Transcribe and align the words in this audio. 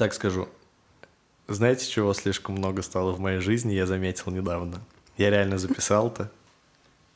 Так 0.00 0.14
скажу. 0.14 0.48
Знаете, 1.46 1.86
чего 1.86 2.14
слишком 2.14 2.54
много 2.54 2.80
стало 2.80 3.12
в 3.12 3.20
моей 3.20 3.40
жизни, 3.40 3.74
я 3.74 3.84
заметил 3.84 4.32
недавно. 4.32 4.80
Я 5.18 5.28
реально 5.28 5.58
записал-то. 5.58 6.30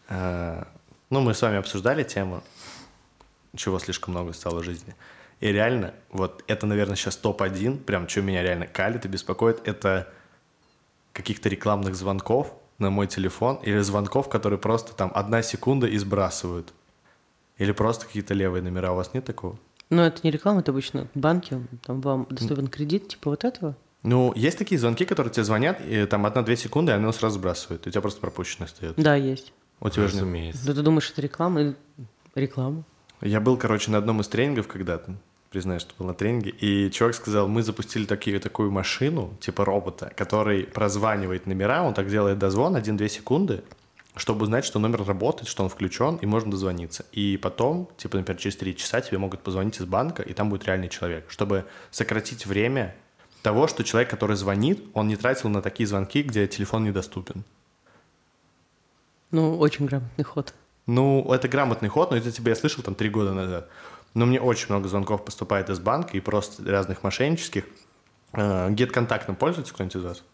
А, 0.06 0.68
ну, 1.08 1.22
мы 1.22 1.32
с 1.32 1.40
вами 1.40 1.56
обсуждали 1.56 2.04
тему, 2.04 2.42
чего 3.56 3.78
слишком 3.78 4.12
много 4.12 4.34
стало 4.34 4.60
в 4.60 4.64
жизни. 4.64 4.94
И 5.40 5.50
реально, 5.50 5.94
вот 6.10 6.44
это, 6.46 6.66
наверное, 6.66 6.94
сейчас 6.94 7.16
топ-1, 7.16 7.84
прям 7.84 8.06
что 8.06 8.20
меня 8.20 8.42
реально 8.42 8.66
калит 8.66 9.06
и 9.06 9.08
беспокоит, 9.08 9.66
это 9.66 10.12
каких-то 11.14 11.48
рекламных 11.48 11.94
звонков 11.94 12.52
на 12.76 12.90
мой 12.90 13.06
телефон 13.06 13.60
или 13.62 13.78
звонков, 13.78 14.28
которые 14.28 14.58
просто 14.58 14.92
там 14.92 15.10
одна 15.14 15.40
секунда 15.40 15.86
и 15.86 15.96
сбрасывают. 15.96 16.74
Или 17.56 17.72
просто 17.72 18.04
какие-то 18.04 18.34
левые 18.34 18.62
номера. 18.62 18.92
У 18.92 18.96
вас 18.96 19.14
нет 19.14 19.24
такого? 19.24 19.58
Но 19.90 20.04
это 20.06 20.20
не 20.22 20.30
реклама, 20.30 20.60
это 20.60 20.70
обычно 20.70 21.08
банки, 21.14 21.60
там 21.84 22.00
вам 22.00 22.26
доступен 22.30 22.66
кредит, 22.68 23.08
типа 23.08 23.30
вот 23.30 23.44
этого? 23.44 23.76
Ну, 24.02 24.32
есть 24.36 24.58
такие 24.58 24.78
звонки, 24.78 25.04
которые 25.04 25.32
тебе 25.32 25.44
звонят, 25.44 25.80
и 25.86 26.04
там 26.06 26.26
одна-две 26.26 26.56
секунды, 26.56 26.92
и 26.92 26.94
они 26.94 27.10
сразу 27.12 27.38
сбрасывают. 27.38 27.86
И 27.86 27.88
у 27.88 27.92
тебя 27.92 28.02
просто 28.02 28.20
пропущено 28.20 28.66
остается. 28.66 29.00
Да, 29.02 29.14
есть. 29.14 29.52
У 29.80 29.88
тебя 29.88 30.08
же 30.08 30.22
нет. 30.24 30.56
Да 30.64 30.74
ты 30.74 30.82
думаешь, 30.82 31.10
это 31.10 31.22
реклама? 31.22 31.60
Или- 31.60 31.76
Реклама. 32.34 32.82
Я 33.20 33.40
был, 33.40 33.56
короче, 33.56 33.90
на 33.90 33.98
одном 33.98 34.20
из 34.20 34.28
тренингов 34.28 34.66
когда-то, 34.66 35.14
признаюсь, 35.50 35.82
что 35.82 35.94
был 35.96 36.06
на 36.06 36.14
тренинге, 36.14 36.50
и 36.50 36.90
чувак 36.90 37.14
сказал, 37.14 37.46
мы 37.48 37.62
запустили 37.62 38.04
такие, 38.04 38.38
такую 38.40 38.70
машину, 38.72 39.36
типа 39.40 39.64
робота, 39.64 40.12
который 40.16 40.64
прозванивает 40.64 41.46
номера, 41.46 41.82
он 41.84 41.94
так 41.94 42.08
делает 42.08 42.38
дозвон 42.38 42.76
1-2 42.76 43.08
секунды, 43.08 43.62
чтобы 44.16 44.44
узнать, 44.44 44.64
что 44.64 44.78
номер 44.78 45.04
работает, 45.04 45.48
что 45.48 45.64
он 45.64 45.68
включен, 45.68 46.16
и 46.16 46.26
можно 46.26 46.50
дозвониться. 46.50 47.04
И 47.12 47.36
потом, 47.36 47.88
типа, 47.96 48.16
например, 48.18 48.40
через 48.40 48.56
3 48.56 48.76
часа 48.76 49.00
тебе 49.00 49.18
могут 49.18 49.40
позвонить 49.40 49.80
из 49.80 49.84
банка, 49.86 50.22
и 50.22 50.32
там 50.32 50.50
будет 50.50 50.64
реальный 50.64 50.88
человек, 50.88 51.26
чтобы 51.28 51.64
сократить 51.90 52.46
время 52.46 52.94
того, 53.42 53.66
что 53.66 53.82
человек, 53.84 54.10
который 54.10 54.36
звонит, 54.36 54.84
он 54.94 55.08
не 55.08 55.16
тратил 55.16 55.48
на 55.48 55.62
такие 55.62 55.86
звонки, 55.86 56.22
где 56.22 56.46
телефон 56.46 56.84
недоступен. 56.84 57.44
Ну, 59.30 59.58
очень 59.58 59.86
грамотный 59.86 60.24
ход. 60.24 60.54
Ну, 60.86 61.32
это 61.32 61.48
грамотный 61.48 61.88
ход, 61.88 62.10
но 62.10 62.16
это 62.16 62.30
тебе 62.30 62.50
я 62.50 62.56
слышал 62.56 62.84
там 62.84 62.94
три 62.94 63.08
года 63.08 63.32
назад. 63.32 63.68
Но 64.14 64.26
мне 64.26 64.40
очень 64.40 64.66
много 64.68 64.88
звонков 64.88 65.24
поступает 65.24 65.70
из 65.70 65.80
банка 65.80 66.16
и 66.16 66.20
просто 66.20 66.62
разных 66.70 67.02
мошеннических. 67.02 67.64
Э, 68.32 68.70
Гет-контактом 68.70 69.34
пользуется 69.34 69.74
кто-нибудь 69.74 69.96
из 69.96 70.02
вас? 70.04 70.24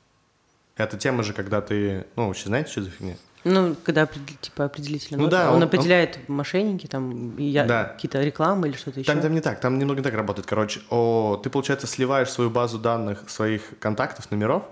Это 0.85 0.97
тема 0.97 1.23
же, 1.23 1.33
когда 1.33 1.61
ты... 1.61 2.07
Ну, 2.17 2.29
вообще 2.29 2.47
знаете, 2.47 2.71
что 2.71 2.83
за 2.83 2.91
фигня? 2.91 3.17
Ну, 3.45 3.75
когда 3.85 4.07
типа 4.41 4.67
определительный 4.67 5.19
Ну 5.19 5.29
да, 5.29 5.51
он, 5.51 5.57
он- 5.57 5.63
определяет 5.63 6.29
мошенники, 6.29 6.87
там, 6.87 7.39
я, 7.39 7.65
Да. 7.65 7.85
какие-то 7.85 8.21
рекламы 8.23 8.69
или 8.69 8.77
что-то 8.77 9.01
еще. 9.01 9.11
Там, 9.11 9.23
там 9.23 9.33
не 9.33 9.41
так, 9.41 9.61
там 9.61 9.79
немного 9.79 10.01
не 10.01 10.05
так 10.05 10.15
работает. 10.15 10.47
Короче, 10.47 10.81
о, 10.91 11.41
ты, 11.43 11.49
получается, 11.49 11.87
сливаешь 11.87 12.29
свою 12.31 12.51
базу 12.51 12.79
данных 12.79 13.31
своих 13.31 13.79
контактов, 13.79 14.31
номеров 14.31 14.65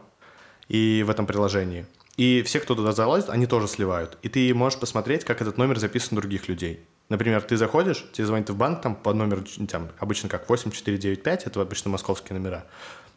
и 0.69 1.03
в 1.07 1.11
этом 1.11 1.27
приложении. 1.27 1.87
И 2.19 2.43
все, 2.43 2.61
кто 2.61 2.75
туда 2.75 2.93
залазит, 2.93 3.31
они 3.31 3.47
тоже 3.47 3.69
сливают. 3.69 4.19
И 4.23 4.29
ты 4.29 4.53
можешь 4.53 4.79
посмотреть, 4.79 5.25
как 5.25 5.41
этот 5.41 5.57
номер 5.57 5.79
записан 5.79 6.19
у 6.19 6.21
других 6.21 6.49
людей. 6.49 6.81
Например, 7.09 7.41
ты 7.41 7.57
заходишь, 7.57 8.05
тебе 8.13 8.27
звонит 8.27 8.51
в 8.51 8.57
банк 8.57 8.83
там 8.83 8.95
по 8.97 9.15
номеру, 9.15 9.45
там, 9.71 9.89
обычно 9.99 10.29
как 10.29 10.47
8495, 10.51 11.47
это 11.47 11.63
обычно 11.63 11.91
московские 11.91 12.39
номера. 12.39 12.67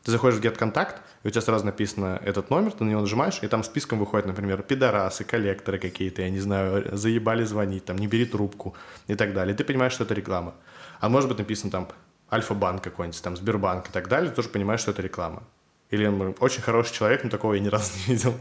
Ты 0.04 0.12
заходишь 0.12 0.40
в 0.40 0.42
GetContact, 0.42 0.96
и 1.24 1.28
у 1.28 1.30
тебя 1.30 1.42
сразу 1.42 1.66
написано 1.66 2.20
этот 2.26 2.50
номер, 2.50 2.72
ты 2.72 2.84
на 2.84 2.90
него 2.90 3.02
нажимаешь, 3.02 3.40
и 3.44 3.48
там 3.48 3.64
списком 3.64 4.00
выходит, 4.00 4.26
например, 4.26 4.64
пидорасы, 4.64 5.24
коллекторы 5.24 5.78
какие-то, 5.78 6.24
я 6.24 6.30
не 6.30 6.40
знаю, 6.40 6.98
заебали 6.98 7.44
звонить, 7.44 7.86
там, 7.86 7.98
не 7.98 8.08
бери 8.08 8.26
трубку 8.26 8.76
и 9.08 9.16
так 9.16 9.34
далее. 9.34 9.56
Ты 9.56 9.64
понимаешь, 9.64 9.94
что 9.94 10.04
это 10.04 10.16
реклама. 10.16 10.56
А 11.00 11.10
может 11.10 11.30
быть 11.30 11.38
написано 11.38 11.72
там 11.72 11.88
Альфа-банк 12.32 12.84
какой-нибудь, 12.84 13.22
там, 13.22 13.38
Сбербанк 13.38 13.90
и 13.90 13.92
так 13.92 14.08
далее, 14.08 14.30
ты 14.30 14.36
тоже 14.36 14.50
понимаешь, 14.50 14.80
что 14.80 14.92
это 14.92 15.02
реклама. 15.04 15.44
Или 15.92 16.08
очень 16.40 16.62
хороший 16.62 16.94
человек, 16.94 17.24
но 17.24 17.30
такого 17.30 17.54
я 17.54 17.60
ни 17.60 17.68
разу 17.70 17.92
не 18.08 18.16
видел. 18.16 18.34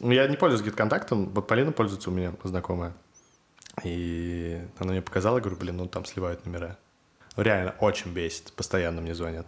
Ну, 0.00 0.12
Я 0.12 0.26
не 0.28 0.36
пользуюсь 0.36 0.66
GetContact, 0.66 1.32
вот 1.32 1.46
Полина 1.46 1.72
пользуется 1.72 2.10
у 2.10 2.12
меня 2.12 2.32
знакомая. 2.42 2.94
И 3.84 4.60
она 4.78 4.92
мне 4.92 5.02
показала, 5.02 5.40
говорю, 5.40 5.56
блин, 5.56 5.76
ну 5.76 5.86
там 5.86 6.06
сливают 6.06 6.46
номера. 6.46 6.78
Реально, 7.36 7.74
очень 7.80 8.12
бесит. 8.12 8.52
Постоянно 8.52 9.02
мне 9.02 9.14
звонят. 9.14 9.46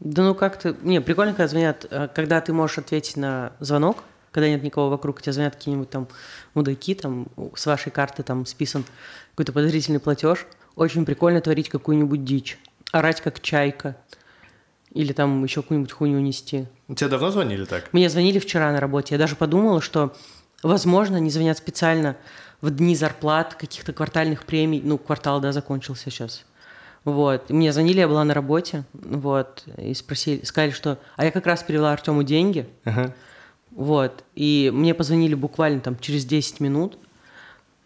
Да 0.00 0.22
ну 0.22 0.34
как-то... 0.34 0.76
Не, 0.82 1.00
прикольно, 1.00 1.32
когда 1.32 1.48
звонят, 1.48 1.86
э, 1.90 2.08
когда 2.14 2.40
ты 2.40 2.52
можешь 2.52 2.78
ответить 2.78 3.16
на 3.16 3.52
звонок, 3.60 4.04
когда 4.30 4.48
нет 4.48 4.62
никого 4.62 4.90
вокруг, 4.90 5.22
тебе 5.22 5.32
звонят 5.32 5.56
какие-нибудь 5.56 5.88
там 5.88 6.08
мудаки, 6.52 6.94
там 6.94 7.26
с 7.54 7.64
вашей 7.64 7.90
карты 7.90 8.22
там 8.22 8.44
списан 8.44 8.84
какой-то 9.30 9.52
подозрительный 9.52 10.00
платеж. 10.00 10.46
Очень 10.74 11.06
прикольно 11.06 11.40
творить 11.40 11.70
какую-нибудь 11.70 12.24
дичь. 12.24 12.58
Орать 12.92 13.22
как 13.22 13.40
чайка. 13.40 13.96
Или 14.92 15.14
там 15.14 15.42
еще 15.42 15.62
какую-нибудь 15.62 15.92
хуйню 15.92 16.20
нести. 16.20 16.66
Тебе 16.94 17.08
давно 17.08 17.30
звонили 17.30 17.64
так? 17.64 17.92
Мне 17.92 18.10
звонили 18.10 18.38
вчера 18.38 18.72
на 18.72 18.80
работе. 18.80 19.14
Я 19.14 19.18
даже 19.18 19.36
подумала, 19.36 19.80
что, 19.80 20.14
возможно, 20.62 21.16
они 21.16 21.30
звонят 21.30 21.56
специально 21.56 22.16
в 22.60 22.70
дни 22.70 22.94
зарплат, 22.94 23.54
каких-то 23.54 23.92
квартальных 23.94 24.44
премий. 24.44 24.82
Ну, 24.84 24.98
квартал, 24.98 25.40
да, 25.40 25.52
закончился 25.52 26.10
сейчас. 26.10 26.44
Вот. 27.06 27.48
Мне 27.50 27.72
звонили, 27.72 28.00
я 28.00 28.08
была 28.08 28.24
на 28.24 28.34
работе, 28.34 28.84
вот, 28.92 29.64
и 29.78 29.94
спросили, 29.94 30.44
сказали, 30.44 30.72
что... 30.72 30.98
А 31.16 31.24
я 31.24 31.30
как 31.30 31.46
раз 31.46 31.62
перевела 31.62 31.92
Артему 31.92 32.22
деньги, 32.24 32.68
Ага. 32.84 33.14
вот, 33.70 34.24
и 34.34 34.70
мне 34.74 34.92
позвонили 34.92 35.34
буквально 35.34 35.80
там 35.80 35.98
через 35.98 36.24
10 36.26 36.60
минут, 36.60 36.98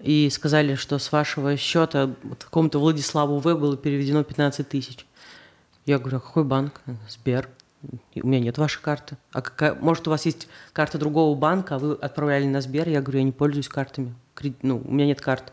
и 0.01 0.31
сказали, 0.31 0.75
что 0.75 0.99
с 0.99 1.13
вашего 1.13 1.57
счета 1.59 2.11
какому-то 2.39 2.79
Владиславу 2.81 3.39
В 3.39 3.55
было 3.55 3.77
переведено 3.77 4.25
15 4.25 4.67
тысяч. 4.67 5.07
Я 5.85 5.99
говорю, 5.99 6.17
а 6.17 6.21
какой 6.21 6.45
банк? 6.45 6.81
Сбер. 7.09 7.49
И 8.15 8.23
У 8.23 8.27
меня 8.27 8.41
нет 8.41 8.57
вашей 8.57 8.81
карты. 8.81 9.19
А 9.33 9.43
какая, 9.43 9.75
может, 9.75 10.09
у 10.09 10.11
вас 10.11 10.25
есть 10.25 10.49
карта 10.73 10.97
другого 10.97 11.35
банка, 11.37 11.75
а 11.75 11.79
вы 11.79 11.93
отправляли 11.95 12.47
на 12.47 12.63
Сбер? 12.63 12.89
Я 12.89 13.03
говорю, 13.03 13.19
я 13.19 13.25
не 13.25 13.33
пользуюсь 13.33 13.69
картами. 13.69 14.15
Кред- 14.35 14.63
Ну, 14.63 14.83
у 14.83 14.91
меня 14.91 15.05
нет 15.05 15.21
карт. 15.21 15.53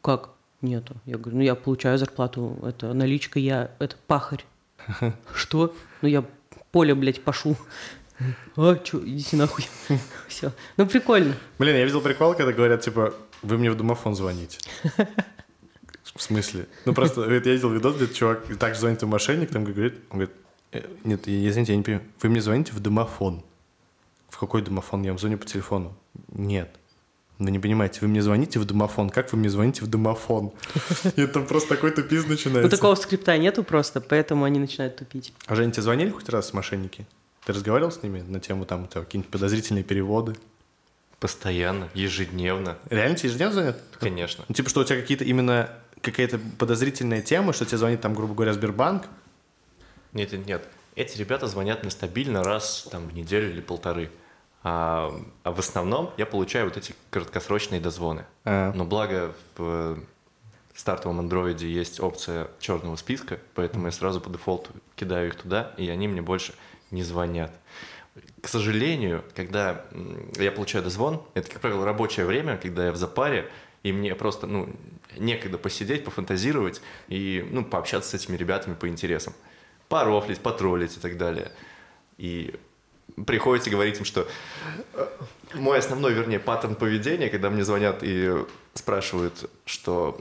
Как? 0.00 0.30
Нету. 0.62 0.94
Я 1.06 1.18
говорю, 1.18 1.38
ну 1.38 1.42
я 1.42 1.54
получаю 1.54 1.98
зарплату, 1.98 2.58
это 2.62 2.92
наличка, 2.94 3.38
я, 3.38 3.70
это 3.78 3.96
пахарь. 4.06 4.44
Что? 5.34 5.74
Ну 6.00 6.08
я 6.08 6.24
поле, 6.70 6.94
блядь, 6.94 7.22
пашу. 7.22 7.56
А, 8.56 8.76
чё, 8.76 9.00
идите 9.04 9.36
нахуй. 9.36 9.66
Все. 10.28 10.52
Ну, 10.76 10.86
прикольно. 10.86 11.34
Блин, 11.58 11.74
я 11.76 11.84
видел 11.84 12.00
прикол, 12.00 12.34
когда 12.34 12.52
говорят, 12.52 12.80
типа, 12.82 13.14
вы 13.42 13.58
мне 13.58 13.70
в 13.70 13.76
домофон 13.76 14.14
звоните. 14.14 14.58
В 16.14 16.20
смысле? 16.22 16.66
Ну, 16.84 16.94
просто 16.94 17.22
я 17.22 17.38
видел 17.40 17.70
видос, 17.70 17.96
где 17.96 18.06
чувак 18.06 18.44
также 18.58 18.80
звонит 18.80 19.02
в 19.02 19.06
мошенник, 19.06 19.50
там 19.50 19.64
говорит, 19.64 19.94
он 20.10 20.18
говорит, 20.18 20.36
«Э, 20.72 20.82
нет, 21.04 21.26
я- 21.26 21.48
извините, 21.48 21.72
я 21.72 21.78
не 21.78 21.82
понимаю, 21.82 22.04
вы 22.20 22.28
мне 22.28 22.40
звоните 22.40 22.72
в 22.72 22.80
домофон. 22.80 23.42
В 24.28 24.38
какой 24.38 24.62
домофон? 24.62 25.02
Я 25.02 25.10
вам 25.12 25.18
звоню 25.18 25.38
по 25.38 25.46
телефону. 25.46 25.94
Нет. 26.28 26.76
Вы 27.38 27.50
не 27.50 27.58
понимаете, 27.58 27.98
вы 28.02 28.08
мне 28.08 28.22
звоните 28.22 28.58
в 28.60 28.64
домофон. 28.64 29.10
Как 29.10 29.32
вы 29.32 29.38
мне 29.38 29.48
звоните 29.50 29.82
в 29.84 29.88
домофон? 29.88 30.52
И 31.16 31.26
там 31.26 31.46
просто 31.46 31.70
такой 31.70 31.90
тупиз 31.90 32.22
Ну, 32.24 32.30
начинается. 32.30 32.70
такого 32.70 32.94
скрипта 32.94 33.36
нету 33.36 33.64
просто, 33.64 34.00
поэтому 34.00 34.44
они 34.44 34.60
начинают 34.60 34.96
тупить. 34.96 35.32
А 35.46 35.54
Женя, 35.56 35.72
тебе 35.72 35.82
звонили 35.82 36.10
хоть 36.10 36.28
раз 36.28 36.52
мошенники? 36.52 37.06
Ты 37.44 37.52
разговаривал 37.52 37.90
с 37.90 38.02
ними 38.02 38.20
на 38.20 38.38
тему 38.38 38.64
там 38.64 38.86
какие-нибудь 38.86 39.30
подозрительные 39.30 39.82
переводы? 39.82 40.36
Постоянно, 41.18 41.88
ежедневно, 41.94 42.78
Реально 42.90 43.16
тебе 43.16 43.28
ежедневно 43.28 43.54
звонят? 43.54 43.80
конечно. 43.98 44.44
Ну, 44.48 44.54
типа, 44.54 44.68
что 44.70 44.80
у 44.80 44.84
тебя 44.84 45.00
какие-то 45.00 45.24
именно 45.24 45.70
какая-то 46.00 46.40
подозрительная 46.58 47.22
тема, 47.22 47.52
что 47.52 47.64
тебе 47.64 47.78
звонит 47.78 48.00
там, 48.00 48.14
грубо 48.14 48.34
говоря, 48.34 48.52
Сбербанк? 48.52 49.04
Нет, 50.12 50.32
нет, 50.32 50.46
нет. 50.46 50.68
Эти 50.96 51.16
ребята 51.16 51.46
звонят 51.46 51.82
мне 51.82 51.90
стабильно 51.90 52.42
раз 52.44 52.86
там 52.90 53.08
в 53.08 53.14
неделю 53.14 53.50
или 53.50 53.60
полторы. 53.60 54.10
А, 54.64 55.12
а 55.42 55.52
в 55.52 55.58
основном 55.58 56.10
я 56.16 56.26
получаю 56.26 56.66
вот 56.66 56.76
эти 56.76 56.94
краткосрочные 57.10 57.80
дозвоны. 57.80 58.24
А. 58.44 58.72
Но 58.72 58.84
благо 58.84 59.34
в 59.56 59.98
стартовом 60.74 61.18
андроиде 61.18 61.68
есть 61.68 62.00
опция 62.00 62.48
черного 62.58 62.96
списка, 62.96 63.38
поэтому 63.54 63.86
я 63.86 63.92
сразу 63.92 64.20
по 64.20 64.30
дефолту 64.30 64.70
кидаю 64.96 65.28
их 65.28 65.34
туда, 65.36 65.72
и 65.76 65.88
они 65.88 66.08
мне 66.08 66.22
больше 66.22 66.54
не 66.90 67.02
звонят. 67.02 67.52
К 68.40 68.48
сожалению, 68.48 69.24
когда 69.34 69.84
я 70.36 70.52
получаю 70.52 70.84
дозвон, 70.84 71.22
это, 71.34 71.50
как 71.50 71.60
правило, 71.60 71.84
рабочее 71.84 72.26
время, 72.26 72.56
когда 72.56 72.86
я 72.86 72.92
в 72.92 72.96
запаре, 72.96 73.50
и 73.82 73.92
мне 73.92 74.14
просто 74.14 74.46
ну, 74.46 74.68
некогда 75.16 75.58
посидеть, 75.58 76.04
пофантазировать 76.04 76.82
и 77.08 77.46
ну, 77.50 77.64
пообщаться 77.64 78.10
с 78.10 78.14
этими 78.14 78.36
ребятами 78.36 78.74
по 78.74 78.88
интересам. 78.88 79.34
Порофлить, 79.88 80.40
потроллить 80.40 80.96
и 80.96 81.00
так 81.00 81.16
далее. 81.18 81.52
И 82.18 82.54
приходится 83.26 83.70
говорить 83.70 83.98
им, 83.98 84.04
что 84.04 84.26
э, 84.94 85.06
мой 85.54 85.78
основной, 85.78 86.12
вернее, 86.12 86.38
паттерн 86.38 86.74
поведения, 86.74 87.28
когда 87.28 87.50
мне 87.50 87.64
звонят 87.64 87.98
и 88.02 88.44
спрашивают, 88.74 89.50
что 89.64 90.20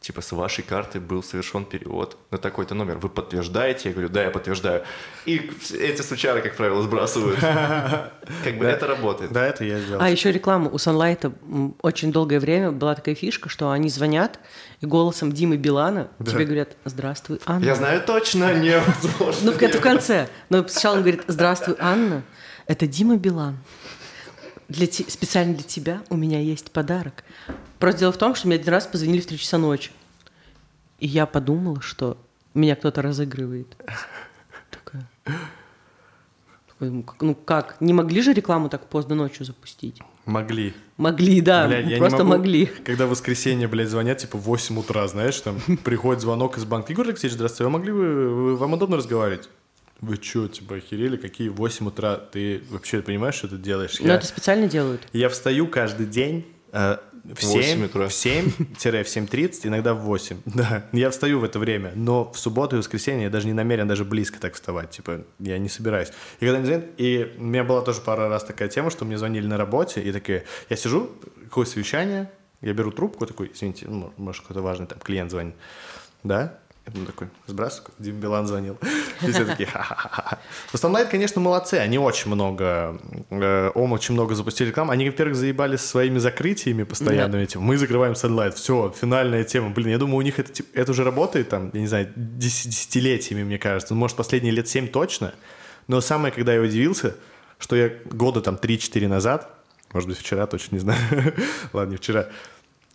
типа, 0.00 0.22
с 0.22 0.32
вашей 0.32 0.64
карты 0.64 0.98
был 0.98 1.22
совершен 1.22 1.66
перевод 1.66 2.16
на 2.30 2.38
такой-то 2.38 2.74
номер. 2.74 2.96
Вы 2.96 3.10
подтверждаете? 3.10 3.90
Я 3.90 3.92
говорю, 3.92 4.08
да, 4.08 4.24
я 4.24 4.30
подтверждаю. 4.30 4.82
И 5.26 5.50
эти 5.78 6.00
сучары, 6.00 6.40
как 6.40 6.56
правило, 6.56 6.82
сбрасывают. 6.82 7.38
Как 8.44 8.56
бы 8.58 8.64
это 8.64 8.86
работает. 8.86 9.32
Да, 9.32 9.46
это 9.46 9.64
я 9.64 9.78
сделал. 9.78 10.00
А 10.00 10.08
еще 10.08 10.32
реклама 10.32 10.70
у 10.70 10.76
Sunlight 10.76 11.76
очень 11.82 12.12
долгое 12.12 12.40
время 12.40 12.72
была 12.72 12.94
такая 12.94 13.14
фишка, 13.14 13.48
что 13.50 13.70
они 13.70 13.90
звонят 13.90 14.40
и 14.80 14.86
голосом 14.86 15.32
Димы 15.32 15.58
Билана 15.58 16.08
тебе 16.24 16.44
говорят 16.44 16.76
«Здравствуй, 16.84 17.40
Анна». 17.44 17.64
Я 17.64 17.74
знаю 17.74 18.02
точно, 18.06 18.54
невозможно. 18.54 19.50
Ну, 19.50 19.52
это 19.52 19.78
в 19.78 19.82
конце. 19.82 20.28
Но 20.48 20.66
сначала 20.66 20.94
он 20.94 21.00
говорит 21.00 21.22
«Здравствуй, 21.26 21.76
Анна, 21.78 22.22
это 22.66 22.86
Дима 22.86 23.16
Билан. 23.16 23.58
Для 24.68 24.86
те- 24.86 25.04
специально 25.08 25.54
для 25.54 25.64
тебя 25.64 26.02
у 26.08 26.16
меня 26.16 26.40
есть 26.40 26.70
подарок». 26.70 27.24
Просто 27.80 28.00
дело 28.00 28.12
в 28.12 28.16
том, 28.18 28.34
что 28.36 28.46
мне 28.46 28.56
один 28.56 28.68
раз 28.68 28.86
позвонили 28.86 29.20
в 29.20 29.26
3 29.26 29.38
часа 29.38 29.58
ночи. 29.58 29.90
И 31.00 31.06
я 31.08 31.26
подумала, 31.26 31.80
что 31.80 32.16
меня 32.54 32.76
кто-то 32.76 33.02
разыгрывает. 33.02 33.74
Такая. 34.70 35.08
Ну, 36.78 37.02
как- 37.02 37.20
Ну 37.22 37.34
как? 37.34 37.76
Не 37.80 37.92
могли 37.92 38.22
же 38.22 38.32
рекламу 38.32 38.68
так 38.68 38.86
поздно 38.86 39.14
ночью 39.14 39.44
запустить? 39.44 40.00
Могли. 40.24 40.72
Могли, 40.96 41.40
да, 41.40 41.66
Блядь, 41.66 41.98
просто 41.98 42.24
могу, 42.24 42.38
могли. 42.38 42.66
Когда 42.66 43.06
в 43.06 43.10
воскресенье, 43.10 43.68
блядь, 43.68 43.88
звонят, 43.88 44.18
типа, 44.18 44.38
в 44.38 44.42
8 44.42 44.78
утра, 44.78 45.06
знаешь, 45.08 45.40
там, 45.40 45.58
приходит 45.84 46.22
звонок 46.22 46.56
из 46.58 46.64
банка. 46.64 46.92
Игорь 46.92 47.08
Алексеевич, 47.08 47.34
здравствуйте, 47.34 47.64
вы 47.64 47.70
могли 47.70 47.92
бы, 47.92 48.28
вы- 48.34 48.56
вам 48.56 48.74
удобно 48.74 48.96
разговаривать? 48.96 49.48
Вы 50.00 50.16
чё, 50.16 50.48
типа, 50.48 50.76
охерели? 50.76 51.16
Какие 51.18 51.48
8 51.48 51.88
утра? 51.88 52.16
Ты 52.16 52.62
вообще 52.70 53.02
понимаешь, 53.02 53.34
что 53.34 53.48
ты 53.48 53.56
делаешь? 53.58 54.00
Я, 54.00 54.14
это 54.14 54.26
специально 54.26 54.66
делают. 54.68 55.02
я 55.12 55.28
встаю 55.28 55.66
каждый 55.66 56.06
день 56.06 56.46
э, 56.72 56.96
в 57.24 57.42
8 57.42 57.62
7, 57.62 57.84
утра. 57.84 58.08
в 58.08 58.10
7-7.30, 58.10 59.60
иногда 59.64 59.94
в 59.94 60.00
8. 60.00 60.36
Да, 60.46 60.84
я 60.92 61.10
встаю 61.10 61.40
в 61.40 61.44
это 61.44 61.58
время, 61.58 61.92
но 61.94 62.30
в 62.32 62.38
субботу 62.38 62.76
и 62.76 62.78
воскресенье 62.78 63.24
я 63.24 63.30
даже 63.30 63.46
не 63.46 63.52
намерен 63.52 63.88
даже 63.88 64.04
близко 64.04 64.40
так 64.40 64.54
вставать, 64.54 64.90
типа, 64.90 65.22
я 65.38 65.58
не 65.58 65.68
собираюсь. 65.68 66.08
И 66.40 66.46
когда 66.46 66.64
звонят, 66.64 66.86
и 66.96 67.34
у 67.38 67.42
меня 67.42 67.64
была 67.64 67.82
тоже 67.82 68.00
пару 68.00 68.28
раз 68.28 68.44
такая 68.44 68.68
тема, 68.68 68.90
что 68.90 69.04
мне 69.04 69.18
звонили 69.18 69.46
на 69.46 69.56
работе, 69.56 70.02
и 70.02 70.12
такие, 70.12 70.44
я 70.68 70.76
сижу, 70.76 71.10
какое 71.44 71.66
совещание, 71.66 72.30
я 72.60 72.72
беру 72.72 72.90
трубку, 72.90 73.26
такой, 73.26 73.50
извините, 73.54 73.86
ну, 73.88 74.12
может, 74.16 74.42
какой-то 74.42 74.62
важный 74.62 74.86
там 74.86 74.98
клиент 74.98 75.30
звонит, 75.30 75.54
да? 76.22 76.58
Думаю, 76.92 77.06
такой, 77.06 77.28
сбрасываю, 77.46 77.92
Дим 77.98 78.16
Билан 78.20 78.46
звонил. 78.46 78.78
И 79.22 79.30
все 79.30 79.44
такие, 79.44 79.68
ха-ха-ха. 79.68 80.38
Sunlight, 80.72 81.08
конечно, 81.10 81.40
молодцы. 81.40 81.74
Они 81.74 81.98
очень 81.98 82.30
много, 82.30 82.98
э, 83.30 83.70
ом 83.74 83.92
очень 83.92 84.14
много 84.14 84.34
запустили 84.34 84.68
рекламы. 84.68 84.92
Они, 84.92 85.06
во-первых, 85.08 85.36
заебали 85.36 85.76
со 85.76 85.86
своими 85.86 86.18
закрытиями 86.18 86.82
постоянными. 86.82 87.44
Типа, 87.44 87.60
мы 87.62 87.76
закрываем 87.76 88.14
Sunlight, 88.14 88.52
все, 88.52 88.92
финальная 88.98 89.44
тема. 89.44 89.70
Блин, 89.70 89.88
я 89.90 89.98
думаю, 89.98 90.16
у 90.16 90.22
них 90.22 90.38
это, 90.38 90.52
типа, 90.52 90.68
это 90.74 90.90
уже 90.90 91.04
работает 91.04 91.48
там, 91.48 91.70
я 91.72 91.80
не 91.80 91.86
знаю, 91.86 92.08
дес- 92.16 92.66
десятилетиями, 92.66 93.44
мне 93.44 93.58
кажется. 93.58 93.94
Ну, 93.94 94.00
может, 94.00 94.16
последние 94.16 94.52
лет 94.52 94.68
7 94.68 94.88
точно. 94.88 95.32
Но 95.86 96.00
самое, 96.00 96.32
когда 96.32 96.54
я 96.54 96.60
удивился, 96.60 97.16
что 97.58 97.76
я 97.76 97.90
года 98.06 98.40
там 98.40 98.56
3-4 98.56 99.06
назад, 99.06 99.48
может 99.92 100.08
быть, 100.08 100.18
вчера, 100.18 100.46
точно 100.46 100.76
не 100.76 100.80
знаю, 100.80 100.98
ладно, 101.72 101.92
не 101.92 101.96
вчера, 101.98 102.28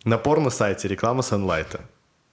на 0.04 0.18
порно-сайте 0.18 0.88
реклама 0.88 1.20
Sunlight. 1.22 1.80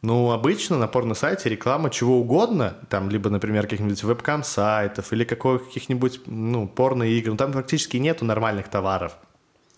Ну, 0.04 0.32
обычно 0.32 0.78
на 0.78 0.88
порно-сайте 0.88 1.48
реклама 1.48 1.90
чего 1.90 2.20
угодно, 2.20 2.76
там, 2.90 3.10
либо, 3.10 3.30
например, 3.30 3.64
каких-нибудь 3.64 4.04
вебкам-сайтов 4.04 5.14
или 5.14 5.24
каких-нибудь, 5.24 6.20
ну, 6.26 6.68
порно-игр, 6.68 7.32
ну, 7.32 7.38
там 7.38 7.54
практически 7.54 7.96
нету 7.96 8.26
нормальных 8.26 8.68
товаров. 8.68 9.14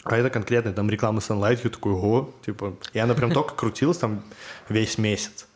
А 0.03 0.17
это 0.17 0.31
конкретно 0.31 0.73
там 0.73 0.89
реклама 0.89 1.19
Sunlight, 1.19 1.59
я 1.63 1.69
такой, 1.69 1.93
ого, 1.93 2.33
типа, 2.43 2.75
и 2.93 2.97
она 2.97 3.13
прям 3.13 3.31
только 3.31 3.53
крутилась 3.53 3.99
там 3.99 4.23
весь 4.67 4.97
месяц. 4.97 5.47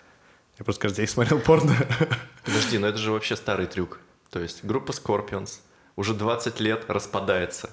Я 0.60 0.66
просто 0.66 0.84
каждый 0.84 0.98
день 0.98 1.08
смотрел 1.08 1.40
порно. 1.40 1.76
Подожди, 2.46 2.78
но 2.78 2.88
это 2.88 3.00
же 3.00 3.12
вообще 3.12 3.36
старый 3.36 3.66
трюк. 3.66 4.00
То 4.30 4.40
есть 4.40 4.64
группа 4.64 4.92
Scorpions 4.92 5.62
уже 5.96 6.14
20 6.14 6.60
лет 6.60 6.86
распадается. 6.88 7.72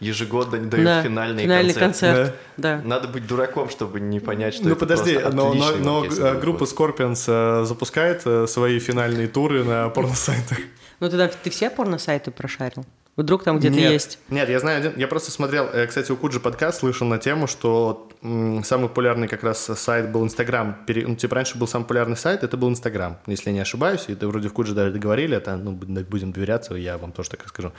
Ежегодно 0.00 0.58
дают 0.58 0.84
Да, 0.84 1.02
финальный, 1.02 1.44
финальный 1.44 1.72
концерт. 1.74 2.16
концерт. 2.16 2.36
Да. 2.58 2.80
Надо 2.84 3.08
быть 3.08 3.26
дураком, 3.26 3.70
чтобы 3.70 3.98
не 4.00 4.20
понять, 4.20 4.54
что 4.54 4.64
Ну 4.64 4.70
это 4.70 4.80
подожди, 4.80 5.14
просто 5.14 5.34
но, 5.36 5.54
но- 5.54 5.72
но, 5.76 6.04
э, 6.04 6.08
будет. 6.08 6.40
группа 6.40 6.64
Scorpions 6.64 7.24
э, 7.26 7.64
запускает 7.64 8.22
э, 8.26 8.46
свои 8.46 8.78
финальные 8.78 9.28
туры 9.28 9.64
на 9.64 9.88
порно-сайтах. 9.88 10.58
Ну 11.00 11.08
тогда 11.08 11.28
ты 11.28 11.50
все 11.50 11.70
порно-сайты 11.70 12.30
прошарил? 12.30 12.84
Вдруг 13.16 13.44
там 13.44 13.58
где-то 13.58 13.74
Нет. 13.76 13.92
есть? 13.92 14.18
Нет, 14.28 14.46
я 14.50 14.60
знаю 14.60 14.78
один. 14.78 14.92
Я 14.96 15.08
просто 15.08 15.30
смотрел, 15.30 15.66
кстати, 15.88 16.12
у 16.12 16.16
Куджи 16.18 16.38
подкаст 16.38 16.80
слышал 16.80 17.06
на 17.06 17.16
тему, 17.16 17.46
что 17.46 18.10
м, 18.22 18.62
самый 18.62 18.88
популярный 18.90 19.26
как 19.28 19.42
раз 19.42 19.64
сайт 19.78 20.12
был 20.12 20.22
Инстаграм. 20.24 20.76
Пере- 20.86 21.06
Ну, 21.06 21.16
типа 21.16 21.36
раньше 21.36 21.56
был 21.56 21.66
самый 21.66 21.84
популярный 21.84 22.16
сайт, 22.18 22.42
это 22.44 22.58
был 22.58 22.68
Инстаграм, 22.68 23.16
если 23.26 23.48
я 23.48 23.54
не 23.54 23.60
ошибаюсь. 23.60 24.04
И 24.08 24.12
это 24.12 24.28
вроде 24.28 24.48
в 24.48 24.52
Куджи 24.52 24.74
даже 24.74 24.92
договорили, 24.92 25.34
это, 25.34 25.56
ну, 25.56 25.72
бу- 25.72 26.04
будем 26.04 26.32
доверяться, 26.32 26.74
я 26.74 26.98
вам 26.98 27.12
тоже 27.12 27.30
так 27.30 27.42
расскажу. 27.44 27.72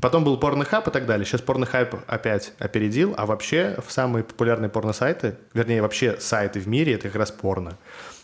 Потом 0.00 0.24
был 0.24 0.38
порнохаб 0.38 0.88
и 0.88 0.90
так 0.90 1.04
далее. 1.04 1.26
Сейчас 1.26 1.42
порнохаб 1.42 1.96
опять 2.06 2.54
опередил, 2.58 3.14
а 3.16 3.26
вообще 3.26 3.78
в 3.86 3.92
самые 3.92 4.24
популярные 4.24 4.70
порно-сайты, 4.70 5.36
вернее, 5.52 5.82
вообще 5.82 6.18
сайты 6.18 6.60
в 6.60 6.66
мире, 6.66 6.94
это 6.94 7.08
как 7.08 7.16
раз 7.16 7.30
порно. 7.30 7.76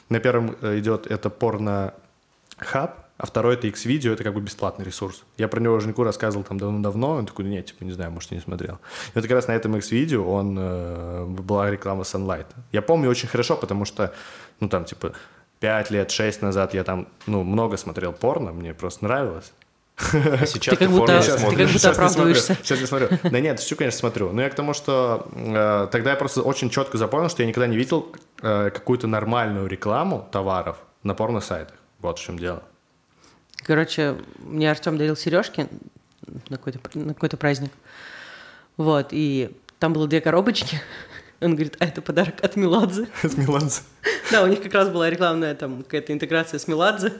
На 0.09 0.19
первом 0.19 0.56
э, 0.62 0.79
идет 0.79 1.06
это 1.06 1.29
порно-хаб, 1.29 3.09
а 3.19 3.26
второй 3.26 3.55
это 3.55 3.67
X-Video, 3.67 4.12
это 4.15 4.25
как 4.25 4.32
бы 4.32 4.41
бесплатный 4.41 4.87
ресурс. 4.87 5.25
Я 5.37 5.49
про 5.49 5.61
него 5.61 5.79
Женьку 5.81 6.05
рассказывал 6.05 6.44
там 6.44 6.56
давно-давно, 6.59 7.17
он 7.17 7.26
такой, 7.26 7.44
нет, 7.44 7.67
типа, 7.67 7.85
не 7.85 7.93
знаю, 7.93 8.12
может, 8.12 8.31
не 8.31 8.41
смотрел. 8.41 8.76
И 9.09 9.11
вот 9.14 9.23
как 9.23 9.32
раз 9.32 9.49
на 9.49 9.53
этом 9.53 9.76
X-Video 9.76 10.25
он, 10.25 10.56
э, 10.59 11.25
была 11.26 11.71
реклама 11.71 12.05
Sunlight. 12.05 12.47
Я 12.73 12.81
помню 12.81 13.11
очень 13.11 13.29
хорошо, 13.29 13.56
потому 13.56 13.85
что, 13.85 14.14
ну, 14.61 14.71
там, 14.71 14.87
типа, 14.87 15.12
5 15.61 15.91
лет, 15.91 16.11
6 16.11 16.41
назад 16.41 16.73
я 16.73 16.85
там, 16.85 17.09
ну, 17.26 17.43
много 17.43 17.76
смотрел 17.76 18.12
порно, 18.12 18.53
мне 18.53 18.73
просто 18.73 19.05
нравилось. 19.05 19.53
А 20.12 20.47
сейчас 20.47 20.77
Ты 20.79 20.85
как 20.85 20.91
будто- 20.91 21.21
ты 21.21 21.56
как 21.56 21.69
будто 21.73 21.91
оправдываешься. 21.91 22.55
Сейчас 22.62 22.81
я 22.81 22.87
смотрю. 22.87 23.09
Да 23.25 23.41
нет, 23.41 23.61
шучу, 23.61 23.77
конечно, 23.77 23.99
смотрю. 23.99 24.31
Но 24.33 24.43
я 24.43 24.49
к 24.50 24.55
тому, 24.55 24.73
что 24.73 25.29
э, 25.35 25.89
тогда 25.91 26.11
я 26.11 26.17
просто 26.17 26.43
очень 26.43 26.71
четко 26.71 26.99
запомнил, 26.99 27.29
что 27.29 27.43
я 27.43 27.49
никогда 27.49 27.67
не 27.67 27.77
видел 27.77 28.12
э, 28.43 28.71
какую-то 28.71 29.06
нормальную 29.09 29.67
рекламу 29.67 30.29
товаров 30.31 30.77
на 31.03 31.15
порно-сайтах. 31.15 31.77
Вот 32.00 32.19
в 32.19 32.23
чем 32.23 32.39
дело. 32.39 32.62
Короче, 33.65 34.17
мне 34.39 34.71
Артем 34.71 34.97
дарил 34.99 35.17
сережки 35.17 35.67
на 36.49 36.56
какой-то, 36.59 36.79
на 36.95 37.15
какой-то 37.15 37.37
праздник. 37.37 37.73
Вот, 38.77 39.09
и 39.11 39.50
там 39.81 39.93
было 39.93 40.06
две 40.06 40.21
коробочки. 40.21 40.81
Он 41.40 41.55
говорит, 41.55 41.76
а 41.79 41.85
это 41.85 42.02
подарок 42.02 42.43
от 42.43 42.56
Меладзе. 42.56 43.06
С 43.23 43.37
Меладзе. 43.37 43.82
Да, 44.31 44.43
у 44.43 44.46
них 44.46 44.62
как 44.62 44.75
раз 44.75 44.88
была 44.90 45.08
рекламная 45.08 45.55
там 45.55 45.82
какая-то 45.82 46.12
интеграция 46.12 46.58
с 46.58 46.69
Меладзе. 46.69 47.14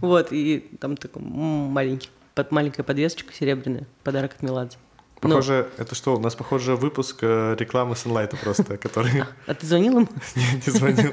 Вот, 0.00 0.28
и 0.30 0.60
там 0.80 0.96
такой 0.96 1.22
маленький, 1.22 2.10
под, 2.34 2.52
маленькая 2.52 2.84
подвесочка 2.84 3.32
серебряная, 3.32 3.86
подарок 4.04 4.34
от 4.34 4.42
Меладзе. 4.42 4.78
Ну, 5.22 5.30
Похоже, 5.30 5.68
это 5.78 5.94
что? 5.94 6.14
У 6.14 6.20
нас, 6.20 6.34
похоже, 6.34 6.76
выпуск 6.76 7.18
э, 7.22 7.56
рекламы 7.58 7.94
Sunlight 7.94 8.36
просто, 8.40 8.76
который 8.78 9.24
а 9.46 9.54
ты 9.54 9.66
звонил 9.66 10.00
им? 10.00 10.08
не 10.36 10.44
не 10.66 10.72
звонил. 10.78 11.12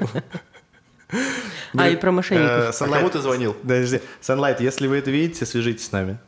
А, 1.74 1.88
и 1.88 1.96
про 1.96 2.10
Э, 2.10 2.12
мошенников. 2.12 2.80
А 2.80 2.88
кому 2.88 3.08
ты 3.08 3.20
звонил? 3.20 3.54
Подожди. 3.54 4.00
Sunlight, 4.20 4.62
если 4.62 4.86
вы 4.86 4.98
это 4.98 5.10
видите, 5.10 5.46
свяжитесь 5.46 5.86
с 5.86 5.92
нами. 5.92 6.18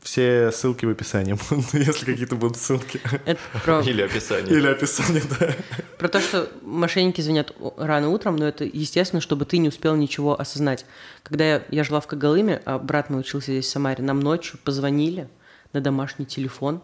Все 0.00 0.50
ссылки 0.52 0.86
в 0.86 0.90
описании, 0.90 1.36
если 1.76 2.06
какие-то 2.06 2.36
будут 2.36 2.56
ссылки. 2.56 3.00
Это 3.26 3.40
про, 3.62 3.80
Или 3.80 4.02
описание. 4.02 4.56
Или 4.56 4.68
описание, 4.68 5.22
да. 5.38 5.54
про 5.98 6.08
то, 6.08 6.20
что 6.20 6.48
мошенники 6.62 7.20
звонят 7.20 7.52
рано 7.76 8.08
утром, 8.08 8.36
но 8.36 8.46
это 8.46 8.64
естественно, 8.64 9.20
чтобы 9.20 9.44
ты 9.44 9.58
не 9.58 9.68
успел 9.68 9.94
ничего 9.94 10.40
осознать. 10.40 10.86
Когда 11.22 11.44
я, 11.44 11.62
я 11.70 11.84
жила 11.84 12.00
в 12.00 12.06
Когалыме, 12.06 12.62
а 12.64 12.78
брат 12.78 13.10
мой 13.10 13.20
учился 13.20 13.52
здесь 13.52 13.66
в 13.66 13.70
Самаре, 13.70 14.02
нам 14.02 14.20
ночью 14.20 14.58
позвонили 14.64 15.28
на 15.74 15.82
домашний 15.82 16.24
телефон, 16.24 16.80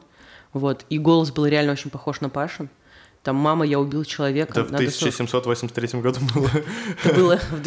вот, 0.52 0.84
и 0.90 0.98
голос 0.98 1.30
был 1.30 1.46
реально 1.46 1.72
очень 1.72 1.90
похож 1.90 2.20
на 2.20 2.28
Пашин. 2.28 2.68
Там 3.22 3.36
«Мама, 3.36 3.64
я 3.64 3.78
убил 3.78 4.04
человека». 4.04 4.50
Это 4.52 4.64
в 4.64 4.72
надо 4.72 4.90
срочно». 4.90 5.24
1783 5.24 6.00
году 6.00 6.20
было. 6.34 6.50
Это 7.04 7.14
было 7.14 7.38
в 7.38 7.62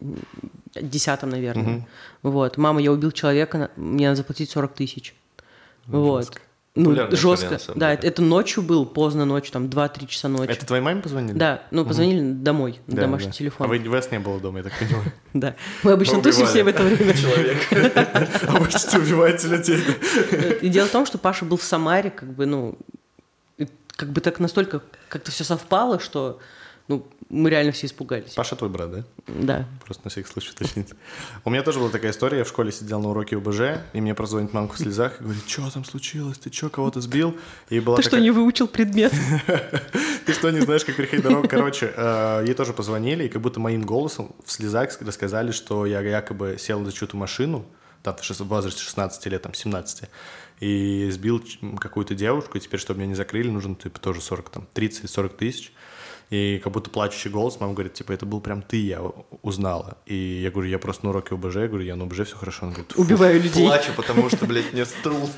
2010, 0.00 1.22
наверное. 1.22 1.88
Вот. 2.22 2.56
Мама, 2.56 2.80
я 2.80 2.92
убил 2.92 3.10
человека, 3.10 3.70
мне 3.76 4.08
надо 4.08 4.16
заплатить 4.16 4.50
40 4.50 4.74
тысяч. 4.74 5.14
Вот. 5.86 6.30
Ну, 6.74 6.84
Популярная 6.84 7.16
история, 7.16 7.36
жестко. 7.36 7.58
самом 7.58 7.80
Да, 7.80 7.92
это, 7.92 8.06
это 8.06 8.22
ночью 8.22 8.62
был, 8.62 8.86
поздно 8.86 9.24
ночью, 9.24 9.52
там 9.52 9.66
2-3 9.66 10.06
часа 10.06 10.28
ночи. 10.28 10.50
Это 10.50 10.64
твоей 10.64 10.82
маме 10.82 11.02
позвонили? 11.02 11.36
Да, 11.36 11.64
ну 11.72 11.84
позвонили 11.84 12.20
домой, 12.20 12.78
на 12.86 12.94
Да, 12.94 13.02
домашний 13.02 13.30
да. 13.30 13.36
телефон. 13.36 13.66
А 13.66 13.68
вы, 13.68 13.80
вас 13.88 14.12
не 14.12 14.20
было 14.20 14.38
дома, 14.38 14.58
я 14.58 14.64
так 14.64 14.78
понимаю. 14.78 15.12
Да. 15.34 15.56
Мы 15.82 15.92
обычно 15.92 16.22
тусим 16.22 16.46
все 16.46 16.62
в 16.62 16.68
это 16.68 16.84
время. 16.84 17.14
Человек. 17.14 17.58
Обычно 18.48 19.00
убиваете 19.00 19.48
людей. 19.48 19.82
И 20.62 20.68
дело 20.68 20.86
в 20.86 20.92
том, 20.92 21.04
что 21.04 21.18
Паша 21.18 21.44
был 21.44 21.56
в 21.56 21.64
Самаре, 21.64 22.10
как 22.10 22.32
бы, 22.32 22.46
ну, 22.46 22.78
как 23.96 24.10
бы 24.10 24.20
так 24.20 24.38
настолько 24.38 24.80
как-то 25.08 25.32
все 25.32 25.42
совпало, 25.42 25.98
что 25.98 26.38
Ну, 26.88 27.06
мы 27.28 27.50
реально 27.50 27.72
все 27.72 27.86
испугались. 27.86 28.32
Паша 28.32 28.56
твой 28.56 28.70
брат, 28.70 28.90
да? 28.90 29.04
Да. 29.26 29.68
Просто 29.84 30.04
на 30.04 30.10
всякий 30.10 30.28
случай 30.32 30.50
уточнить. 30.52 30.88
У 31.44 31.50
меня 31.50 31.62
тоже 31.62 31.78
была 31.78 31.90
такая 31.90 32.12
история. 32.12 32.38
Я 32.38 32.44
в 32.44 32.48
школе 32.48 32.72
сидел 32.72 33.00
на 33.02 33.10
уроке 33.10 33.36
ОБЖ, 33.36 33.60
и 33.92 34.00
мне 34.00 34.14
прозвонит 34.14 34.54
мамка 34.54 34.74
в 34.74 34.78
слезах 34.78 35.20
и 35.20 35.24
говорит, 35.24 35.46
что 35.46 35.70
там 35.70 35.84
случилось? 35.84 36.38
Ты 36.38 36.50
что, 36.50 36.70
кого-то 36.70 37.02
сбил? 37.02 37.36
И 37.68 37.78
была 37.80 37.96
Ты 37.96 38.02
что, 38.02 38.12
такая- 38.12 38.22
не 38.24 38.30
выучил 38.30 38.68
предмет? 38.68 39.12
Ты 40.26 40.32
что, 40.32 40.50
не 40.50 40.60
знаешь, 40.60 40.84
как 40.86 40.96
переходить 40.96 41.24
дорогу? 41.24 41.46
Короче, 41.46 41.92
э, 41.94 42.44
ей 42.46 42.54
тоже 42.54 42.72
позвонили, 42.72 43.24
и 43.24 43.28
как 43.28 43.42
будто 43.42 43.60
моим 43.60 43.82
голосом 43.82 44.34
в 44.46 44.50
слезах 44.50 44.98
рассказали, 45.02 45.52
что 45.52 45.84
я 45.84 46.00
якобы 46.00 46.56
сел 46.58 46.82
за 46.86 46.92
чью-то 46.92 47.18
машину, 47.18 47.66
там, 48.02 48.16
в 48.16 48.40
возрасте 48.48 48.80
16 48.80 49.26
лет, 49.26 49.42
там, 49.42 49.52
17, 49.52 50.04
и 50.60 51.08
сбил 51.10 51.44
какую-то 51.78 52.14
девушку, 52.14 52.56
и 52.56 52.60
теперь, 52.60 52.80
чтобы 52.80 53.00
меня 53.00 53.10
не 53.10 53.14
закрыли, 53.14 53.50
нужно, 53.50 53.74
типа, 53.74 54.00
тоже 54.00 54.20
40, 54.22 54.48
там, 54.48 54.68
30-40 54.74 55.36
тысяч. 55.36 55.72
И 56.30 56.60
как 56.62 56.72
будто 56.72 56.90
плачущий 56.90 57.30
голос, 57.30 57.58
мама 57.58 57.72
говорит, 57.72 57.94
типа, 57.94 58.12
это 58.12 58.26
был 58.26 58.40
прям 58.40 58.62
ты, 58.62 58.76
я 58.76 59.00
узнала. 59.42 59.96
И 60.04 60.14
я 60.14 60.50
говорю, 60.50 60.68
я 60.68 60.78
просто 60.78 61.04
на 61.04 61.10
уроке 61.10 61.34
ОБЖ, 61.34 61.56
я 61.56 61.68
говорю, 61.68 61.84
я 61.84 61.96
на 61.96 62.04
ОБЖ, 62.04 62.26
все 62.26 62.36
хорошо. 62.36 62.66
Она 62.66 62.72
говорит, 62.72 62.92
«Фу, 62.92 63.00
Убиваю 63.02 63.40
людей. 63.40 63.66
Плачу, 63.66 63.92
потому 63.96 64.28
что, 64.28 64.46
блядь, 64.46 64.72
мне 64.72 64.84
стул, 64.84 65.28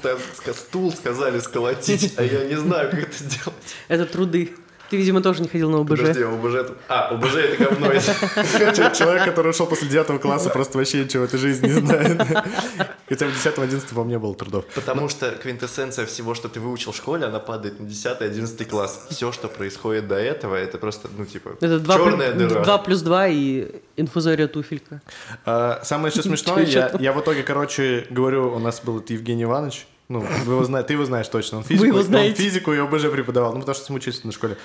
стул 0.52 0.92
сказали 0.92 1.38
сколотить, 1.38 2.14
а 2.16 2.25
я 2.25 2.44
не 2.44 2.56
знаю, 2.56 2.90
как 2.90 3.00
это 3.00 3.16
сделать. 3.16 3.76
Это 3.88 4.06
труды. 4.06 4.54
Ты, 4.90 4.97
видимо, 4.97 5.23
тоже 5.23 5.40
не 5.40 5.49
ходил 5.49 5.70
на 5.70 5.78
ОБЖ. 5.78 6.00
Подожди, 6.00 6.23
а 6.23 6.35
ОБЖ... 6.35 6.73
А, 6.88 7.09
ОБЖ 7.11 7.35
это 7.37 7.64
говно. 7.64 7.87
Человек, 8.94 9.25
который 9.25 9.50
ушел 9.50 9.66
после 9.66 9.88
9 9.88 10.20
класса, 10.20 10.50
просто 10.50 10.78
вообще 10.78 11.04
ничего 11.04 11.23
в 11.23 11.26
этой 11.26 11.38
жизни 11.38 11.68
не 11.68 11.75
знает. 11.75 12.20
Хотя 13.09 13.26
в 13.26 13.30
10-11 13.30 13.94
по 13.94 14.02
мне 14.02 14.18
было 14.18 14.35
трудов. 14.35 14.64
Потому 14.75 15.09
что 15.09 15.30
квинтэссенция 15.30 16.06
всего, 16.06 16.35
что 16.35 16.49
ты 16.49 16.59
выучил 16.59 16.90
в 16.90 16.97
школе, 16.97 17.26
она 17.26 17.38
падает 17.38 17.78
на 17.78 17.85
10-11 17.85 18.64
класс. 18.64 19.06
Все, 19.11 19.30
что 19.30 19.47
происходит 19.47 20.09
до 20.09 20.16
этого, 20.16 20.56
это 20.56 20.76
просто, 20.78 21.09
ну, 21.16 21.25
типа, 21.25 21.50
Это 21.61 21.78
2, 21.78 21.97
черная 21.97 22.32
дыра. 22.32 22.64
2 22.64 22.78
плюс 22.78 23.02
2 23.02 23.28
и 23.28 23.82
инфузория 23.97 24.49
туфелька. 24.49 25.02
А, 25.44 25.80
Самое 25.85 26.12
еще 26.12 26.23
смешное, 26.28 26.64
я, 26.64 27.12
в 27.12 27.20
итоге, 27.20 27.44
короче, 27.44 28.06
говорю, 28.11 28.52
у 28.54 28.59
нас 28.59 28.80
был 28.80 28.99
это 28.99 29.12
Евгений 29.12 29.44
Иванович, 29.44 29.87
ну, 30.11 30.21
вы 30.45 30.55
его 30.55 30.64
знаете, 30.64 30.88
ты 30.88 30.95
его 30.95 31.05
знаешь 31.05 31.29
точно, 31.29 31.59
он 31.59 31.64
физику, 31.64 31.87
его 31.87 31.99
он 31.99 32.05
знаете. 32.05 32.43
физику 32.43 32.73
и 32.73 32.79
ОБЖ 32.79 33.11
преподавал, 33.12 33.52
ну, 33.52 33.61
потому 33.61 33.76
что 33.76 33.93
мы 33.93 33.99
учились 33.99 34.25
на 34.25 34.33
школе. 34.33 34.57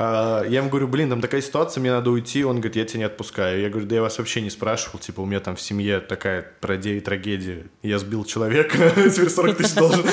А, 0.00 0.44
Я 0.44 0.60
ему 0.60 0.70
говорю, 0.70 0.86
блин, 0.88 1.10
там 1.10 1.20
такая 1.20 1.42
ситуация, 1.42 1.80
мне 1.80 1.90
надо 1.90 2.10
уйти. 2.10 2.44
Он 2.44 2.56
говорит, 2.56 2.76
я 2.76 2.84
тебя 2.84 3.00
не 3.00 3.04
отпускаю. 3.04 3.60
Я 3.60 3.68
говорю, 3.68 3.86
да 3.86 3.96
я 3.96 4.02
вас 4.02 4.16
вообще 4.16 4.40
не 4.40 4.48
спрашивал. 4.48 5.00
Типа, 5.00 5.20
у 5.22 5.26
меня 5.26 5.40
там 5.40 5.56
в 5.56 5.60
семье 5.60 5.98
такая 5.98 6.52
трагедия, 6.60 7.00
трагедия. 7.00 7.66
Я 7.82 7.98
сбил 7.98 8.24
человека, 8.24 8.78
теперь 8.96 9.28
40 9.28 9.56
тысяч 9.56 9.74
должен. 9.74 10.06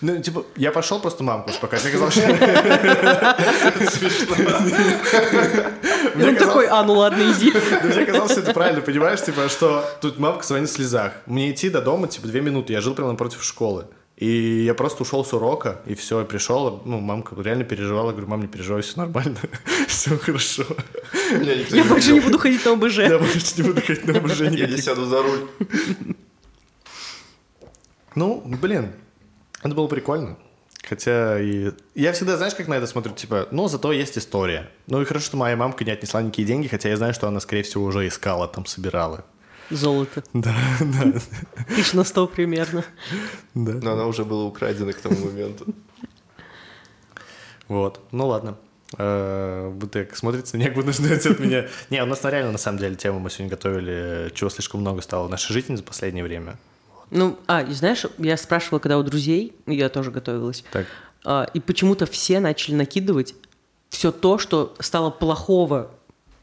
Ну, 0.00 0.22
типа, 0.22 0.44
я 0.56 0.72
пошел 0.72 1.00
просто 1.00 1.22
мамку 1.22 1.50
успокаивать. 1.50 1.84
Мне 1.84 1.92
казалось, 1.92 2.14
что... 2.14 2.26
Он 6.26 6.36
такой, 6.36 6.66
а, 6.66 6.82
ну 6.82 6.94
ладно, 6.94 7.22
иди. 7.30 7.52
Мне 7.84 8.06
казалось, 8.06 8.32
что 8.32 8.40
это 8.40 8.52
правильно, 8.54 8.80
понимаешь, 8.80 9.22
типа, 9.22 9.48
что 9.50 9.84
тут 10.00 10.18
мамка 10.18 10.44
звонит 10.44 10.70
в 10.70 10.72
слезах. 10.72 11.12
Мне 11.26 11.50
идти 11.50 11.68
до 11.68 11.82
дома, 11.82 12.08
типа, 12.08 12.26
две 12.26 12.40
минуты. 12.40 12.72
Я 12.72 12.80
жил 12.80 12.94
прямо 12.94 13.10
напротив 13.12 13.44
школы. 13.44 13.86
И 14.16 14.64
я 14.64 14.72
просто 14.72 15.02
ушел 15.02 15.24
с 15.26 15.34
урока, 15.34 15.82
и 15.84 15.94
все, 15.94 16.22
и 16.22 16.24
пришел. 16.24 16.82
Ну, 16.86 17.00
мамка 17.00 17.36
реально 17.40 17.64
переживала. 17.64 18.12
Говорю, 18.12 18.28
мам, 18.28 18.40
не 18.40 18.46
переживай, 18.46 18.80
все 18.80 18.96
нормально, 18.96 19.38
все 19.88 20.16
хорошо. 20.16 20.64
Я 21.30 21.84
больше 21.84 22.12
не 22.12 22.20
буду 22.20 22.38
ходить 22.38 22.64
на 22.64 22.72
ОБЖ. 22.72 22.98
Я 22.98 23.18
больше 23.18 23.40
не 23.58 23.62
буду 23.62 23.82
ходить 23.82 24.06
на 24.06 24.14
ОБЖ 24.18 24.40
Я 24.40 24.66
не 24.68 24.78
сяду 24.78 25.04
за 25.04 25.22
руль. 25.22 25.46
Ну, 28.14 28.42
блин, 28.46 28.92
это 29.62 29.74
было 29.74 29.86
прикольно. 29.86 30.38
Хотя 30.88 31.38
и... 31.38 31.72
Я 31.94 32.12
всегда, 32.12 32.38
знаешь, 32.38 32.54
как 32.54 32.68
на 32.68 32.74
это 32.74 32.86
смотрю, 32.86 33.12
типа, 33.12 33.48
ну, 33.50 33.68
зато 33.68 33.92
есть 33.92 34.16
история. 34.16 34.70
Ну, 34.86 35.02
и 35.02 35.04
хорошо, 35.04 35.26
что 35.26 35.36
моя 35.36 35.56
мамка 35.56 35.84
не 35.84 35.90
отнесла 35.90 36.22
никакие 36.22 36.46
деньги, 36.46 36.68
хотя 36.68 36.88
я 36.88 36.96
знаю, 36.96 37.12
что 37.12 37.28
она, 37.28 37.40
скорее 37.40 37.64
всего, 37.64 37.84
уже 37.84 38.06
искала, 38.06 38.48
там, 38.48 38.64
собирала. 38.64 39.24
Золото. 39.70 40.22
Да, 40.32 40.54
да, 40.80 41.12
Тысяч 41.74 41.92
на 41.92 42.04
сто 42.04 42.26
примерно. 42.26 42.84
да. 43.54 43.72
Но 43.72 43.92
она 43.92 44.06
уже 44.06 44.24
была 44.24 44.44
украдена 44.44 44.92
к 44.92 45.00
тому 45.00 45.16
моменту. 45.26 45.66
Вот, 47.68 48.00
ну 48.12 48.28
ладно. 48.28 48.56
Э, 48.96 49.68
Вы 49.74 49.88
так 49.88 50.16
смотрите 50.16 50.50
на 50.52 50.58
меня, 50.58 50.68
как 50.70 50.76
будто 50.76 50.92
ждете 50.92 51.30
от 51.30 51.40
меня. 51.40 51.66
Не, 51.90 52.02
у 52.02 52.06
нас 52.06 52.22
на 52.22 52.30
реально, 52.30 52.52
на 52.52 52.58
самом 52.58 52.78
деле, 52.78 52.94
тему 52.94 53.18
мы 53.18 53.30
сегодня 53.30 53.50
готовили, 53.50 54.30
чего 54.34 54.48
слишком 54.50 54.80
много 54.80 55.00
стало 55.02 55.26
в 55.26 55.30
нашей 55.30 55.52
жизни 55.52 55.74
за 55.74 55.82
последнее 55.82 56.22
время. 56.24 56.56
Ну, 57.10 57.38
а, 57.46 57.62
и 57.62 57.72
знаешь, 57.72 58.04
я 58.18 58.36
спрашивала, 58.36 58.78
когда 58.78 58.98
у 58.98 59.02
друзей, 59.02 59.54
я 59.66 59.88
тоже 59.88 60.10
готовилась, 60.10 60.64
Так. 60.72 60.86
а, 61.24 61.48
и 61.54 61.60
почему-то 61.60 62.06
все 62.06 62.38
начали 62.40 62.74
накидывать 62.76 63.34
все 63.90 64.12
то, 64.12 64.38
что 64.38 64.74
стало 64.80 65.10
плохого. 65.10 65.90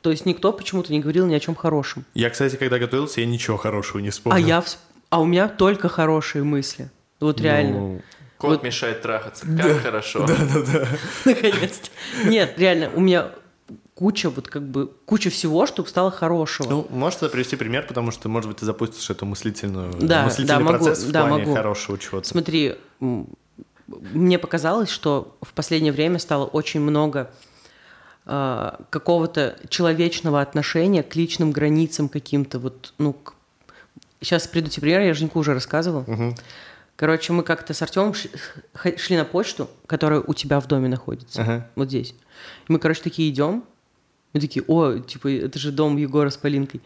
То 0.03 0.11
есть 0.11 0.25
никто 0.25 0.51
почему-то 0.51 0.91
не 0.91 0.99
говорил 0.99 1.25
ни 1.25 1.33
о 1.33 1.39
чем 1.39 1.55
хорошем. 1.55 2.03
Я, 2.13 2.29
кстати, 2.29 2.57
когда 2.57 2.77
готовился, 2.77 3.21
я 3.21 3.25
ничего 3.25 3.55
хорошего 3.57 3.99
не 4.01 4.09
вспомнил. 4.09 4.35
А 4.37 4.39
я, 4.47 4.59
вс- 4.59 4.77
а 5.09 5.21
у 5.21 5.25
меня 5.25 5.47
только 5.47 5.87
хорошие 5.87 6.43
мысли. 6.43 6.91
Вот 7.21 7.39
реально. 7.39 7.79
Ну, 7.79 8.01
Кот 8.37 8.49
Вот. 8.51 8.63
мешает 8.63 9.01
трахаться. 9.01 9.45
Как 9.45 9.77
хорошо. 9.81 10.27
Наконец-то. 11.25 11.89
Нет, 12.29 12.55
реально, 12.59 12.91
у 12.93 12.99
меня 12.99 13.29
куча 13.95 14.29
вот 14.29 14.49
как 14.49 14.63
бы 14.67 14.87
куча 15.05 15.29
всего, 15.29 15.65
что 15.67 15.85
стало 15.85 16.11
хорошего. 16.11 16.67
Ну, 16.69 16.87
можешь 16.89 17.19
привести 17.19 17.55
пример, 17.55 17.87
потому 17.87 18.11
что, 18.11 18.27
может 18.27 18.49
быть, 18.49 18.57
ты 18.57 18.65
запустишь 18.65 19.09
эту 19.09 19.25
мыслительную, 19.25 19.93
Да, 19.93 20.25
мыслительный 20.25 20.47
да, 20.47 20.59
могу, 20.59 20.83
процесс 20.83 21.03
в 21.05 21.11
да, 21.11 21.25
плане 21.27 21.43
могу. 21.45 21.55
хорошего 21.55 21.97
чего-то. 21.97 22.27
Смотри, 22.27 22.75
мне 23.87 24.37
показалось, 24.37 24.89
что 24.89 25.37
в 25.41 25.53
последнее 25.53 25.93
время 25.93 26.19
стало 26.19 26.43
очень 26.45 26.81
много 26.81 27.31
а, 28.25 28.79
какого-то 28.89 29.57
человечного 29.69 30.41
отношения 30.41 31.03
к 31.03 31.15
личным 31.15 31.51
границам 31.51 32.09
каким-то 32.09 32.59
вот, 32.59 32.93
ну, 32.97 33.13
к- 33.13 33.33
сейчас 34.21 34.47
тебе 34.47 34.63
пример, 34.81 35.01
я 35.01 35.13
Женьку 35.13 35.39
уже 35.39 35.53
рассказывала. 35.53 36.03
Мгм. 36.07 36.35
Короче, 36.95 37.33
мы 37.33 37.43
как-то 37.43 37.73
с 37.73 37.81
Артемом 37.81 38.13
шли 38.13 39.17
на 39.17 39.25
почту, 39.25 39.69
которая 39.87 40.21
у 40.21 40.33
тебя 40.33 40.59
в 40.59 40.67
доме 40.67 40.87
находится, 40.87 41.41
Ага. 41.41 41.69
вот 41.75 41.87
здесь. 41.89 42.11
И 42.67 42.71
мы, 42.71 42.79
короче, 42.79 43.01
такие 43.01 43.29
идем, 43.29 43.63
мы 44.31 44.39
такие, 44.39 44.63
о, 44.67 44.99
типа, 44.99 45.27
это 45.31 45.57
же 45.59 45.71
дом 45.71 45.97
Егора 45.97 46.29
с 46.29 46.37
Полинкой. 46.37 46.81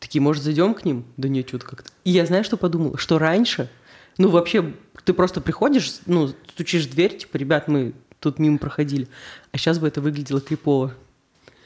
Такие, 0.00 0.20
может, 0.20 0.42
зайдем 0.42 0.74
к 0.74 0.84
ним? 0.84 1.04
Да 1.16 1.28
нет, 1.28 1.48
что-то 1.48 1.66
как-то. 1.66 1.90
И 2.04 2.10
я, 2.10 2.26
знаю, 2.26 2.44
что 2.44 2.56
подумала? 2.56 2.98
Что 2.98 3.18
раньше, 3.18 3.70
ну, 4.18 4.28
вообще, 4.28 4.72
ты 5.04 5.12
просто 5.14 5.40
приходишь, 5.40 6.00
ну, 6.06 6.28
стучишь 6.52 6.86
в 6.86 6.90
дверь, 6.90 7.16
типа, 7.16 7.36
ребят, 7.36 7.68
мы 7.68 7.94
тут 8.24 8.38
мимо 8.38 8.58
проходили. 8.58 9.08
А 9.52 9.58
сейчас 9.58 9.78
бы 9.78 9.86
это 9.88 10.00
выглядело 10.00 10.40
крипово. 10.40 10.92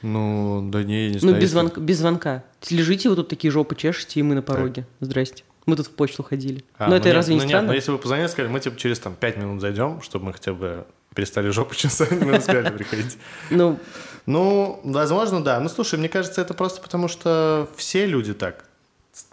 Ну, 0.02 0.68
да 0.70 0.82
не, 0.84 1.04
я 1.04 1.08
не 1.08 1.14
Ну, 1.14 1.20
знаю. 1.20 1.34
без 1.36 1.42
если- 1.42 1.52
звонка, 1.54 1.80
без 1.80 1.98
звонка. 1.98 2.44
Лежите 2.70 3.08
вы 3.08 3.16
тут 3.16 3.28
такие 3.28 3.50
жопы 3.50 3.74
чешете, 3.74 4.20
и 4.20 4.22
мы 4.22 4.34
на 4.34 4.42
пороге. 4.42 4.86
Здрасте. 5.00 5.42
Мы 5.66 5.76
тут 5.76 5.86
в 5.88 5.90
почту 5.90 6.22
ходили. 6.22 6.64
А, 6.78 6.84
Но 6.84 6.90
ну 6.90 6.96
это 6.96 7.06
нет, 7.08 7.14
разве 7.16 7.34
не 7.34 7.40
ну 7.40 7.44
нет, 7.44 7.50
странно? 7.50 7.68
но 7.68 7.74
если 7.74 7.90
вы 7.90 7.98
позвонили, 7.98 8.26
сказали, 8.28 8.50
мы 8.52 8.60
типа 8.60 8.76
через 8.78 8.98
там 9.00 9.14
5 9.14 9.36
минут 9.36 9.60
зайдем, 9.60 10.00
чтобы 10.02 10.26
мы 10.26 10.32
хотя 10.32 10.54
бы 10.54 10.86
перестали 11.14 11.50
жопу 11.50 11.74
чесать, 11.74 12.10
мы 12.12 12.40
сказали, 12.40 12.70
приходите. 12.76 13.18
Ну, 13.50 13.78
Ну, 14.26 14.80
возможно, 14.84 15.42
да. 15.42 15.58
Ну, 15.60 15.68
слушай, 15.68 15.98
мне 15.98 16.08
кажется, 16.08 16.40
это 16.40 16.54
просто 16.54 16.80
потому, 16.80 17.08
что 17.08 17.68
все 17.76 18.06
люди 18.06 18.34
так 18.34 18.64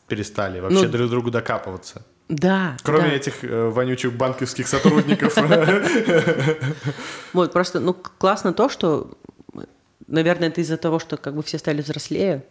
перестали 0.08 0.60
вообще 0.60 0.84
Ну, 0.86 0.90
друг 0.90 1.10
другу 1.10 1.32
докапываться. 1.32 2.04
Да. 2.28 2.78
Кроме 2.84 3.10
да. 3.10 3.16
этих 3.16 3.44
э, 3.44 3.70
вонючих 3.70 4.14
банковских 4.14 4.68
сотрудников. 4.68 5.36
Вот, 7.34 7.54
просто, 7.54 7.80
ну, 7.80 7.94
классно 7.94 8.54
то, 8.54 8.70
что, 8.70 9.12
наверное, 10.08 10.48
это 10.48 10.62
из-за 10.62 10.78
того, 10.78 11.00
что 11.00 11.18
как 11.18 11.36
бы 11.36 11.44
все 11.44 11.58
стали 11.58 11.82
взрослее. 11.82 12.44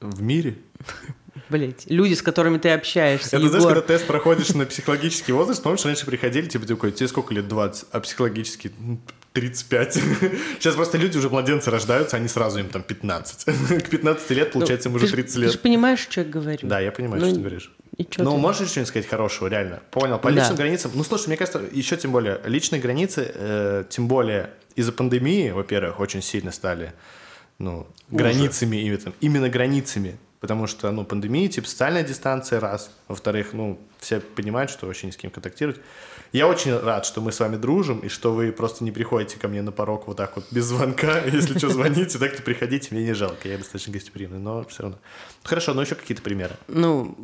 В 0.00 0.20
мире. 0.22 0.58
Блять, 1.48 1.84
люди, 1.88 2.14
с 2.14 2.22
которыми 2.22 2.58
ты 2.58 2.70
общаешься, 2.70 3.36
Это 3.36 3.48
знаешь, 3.48 3.64
когда 3.64 3.80
тест 3.80 4.06
проходишь 4.06 4.50
на 4.50 4.66
психологический 4.66 5.32
возраст, 5.32 5.62
помнишь, 5.62 5.84
раньше 5.84 6.04
приходили, 6.04 6.46
типа, 6.46 6.66
такой, 6.66 6.92
тебе 6.92 7.08
сколько 7.08 7.32
лет, 7.34 7.46
20, 7.46 7.86
а 7.92 8.00
психологический 8.00 8.72
ну, 8.78 8.98
35. 9.32 9.94
Сейчас 10.58 10.74
просто 10.74 10.98
люди 10.98 11.16
уже 11.18 11.28
младенцы 11.30 11.70
рождаются, 11.70 12.16
они 12.16 12.26
сразу 12.26 12.58
им 12.58 12.68
там 12.68 12.82
15. 12.82 13.44
К 13.84 13.88
15 13.88 14.30
лет, 14.30 14.52
получается, 14.52 14.88
им 14.88 14.94
Ну, 14.94 14.96
уже 14.96 15.06
ты 15.06 15.12
ж- 15.12 15.14
30 15.14 15.34
Ты 15.34 15.40
же 15.40 15.46
лет. 15.52 15.62
понимаешь, 15.62 16.00
что 16.00 16.20
я 16.22 16.26
говорю? 16.26 16.58
Да, 16.62 16.80
я 16.80 16.90
понимаю, 16.90 17.20
Ну, 17.20 17.26
что 17.28 17.36
ты 17.36 17.40
говоришь. 17.40 17.72
И 17.98 18.04
чё 18.04 18.22
Ну, 18.24 18.32
ты? 18.32 18.36
можешь 18.38 18.68
что-нибудь 18.70 18.88
сказать 18.88 19.08
хорошего, 19.08 19.48
реально? 19.48 19.80
Понял. 19.90 20.18
По 20.18 20.30
Да. 20.30 20.40
личным 20.40 20.56
границам. 20.56 20.90
Ну, 20.94 21.02
слушай, 21.04 21.28
мне 21.28 21.36
кажется, 21.36 21.62
еще 21.72 21.96
тем 21.96 22.12
более, 22.12 22.40
личные 22.44 22.80
границы, 22.80 23.30
э, 23.34 23.84
тем 23.88 24.06
более 24.08 24.50
из-за 24.74 24.92
пандемии, 24.92 25.50
во-первых, 25.50 25.98
очень 26.00 26.20
сильно 26.22 26.52
стали, 26.52 26.92
ну, 27.58 27.86
Уже. 28.10 28.18
границами, 28.18 28.76
именно, 28.76 29.12
именно 29.20 29.48
границами. 29.48 30.18
Потому 30.40 30.66
что, 30.66 30.90
ну, 30.92 31.04
пандемия, 31.04 31.48
типа, 31.48 31.66
социальная 31.66 32.04
дистанция, 32.04 32.60
раз. 32.60 32.90
Во-вторых, 33.08 33.54
ну, 33.54 33.80
все 33.98 34.20
понимают, 34.20 34.70
что 34.70 34.86
вообще 34.86 35.06
ни 35.06 35.10
с 35.10 35.16
кем 35.16 35.30
контактировать. 35.30 35.80
Я 36.32 36.46
очень 36.46 36.76
рад, 36.78 37.06
что 37.06 37.22
мы 37.22 37.32
с 37.32 37.40
вами 37.40 37.56
дружим, 37.56 38.00
и 38.00 38.08
что 38.08 38.34
вы 38.34 38.52
просто 38.52 38.84
не 38.84 38.90
приходите 38.92 39.38
ко 39.38 39.48
мне 39.48 39.62
на 39.62 39.72
порог 39.72 40.06
вот 40.06 40.18
так 40.18 40.36
вот 40.36 40.44
без 40.50 40.64
звонка. 40.66 41.20
Если 41.32 41.56
что, 41.56 41.70
звоните, 41.70 42.18
так-то 42.18 42.42
приходите, 42.42 42.88
мне 42.94 43.04
не 43.04 43.14
жалко. 43.14 43.48
Я 43.48 43.56
достаточно 43.56 43.94
гостеприимный, 43.94 44.38
но 44.38 44.64
все 44.66 44.82
равно. 44.82 44.98
Хорошо, 45.42 45.72
но 45.72 45.80
еще 45.82 45.94
какие-то 45.94 46.22
примеры. 46.22 46.54
Ну, 46.68 47.16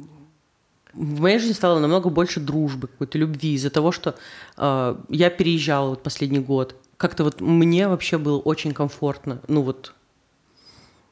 в 0.94 1.20
моей 1.20 1.38
жизни 1.38 1.54
стало 1.54 1.78
намного 1.78 2.10
больше 2.10 2.40
дружбы, 2.40 2.88
какой-то 2.88 3.18
любви 3.18 3.54
из-за 3.54 3.70
того, 3.70 3.92
что 3.92 4.14
э, 4.56 4.96
я 5.08 5.30
переезжала 5.30 5.90
вот 5.90 6.02
последний 6.02 6.40
год. 6.40 6.74
как-то 6.96 7.24
вот 7.24 7.40
мне 7.40 7.88
вообще 7.88 8.18
было 8.18 8.38
очень 8.38 8.72
комфортно. 8.74 9.40
Ну 9.48 9.62
вот 9.62 9.94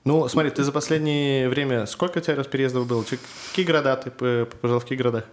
Ну, 0.04 0.28
смотри, 0.28 0.50
ты 0.50 0.62
за 0.64 0.72
последнее 0.72 1.49
время 1.49 1.87
сколько 1.87 2.18
у 2.18 2.20
тебя 2.20 2.37
раз 2.37 2.46
переездов 2.46 2.87
было? 2.87 3.04
Чи- 3.04 3.18
Какие 3.50 3.66
города 3.66 3.96
ты 3.96 4.10
п- 4.10 4.46
пожил 4.60 4.78
в 4.78 4.82
каких 4.82 4.99
городах? 4.99 5.25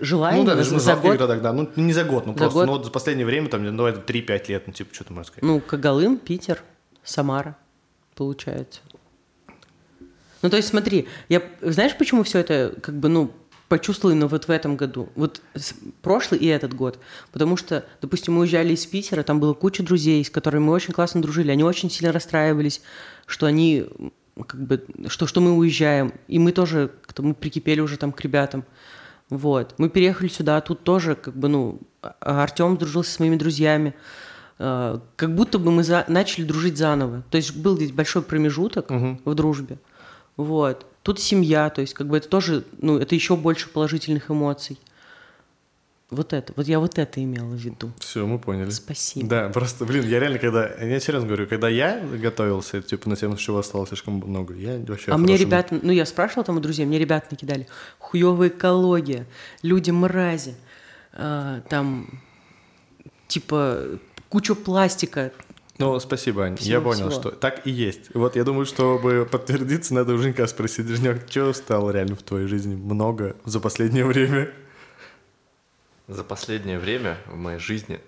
желание 0.00 0.40
ну 0.42 0.46
да, 0.46 0.52
за, 0.52 0.70
даже 0.72 0.80
за 0.80 0.90
каких 0.94 1.02
год. 1.10 1.16
городах, 1.18 1.42
да. 1.42 1.52
Ну, 1.52 1.68
не 1.76 1.92
за 1.92 2.04
год, 2.04 2.26
ну 2.26 2.32
За 2.32 2.38
просто, 2.38 2.58
год? 2.60 2.66
ну, 2.66 2.72
вот 2.72 2.84
за 2.86 2.90
последнее 2.90 3.26
время, 3.26 3.48
там, 3.48 3.62
ну, 3.64 3.84
это 3.86 4.00
3-5 4.00 4.48
лет, 4.48 4.62
ну, 4.66 4.72
типа, 4.72 4.94
что 4.94 5.04
ты 5.04 5.12
можешь 5.12 5.26
сказать? 5.28 5.42
Ну, 5.42 5.60
Когалым, 5.60 6.16
Питер, 6.16 6.62
Самара, 7.04 7.54
получается. 8.14 8.80
Ну, 10.42 10.50
то 10.50 10.56
есть, 10.56 10.68
смотри, 10.68 11.08
я, 11.28 11.42
знаешь, 11.62 11.96
почему 11.96 12.22
все 12.22 12.38
это, 12.38 12.74
как 12.80 12.94
бы, 12.98 13.08
ну, 13.08 13.32
почувствовала 13.68 14.12
именно 14.14 14.28
вот 14.28 14.44
в 14.46 14.50
этом 14.50 14.76
году? 14.76 15.08
Вот 15.14 15.42
прошлый 16.00 16.40
и 16.40 16.46
этот 16.46 16.74
год. 16.74 16.98
Потому 17.32 17.56
что, 17.56 17.84
допустим, 18.00 18.34
мы 18.34 18.40
уезжали 18.40 18.72
из 18.72 18.86
Питера, 18.86 19.22
там 19.22 19.40
была 19.40 19.54
куча 19.54 19.82
друзей, 19.82 20.24
с 20.24 20.30
которыми 20.30 20.64
мы 20.64 20.72
очень 20.72 20.94
классно 20.94 21.20
дружили. 21.22 21.50
Они 21.50 21.64
очень 21.64 21.90
сильно 21.90 22.12
расстраивались, 22.12 22.80
что 23.26 23.46
они, 23.46 23.86
как 24.46 24.60
бы, 24.60 24.84
что, 25.08 25.26
что 25.26 25.40
мы 25.40 25.52
уезжаем. 25.56 26.12
И 26.28 26.38
мы 26.38 26.52
тоже, 26.52 26.90
как-то 27.02 27.22
мы 27.22 27.34
прикипели 27.34 27.80
уже 27.80 27.96
там 27.96 28.12
к 28.12 28.20
ребятам. 28.20 28.64
Вот. 29.30 29.74
Мы 29.76 29.90
переехали 29.90 30.28
сюда, 30.28 30.56
а 30.56 30.60
тут 30.62 30.84
тоже, 30.84 31.14
как 31.14 31.36
бы, 31.36 31.48
ну, 31.48 31.80
Артем 32.20 32.76
дружился 32.78 33.10
с 33.12 33.18
моими 33.18 33.36
друзьями. 33.36 33.94
Э, 34.58 34.98
Как 35.16 35.34
будто 35.34 35.58
бы 35.58 35.70
мы 35.70 35.84
за- 35.84 36.06
начали 36.08 36.44
дружить 36.44 36.78
заново. 36.78 37.22
То 37.30 37.36
есть 37.36 37.54
был 37.54 37.76
здесь 37.76 37.92
большой 37.92 38.22
промежуток 38.22 38.86
в 38.90 39.34
дружбе. 39.34 39.78
Вот. 40.38 40.86
Тут 41.02 41.20
семья, 41.20 41.68
то 41.68 41.82
есть 41.82 41.92
как 41.94 42.06
бы 42.06 42.16
это 42.16 42.28
тоже, 42.28 42.64
ну, 42.80 42.96
это 42.98 43.14
еще 43.14 43.36
больше 43.36 43.68
положительных 43.68 44.30
эмоций. 44.30 44.78
Вот 46.10 46.32
это, 46.32 46.54
вот 46.56 46.66
я 46.66 46.80
вот 46.80 46.98
это 46.98 47.22
имела 47.22 47.50
в 47.50 47.56
виду. 47.56 47.92
Все, 47.98 48.24
мы 48.24 48.38
поняли. 48.38 48.70
Спасибо. 48.70 49.28
Да, 49.28 49.48
просто, 49.50 49.84
блин, 49.84 50.08
я 50.08 50.20
реально, 50.20 50.38
когда, 50.38 50.66
я 50.66 51.00
серьезно 51.00 51.26
говорю, 51.26 51.46
когда 51.46 51.68
я 51.68 52.00
готовился, 52.00 52.80
типа, 52.80 53.10
на 53.10 53.16
тему, 53.16 53.36
чего 53.36 53.58
осталось 53.58 53.88
слишком 53.88 54.14
много, 54.14 54.54
я 54.54 54.78
вообще... 54.86 55.12
А 55.12 55.18
мне 55.18 55.34
хорошим- 55.34 55.46
ребята, 55.46 55.78
ну 55.82 55.92
я 55.92 56.06
спрашивала 56.06 56.44
там 56.44 56.56
у 56.56 56.60
друзей, 56.60 56.86
мне 56.86 56.98
ребята 56.98 57.26
накидали, 57.30 57.66
хуевая 57.98 58.48
экология, 58.48 59.26
люди 59.62 59.90
мрази, 59.90 60.54
а, 61.12 61.60
там, 61.68 62.20
типа, 63.26 63.98
куча 64.30 64.54
пластика. 64.54 65.32
Ну, 65.78 65.98
спасибо, 66.00 66.44
Ань. 66.44 66.56
Всего, 66.56 66.72
я 66.72 66.80
понял, 66.80 67.08
всего. 67.08 67.20
что 67.20 67.30
так 67.30 67.66
и 67.66 67.70
есть. 67.70 68.12
Вот 68.14 68.34
я 68.34 68.42
думаю, 68.42 68.66
чтобы 68.66 69.28
подтвердиться, 69.30 69.94
надо 69.94 70.14
у 70.14 70.18
Женька 70.18 70.46
спросить, 70.48 70.86
Женек, 70.88 71.30
что 71.30 71.52
стало 71.52 71.92
реально 71.92 72.16
в 72.16 72.22
твоей 72.22 72.48
жизни 72.48 72.74
много 72.74 73.36
за 73.44 73.60
последнее 73.60 74.04
время? 74.04 74.52
За 76.08 76.24
последнее 76.24 76.78
время 76.78 77.18
в 77.26 77.36
моей 77.36 77.60
жизни 77.60 78.00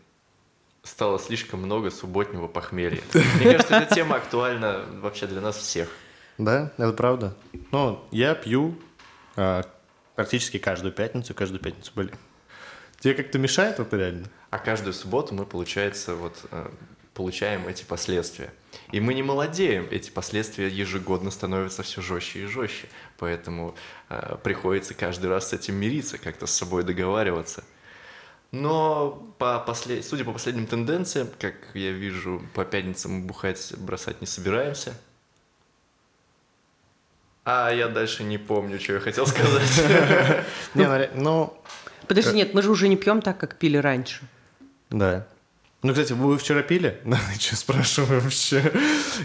стало 0.82 1.18
слишком 1.18 1.60
много 1.60 1.90
субботнего 1.90 2.48
похмелья. 2.48 3.02
Мне 3.36 3.52
кажется, 3.52 3.76
эта 3.76 3.94
тема 3.94 4.16
актуальна 4.16 4.84
вообще 5.00 5.26
для 5.26 5.40
нас 5.40 5.56
всех. 5.56 5.88
Да, 6.38 6.72
это 6.76 6.92
правда. 6.92 7.36
Ну, 7.70 8.02
я 8.10 8.34
пью 8.34 8.76
а, 9.36 9.64
практически 10.16 10.58
каждую 10.58 10.92
пятницу, 10.92 11.34
каждую 11.34 11.60
пятницу 11.60 11.92
были. 11.94 12.12
Тебе 12.98 13.14
как-то 13.14 13.38
мешает 13.38 13.78
это 13.78 13.96
реально? 13.96 14.26
А 14.50 14.58
каждую 14.58 14.92
субботу 14.92 15.34
мы, 15.34 15.46
получается, 15.46 16.14
вот 16.14 16.36
э, 16.50 16.68
получаем 17.20 17.68
эти 17.68 17.84
последствия. 17.84 18.50
И 18.92 18.98
мы 18.98 19.12
не 19.12 19.22
молодеем, 19.22 19.86
эти 19.90 20.08
последствия 20.08 20.68
ежегодно 20.68 21.30
становятся 21.30 21.82
все 21.82 22.00
жестче 22.00 22.44
и 22.44 22.46
жестче. 22.46 22.88
Поэтому 23.18 23.74
э, 24.08 24.36
приходится 24.42 24.94
каждый 24.94 25.26
раз 25.26 25.50
с 25.50 25.52
этим 25.52 25.74
мириться, 25.74 26.16
как-то 26.16 26.46
с 26.46 26.52
собой 26.52 26.82
договариваться. 26.82 27.62
Но 28.52 29.34
по 29.36 29.58
послед... 29.60 30.02
судя 30.02 30.24
по 30.24 30.32
последним 30.32 30.66
тенденциям, 30.66 31.28
как 31.38 31.56
я 31.74 31.90
вижу, 31.90 32.42
по 32.54 32.64
пятницам 32.64 33.12
мы 33.12 33.26
бухать 33.26 33.74
бросать 33.76 34.22
не 34.22 34.26
собираемся. 34.26 34.94
А 37.44 37.70
я 37.70 37.88
дальше 37.88 38.24
не 38.24 38.38
помню, 38.38 38.80
что 38.80 38.94
я 38.94 39.00
хотел 39.00 39.26
сказать. 39.26 39.82
Не, 40.74 40.86
ну, 40.86 41.08
ну, 41.14 41.62
Подожди, 42.08 42.34
нет, 42.34 42.54
мы 42.54 42.62
же 42.62 42.70
уже 42.70 42.88
не 42.88 42.96
пьем 42.96 43.20
так, 43.20 43.36
как 43.36 43.58
пили 43.58 43.76
раньше. 43.76 44.22
да. 44.88 45.26
Ну, 45.82 45.92
кстати, 45.92 46.12
вы 46.12 46.36
вчера 46.36 46.62
пили? 46.62 47.00
Что 47.38 47.56
спрашиваю 47.56 48.20
вообще? 48.20 48.62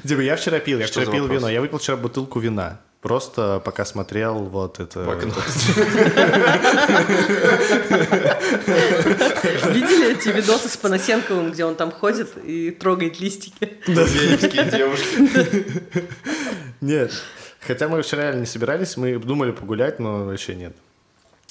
Типа, 0.07 0.21
я 0.21 0.35
вчера 0.37 0.59
пил, 0.59 0.79
я 0.79 0.87
вчера 0.87 1.05
пил 1.11 1.27
вино. 1.27 1.49
Я 1.49 1.61
выпил 1.61 1.77
вчера 1.79 1.97
бутылку 1.97 2.39
вина. 2.39 2.79
Просто 3.01 3.61
пока 3.63 3.85
смотрел 3.85 4.35
вот 4.45 4.79
это... 4.79 5.01
Видели 9.71 10.13
эти 10.13 10.29
видосы 10.29 10.69
с 10.69 10.77
Панасенковым, 10.77 11.51
где 11.51 11.65
он 11.65 11.75
там 11.75 11.91
ходит 11.91 12.31
и 12.43 12.71
трогает 12.71 13.19
листики? 13.19 13.77
Веневские 13.87 14.65
девушки. 14.65 16.07
Нет. 16.81 17.11
Хотя 17.61 17.87
мы 17.87 18.01
вчера 18.01 18.23
реально 18.23 18.41
не 18.41 18.45
собирались, 18.45 18.97
мы 18.97 19.17
думали 19.17 19.51
погулять, 19.51 19.99
но 19.99 20.25
вообще 20.25 20.53
нет. 20.53 20.75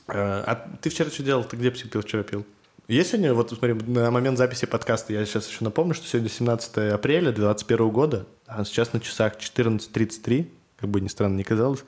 Э, 0.06 0.44
А 0.46 0.68
ты 0.80 0.88
вчера 0.90 1.10
что 1.10 1.24
делал? 1.24 1.42
Ты 1.42 1.56
где 1.56 1.70
пил 1.70 2.02
вчера 2.02 2.22
пил? 2.22 2.46
Есть 2.86 3.10
сегодня, 3.10 3.32
вот 3.32 3.48
смотри, 3.50 3.72
на 3.74 4.10
момент 4.10 4.36
записи 4.36 4.66
подкаста, 4.66 5.12
я 5.14 5.24
сейчас 5.24 5.48
еще 5.48 5.64
напомню, 5.64 5.94
что 5.94 6.06
сегодня 6.06 6.28
17 6.28 6.76
апреля 6.92 7.32
2021 7.32 7.88
года, 7.88 8.26
а 8.46 8.64
сейчас 8.64 8.92
на 8.92 9.00
часах 9.00 9.36
14.33, 9.38 10.50
как 10.76 10.90
бы 10.90 11.00
ни 11.00 11.08
странно 11.08 11.36
не 11.36 11.44
казалось. 11.44 11.82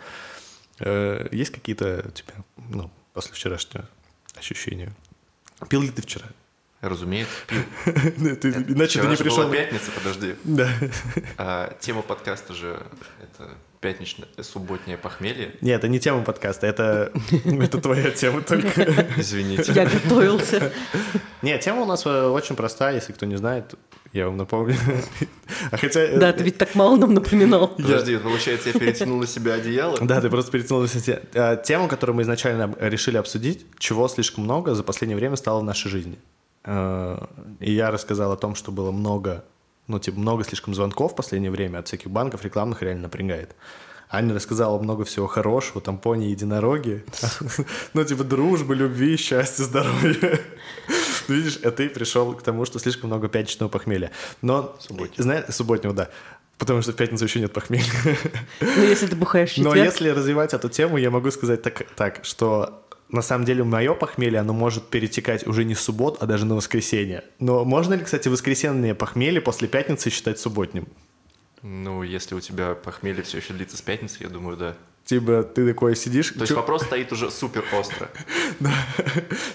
Э, 0.81 1.29
Есть 1.33 1.53
какие-то 1.53 2.03
у 2.07 2.11
тебя, 2.13 2.33
ну, 2.71 2.91
после 3.13 3.35
вчерашнего 3.35 3.87
ощущения? 4.37 4.91
Пил 5.69 5.83
ли 5.83 5.91
ты 5.91 6.01
вчера? 6.01 6.27
Разумеется, 6.81 7.33
пил. 7.47 8.37
Ты- 8.37 8.51
Иначе 8.69 9.01
ты 9.01 9.09
не 9.09 9.17
пришел. 9.17 9.51
пятница, 9.51 9.91
подожди. 9.93 10.35
Да. 10.45 10.69
А, 11.39 11.75
тема 11.81 12.03
подкаста 12.03 12.53
же 12.55 12.81
это 13.23 13.51
пятничное, 13.87 14.27
субботнее 14.41 14.97
похмелье. 14.99 15.55
Нет, 15.61 15.79
это 15.79 15.87
не 15.87 16.01
тема 16.01 16.25
подкаста, 16.25 16.67
это, 16.67 17.13
это 17.45 17.81
твоя 17.81 18.11
тема 18.11 18.41
только. 18.43 18.83
Извините. 19.17 19.73
Я 19.73 19.87
готовился. 19.87 20.73
Нет, 21.43 21.61
тема 21.61 21.83
у 21.83 21.85
нас 21.85 22.05
э, 22.05 22.27
очень 22.27 22.57
простая, 22.57 22.97
если 22.97 23.13
кто 23.13 23.27
не 23.27 23.37
знает, 23.37 23.75
я 24.13 24.27
вам 24.27 24.39
напомню. 24.39 24.75
А 25.71 25.77
хотя... 25.77 26.01
э, 26.01 26.19
Да, 26.19 26.33
ты 26.33 26.43
ведь 26.43 26.59
так 26.59 26.75
мало 26.75 26.97
нам 26.97 27.15
напоминал. 27.15 27.69
Подожди, 27.77 28.17
получается, 28.17 28.71
я 28.71 28.81
перетянул 28.81 29.21
на 29.21 29.27
себя 29.29 29.55
одеяло? 29.55 29.99
Да, 30.01 30.21
ты 30.21 30.29
просто 30.31 30.51
перетянул 30.51 30.83
на 30.83 30.89
себя. 30.89 31.21
Э, 31.33 31.57
Тему, 31.65 31.87
которую 31.87 32.17
мы 32.17 32.23
изначально 32.23 32.75
решили 32.81 33.19
обсудить, 33.19 33.67
чего 33.79 34.09
слишком 34.09 34.43
много 34.43 34.75
за 34.75 34.83
последнее 34.83 35.17
время 35.17 35.37
стало 35.37 35.61
в 35.61 35.65
нашей 35.65 35.91
жизни. 35.91 36.19
И 37.61 37.73
я 37.73 37.93
рассказал 37.93 38.33
о 38.33 38.37
том, 38.37 38.57
что 38.57 38.73
было 38.73 38.91
много, 38.91 39.45
ну, 39.87 39.99
типа, 39.99 40.19
много 40.19 40.45
слишком 40.45 40.75
звонков 40.75 41.13
в 41.13 41.17
последнее 41.17 41.51
время 41.51 41.79
от 41.79 41.89
всяких 41.89 42.11
банков 42.11 42.45
рекламных 42.45 42.83
реально 42.83 43.03
напрягает. 43.03 43.55
Аня 44.09 44.35
рассказала 44.35 44.79
много 44.79 45.05
всего 45.05 45.27
хорошего, 45.27 45.81
там 45.81 45.99
пони, 45.99 46.27
единороги. 46.27 47.05
Ну, 47.95 48.05
типа, 48.05 48.25
дружбы, 48.25 48.75
любви, 48.75 49.17
счастья, 49.17 49.65
здоровья. 49.65 50.41
Ну, 51.29 51.35
Видишь, 51.35 51.59
а 51.65 51.71
ты 51.71 51.89
пришел 51.89 52.33
к 52.35 52.43
тому, 52.43 52.65
что 52.67 52.79
слишком 52.79 53.09
много 53.11 53.29
пятничного 53.29 53.69
похмелья. 53.69 54.13
Но, 54.43 54.77
знаешь, 55.17 55.47
субботнего, 55.51 55.93
да. 55.93 56.11
Потому 56.59 56.83
что 56.83 56.93
в 56.93 56.97
пятницу 56.97 57.25
еще 57.25 57.41
нет 57.41 57.53
похмелья. 57.53 57.85
Ну, 58.61 58.83
если 58.83 59.07
ты 59.07 59.17
бухаешь 59.17 59.57
Но 59.57 59.75
если 59.75 60.09
развивать 60.09 60.55
эту 60.55 60.69
тему, 60.69 60.97
я 60.97 61.11
могу 61.11 61.31
сказать 61.31 61.63
так, 61.63 61.87
так 61.97 62.25
что 62.25 62.86
на 63.09 63.23
самом 63.23 63.45
деле 63.45 63.65
мое 63.65 63.95
похмелье, 63.95 64.41
оно 64.41 64.53
может 64.53 64.89
перетекать 64.89 65.47
уже 65.47 65.65
не 65.65 65.75
в 65.75 65.81
субботу, 65.81 66.19
а 66.21 66.27
даже 66.27 66.45
на 66.45 66.57
воскресенье. 66.57 67.25
Но 67.39 67.65
можно 67.65 67.95
ли, 67.95 68.05
кстати, 68.05 68.29
воскресенье 68.29 68.95
похмелье 68.95 69.41
после 69.41 69.69
пятницы 69.69 70.11
считать 70.11 70.39
субботним? 70.39 70.89
Ну, 71.63 72.03
если 72.03 72.35
у 72.35 72.41
тебя 72.41 72.75
похмелье 72.75 73.23
все 73.23 73.39
еще 73.39 73.53
длится 73.53 73.77
с 73.77 73.83
пятницы, 73.83 74.19
я 74.21 74.29
думаю, 74.29 74.57
да. 74.57 74.77
Типа 75.05 75.45
ты 75.45 75.67
такой 75.69 75.95
сидишь... 75.95 76.31
То 76.31 76.41
есть 76.41 76.49
чё- 76.49 76.57
вопрос 76.57 76.83
стоит 76.85 77.13
уже 77.13 77.31
супер 77.31 77.65
остро. 77.73 78.11
Ты 78.59 78.67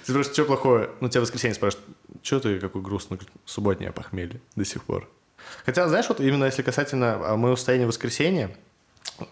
спрашиваешь, 0.04 0.28
что 0.28 0.46
плохое? 0.46 0.90
Ну, 1.02 1.10
тебя 1.10 1.22
воскресенье 1.22 1.56
спрашивают, 1.56 1.86
что 2.24 2.40
ты 2.40 2.60
какой 2.60 2.82
грустный, 2.82 3.20
субботнее 3.46 3.92
похмелье 3.92 4.40
до 4.56 4.64
сих 4.64 4.84
пор. 4.84 5.10
Хотя, 5.66 5.88
знаешь, 5.90 6.08
вот 6.08 6.22
именно 6.22 6.46
если 6.46 6.62
касательно 6.62 7.20
а, 7.22 7.36
моего 7.36 7.58
состояния 7.58 7.86
в 7.86 7.90
воскресенье, 7.90 8.56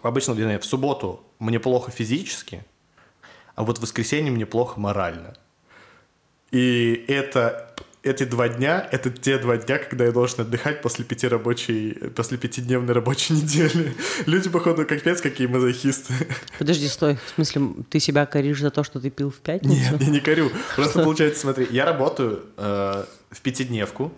обычно 0.02 0.34
в 0.34 0.66
субботу 0.66 1.24
мне 1.40 1.60
плохо 1.60 1.92
физически, 1.92 2.66
а 3.60 3.64
вот 3.64 3.78
в 3.78 3.82
воскресенье 3.82 4.32
мне 4.32 4.46
плохо 4.46 4.80
морально. 4.80 5.34
И 6.52 7.04
это 7.10 7.76
эти 8.04 8.24
два 8.24 8.48
дня, 8.48 8.88
это 8.90 9.10
те 9.10 9.38
два 9.38 9.58
дня, 9.58 9.78
когда 9.80 10.06
я 10.06 10.14
должен 10.14 10.40
отдыхать 10.40 10.82
после 10.82 11.04
пяти 11.04 11.28
рабочей, 11.28 11.92
после 12.16 12.38
пятидневной 12.38 12.94
рабочей 12.94 13.34
недели. 13.42 13.94
Люди, 14.26 14.50
походу, 14.50 14.86
капец, 14.86 15.20
какие 15.20 15.48
мазохисты. 15.48 16.14
Подожди, 16.58 16.88
стой. 16.88 17.18
В 17.18 17.30
смысле, 17.36 17.62
ты 17.90 18.00
себя 18.00 18.26
коришь 18.26 18.62
за 18.62 18.72
то, 18.72 18.86
что 18.86 19.02
ты 19.02 19.10
пил 19.10 19.30
в 19.30 19.40
пятницу? 19.40 19.76
Нет, 19.76 20.02
я 20.02 20.08
не 20.10 20.22
корю. 20.22 20.50
Просто 20.78 21.04
получается, 21.04 21.42
смотри, 21.42 21.68
я 21.70 21.84
работаю 21.84 22.46
э, 22.56 23.04
в 23.30 23.42
пятидневку, 23.42 24.14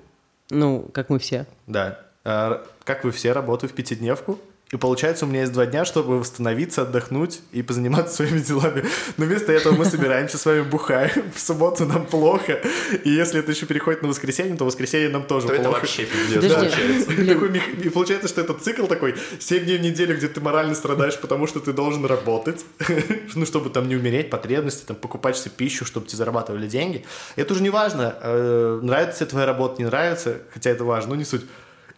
Ну, 0.51 0.87
как 0.93 1.09
мы 1.09 1.17
все. 1.17 1.47
да. 1.65 1.99
Э, 2.23 2.63
как 2.83 3.03
вы 3.03 3.09
все, 3.11 3.31
работаю 3.31 3.71
в 3.71 3.73
пятидневку, 3.73 4.39
И 4.71 4.77
получается, 4.77 5.25
у 5.25 5.27
меня 5.27 5.41
есть 5.41 5.51
два 5.51 5.65
дня, 5.65 5.83
чтобы 5.83 6.17
восстановиться, 6.17 6.83
отдохнуть 6.83 7.41
и 7.51 7.61
позаниматься 7.61 8.15
своими 8.15 8.39
делами. 8.39 8.85
Но 9.17 9.25
вместо 9.25 9.51
этого 9.51 9.75
мы 9.75 9.83
собираемся 9.83 10.37
с 10.37 10.45
вами 10.45 10.61
бухаем. 10.61 11.31
В 11.35 11.39
субботу 11.39 11.85
нам 11.85 12.05
плохо. 12.05 12.61
И 13.03 13.09
если 13.09 13.41
это 13.41 13.51
еще 13.51 13.65
переходит 13.65 14.01
на 14.01 14.07
воскресенье, 14.07 14.55
то 14.55 14.63
воскресенье 14.63 15.09
нам 15.09 15.23
тоже 15.23 15.47
То 15.47 15.53
это 15.53 15.63
плохо. 15.63 15.79
вообще 15.79 16.05
пиздец 16.05 16.41
Подожди. 16.41 16.55
получается. 16.55 17.27
Такой 17.27 17.61
и 17.83 17.89
получается, 17.89 18.27
что 18.29 18.41
этот 18.41 18.63
цикл 18.63 18.85
такой 18.85 19.15
7 19.39 19.65
дней 19.65 19.77
в 19.77 19.81
неделю, 19.81 20.15
где 20.15 20.29
ты 20.29 20.39
морально 20.39 20.73
страдаешь, 20.73 21.19
потому 21.19 21.47
что 21.47 21.59
ты 21.59 21.73
должен 21.73 22.05
работать, 22.05 22.63
ну, 23.35 23.45
чтобы 23.45 23.71
там 23.71 23.89
не 23.89 23.97
умереть, 23.97 24.29
потребности, 24.29 24.85
там, 24.85 24.95
покупать 24.95 25.37
себе 25.37 25.51
пищу, 25.55 25.85
чтобы 25.85 26.07
тебе 26.07 26.17
зарабатывали 26.17 26.67
деньги. 26.67 27.05
Это 27.35 27.53
уже 27.53 27.61
не 27.61 27.69
важно, 27.69 28.15
э, 28.21 28.79
нравится 28.81 29.19
тебе 29.19 29.29
твоя 29.31 29.45
работа, 29.45 29.81
не 29.81 29.85
нравится, 29.85 30.37
хотя 30.53 30.69
это 30.69 30.85
важно, 30.85 31.09
но 31.09 31.15
не 31.15 31.25
суть. 31.25 31.41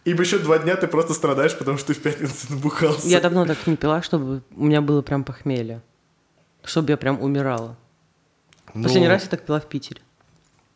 И 0.04 0.10
еще 0.10 0.38
два 0.38 0.58
дня 0.58 0.76
ты 0.76 0.86
просто 0.86 1.14
страдаешь, 1.14 1.56
потому 1.56 1.78
что 1.78 1.88
ты 1.88 1.94
в 1.94 2.02
пятницу 2.02 2.46
набухался. 2.50 3.06
Я 3.08 3.20
давно 3.20 3.46
так 3.46 3.66
не 3.66 3.76
пила, 3.76 4.02
чтобы 4.02 4.42
у 4.54 4.64
меня 4.64 4.80
было 4.82 5.00
прям 5.02 5.24
похмелье. 5.24 5.80
Чтобы 6.62 6.90
я 6.90 6.96
прям 6.96 7.20
умирала. 7.22 7.76
Ну, 8.74 8.82
Последний 8.84 9.08
раз 9.08 9.22
я 9.24 9.28
так 9.28 9.46
пила 9.46 9.60
в 9.60 9.66
Питере. 9.66 10.00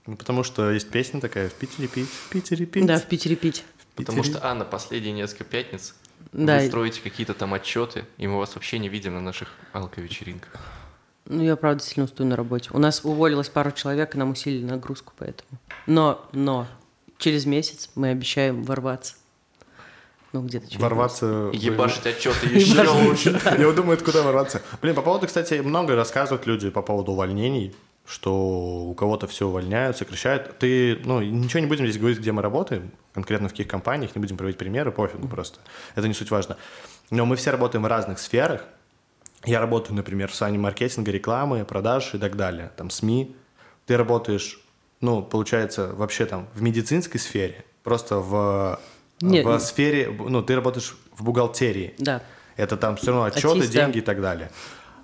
ну, 0.07 0.17
потому 0.17 0.43
что 0.45 0.71
есть 0.71 0.88
песня 0.91 1.21
такая 1.21 1.49
«В 1.49 1.55
Питере 1.55 1.88
пить, 1.88 2.09
в 2.09 2.29
Питере 2.31 2.64
пить». 2.67 2.87
Да, 2.87 2.99
в 2.99 3.05
Питере 3.07 3.37
пить. 3.37 3.64
в 3.93 3.97
Потому 3.97 4.19
Питере». 4.23 4.37
что, 4.38 4.47
Анна, 4.49 4.64
последние 4.64 5.12
несколько 5.12 5.45
пятниц 5.45 5.95
Да. 6.33 6.59
вы 6.59 6.67
строите 6.69 7.01
какие-то 7.03 7.35
там 7.35 7.53
отчеты, 7.55 8.05
и 8.19 8.27
мы 8.27 8.38
вас 8.38 8.55
вообще 8.55 8.79
не 8.79 8.88
видим 8.88 9.14
на 9.14 9.21
наших 9.21 9.49
алко-вечеринках. 9.73 10.53
Ну, 11.27 11.43
я, 11.43 11.57
правда, 11.57 11.83
сильно 11.83 12.05
устаю 12.05 12.29
на 12.31 12.37
работе. 12.37 12.71
У 12.73 12.79
нас 12.79 13.05
уволилось 13.05 13.49
пару 13.51 13.73
человек, 13.73 14.14
и 14.14 14.19
нам 14.19 14.31
усилили 14.31 14.64
нагрузку 14.64 15.12
поэтому. 15.19 15.59
Но, 15.87 16.27
но, 16.33 16.67
через 17.18 17.44
месяц 17.44 17.90
мы 17.94 18.11
обещаем 18.11 18.62
ворваться. 18.62 19.14
Ну, 20.33 20.42
где-то 20.42 20.68
через 20.68 20.81
Ворваться... 20.81 21.50
Ебашить 21.54 22.07
отчеты 22.07 22.46
еще 22.52 22.87
лучше. 22.88 23.40
Я 23.59 23.66
вот 23.66 23.76
думаю, 23.76 23.98
куда 23.98 24.22
ворваться. 24.22 24.62
Блин, 24.83 24.94
по 24.94 25.02
поводу, 25.02 25.26
кстати, 25.26 25.54
много 25.54 25.94
рассказывают 25.94 26.46
люди 26.46 26.68
по 26.68 26.83
поводу 26.83 27.12
увольнений, 27.12 27.74
что 28.07 28.35
у 28.35 28.94
кого-то 28.94 29.26
все 29.26 29.46
увольняют, 29.46 29.96
сокращают. 29.96 30.59
Ты, 30.59 31.00
ну, 31.04 31.22
ничего 31.22 31.61
не 31.61 31.66
будем 31.66 31.87
здесь 31.87 31.98
говорить, 31.98 32.18
где 32.18 32.33
мы 32.33 32.42
работаем, 32.42 32.90
конкретно 33.14 33.48
в 33.48 33.52
каких 33.52 33.68
компаниях, 33.68 34.14
не 34.14 34.20
будем 34.20 34.37
проводить 34.37 34.59
примеры, 34.59 34.92
пофигу 34.92 35.28
просто. 35.28 35.61
Это 35.94 36.07
не 36.07 36.14
суть 36.14 36.31
важно. 36.31 36.59
Но 37.11 37.24
мы 37.24 37.37
все 37.37 37.50
работаем 37.50 37.83
в 37.83 37.87
разных 37.87 38.18
сферах. 38.18 38.64
Я 39.44 39.61
работаю, 39.61 39.96
например, 39.96 40.31
в 40.31 40.35
сфере 40.35 40.59
маркетинга, 40.59 41.11
рекламы, 41.11 41.64
продаж 41.64 42.14
и 42.14 42.18
так 42.18 42.37
далее, 42.37 42.70
там 42.76 42.90
СМИ. 42.90 43.35
Ты 43.87 43.96
работаешь, 43.96 44.61
ну, 45.00 45.22
получается, 45.22 45.92
вообще 45.94 46.26
там 46.26 46.48
в 46.54 46.62
медицинской 46.62 47.20
сфере, 47.20 47.64
просто 47.82 48.18
в, 48.18 48.78
Нет, 49.20 49.44
в 49.44 49.48
не- 49.48 49.61
сфере, 49.61 50.11
ну, 50.18 50.42
ты 50.42 50.54
работаешь 50.54 50.96
в 51.16 51.22
бухгалтерии. 51.24 51.94
Да. 51.98 52.22
Это 52.56 52.76
там 52.76 52.96
все 52.96 53.08
равно 53.08 53.24
отчеты, 53.24 53.48
Артист, 53.48 53.72
да. 53.72 53.84
деньги 53.84 53.98
и 53.98 54.02
так 54.02 54.20
далее. 54.20 54.50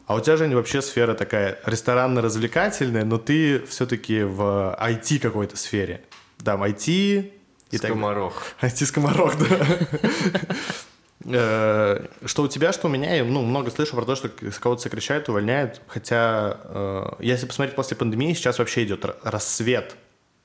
А 0.06 0.16
у 0.16 0.20
тебя, 0.20 0.36
Женя, 0.36 0.56
вообще 0.56 0.82
сфера 0.82 1.14
такая 1.14 1.58
ресторанно-развлекательная, 1.64 3.04
но 3.04 3.18
ты 3.18 3.64
все-таки 3.66 4.22
в 4.22 4.76
IT 4.80 5.18
какой-то 5.20 5.56
сфере. 5.56 6.02
Да, 6.40 6.56
IT 6.56 7.32
и 7.70 7.78
так 7.78 7.90
Скоморох. 7.90 8.42
IT-скоморох, 8.60 9.34
да. 9.38 9.66
Э, 11.26 12.06
Что 12.24 12.42
у 12.42 12.48
тебя, 12.48 12.72
что 12.72 12.88
у 12.88 12.90
меня, 12.90 13.14
я 13.14 13.24
ну, 13.24 13.42
много 13.42 13.70
слышу 13.70 13.96
про 13.96 14.04
то, 14.04 14.14
что 14.14 14.28
кого-то 14.28 14.82
сокращают, 14.82 15.28
увольняют. 15.28 15.80
Хотя, 15.86 16.58
э, 16.64 17.04
если 17.20 17.46
посмотреть 17.46 17.76
после 17.76 17.96
пандемии, 17.96 18.34
сейчас 18.34 18.58
вообще 18.58 18.84
идет 18.84 19.04
рассвет 19.22 19.96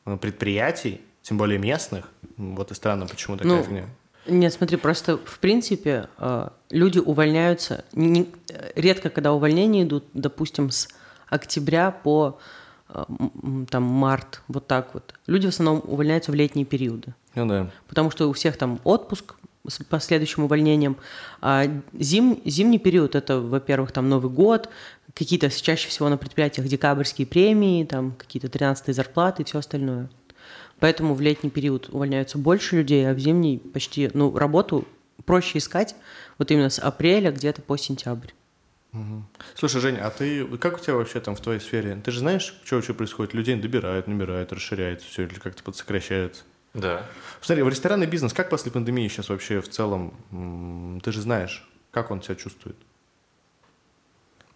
э, 0.05 0.17
предприятий, 0.17 1.01
тем 1.21 1.37
более 1.37 1.59
местных. 1.59 2.09
Вот 2.37 2.71
и 2.71 2.75
странно, 2.75 3.05
почему 3.07 3.37
такая 3.37 3.57
Ну, 3.57 3.63
фигня. 3.63 3.85
Нет, 4.27 4.53
смотри, 4.53 4.77
просто 4.77 5.17
в 5.17 5.39
принципе 5.39 6.07
э, 6.17 6.49
люди 6.69 6.99
увольняются. 6.99 7.83
не- 7.93 8.29
редко, 8.75 9.09
когда 9.09 9.33
увольнения 9.33 9.83
идут, 9.83 10.05
допустим, 10.13 10.71
с 10.71 10.87
октября 11.27 11.91
по 11.91 12.39
э, 12.89 13.03
там 13.69 13.83
март, 13.83 14.41
вот 14.47 14.67
так 14.67 14.93
вот. 14.93 15.13
Люди 15.27 15.45
в 15.47 15.49
основном 15.49 15.81
увольняются 15.85 16.31
в 16.31 16.35
летние 16.35 16.65
периоды. 16.65 17.13
Ну 17.35 17.45
да. 17.47 17.69
потому 17.87 18.09
что 18.11 18.27
у 18.29 18.33
всех 18.33 18.57
там 18.57 18.79
отпуск 18.83 19.35
с 19.67 19.83
последующим 19.83 20.43
увольнением. 20.43 20.97
А 21.41 21.65
зим, 21.93 22.41
зимний 22.45 22.79
период 22.79 23.15
это, 23.15 23.39
во-первых, 23.39 23.91
там 23.91 24.09
Новый 24.09 24.31
год, 24.31 24.69
какие-то 25.13 25.49
чаще 25.49 25.89
всего 25.89 26.09
на 26.09 26.17
предприятиях 26.17 26.67
декабрьские 26.67 27.27
премии, 27.27 27.83
там 27.83 28.13
какие-то 28.13 28.49
13 28.49 28.95
зарплаты 28.95 29.43
и 29.43 29.45
все 29.45 29.59
остальное. 29.59 30.09
Поэтому 30.79 31.13
в 31.13 31.21
летний 31.21 31.49
период 31.49 31.89
увольняются 31.89 32.37
больше 32.37 32.77
людей, 32.77 33.09
а 33.09 33.13
в 33.13 33.19
зимний 33.19 33.57
почти, 33.57 34.09
ну, 34.13 34.35
работу 34.37 34.87
проще 35.25 35.57
искать 35.57 35.95
вот 36.37 36.51
именно 36.51 36.69
с 36.69 36.79
апреля 36.79 37.31
где-то 37.31 37.61
по 37.61 37.77
сентябрь. 37.77 38.29
Слушай, 39.55 39.81
Женя, 39.81 40.07
а 40.07 40.09
ты 40.09 40.45
как 40.57 40.77
у 40.77 40.79
тебя 40.79 40.95
вообще 40.95 41.19
там 41.19 41.35
в 41.35 41.41
твоей 41.41 41.59
сфере? 41.59 42.01
Ты 42.03 42.11
же 42.11 42.19
знаешь, 42.19 42.59
что 42.63 42.77
вообще 42.77 42.93
происходит? 42.93 43.33
Людей 43.33 43.55
добирают, 43.55 44.07
набирают, 44.07 44.51
расширяется 44.51 45.05
все 45.07 45.23
или 45.23 45.35
как-то 45.35 45.61
подсокращается? 45.61 46.43
Да. 46.73 47.05
Смотри, 47.41 47.63
в 47.63 47.69
ресторанный 47.69 48.07
бизнес, 48.07 48.33
как 48.33 48.49
после 48.49 48.71
пандемии 48.71 49.07
сейчас 49.07 49.29
вообще 49.29 49.61
в 49.61 49.69
целом? 49.69 50.99
Ты 51.03 51.11
же 51.11 51.21
знаешь, 51.21 51.67
как 51.91 52.11
он 52.11 52.21
себя 52.21 52.35
чувствует? 52.35 52.77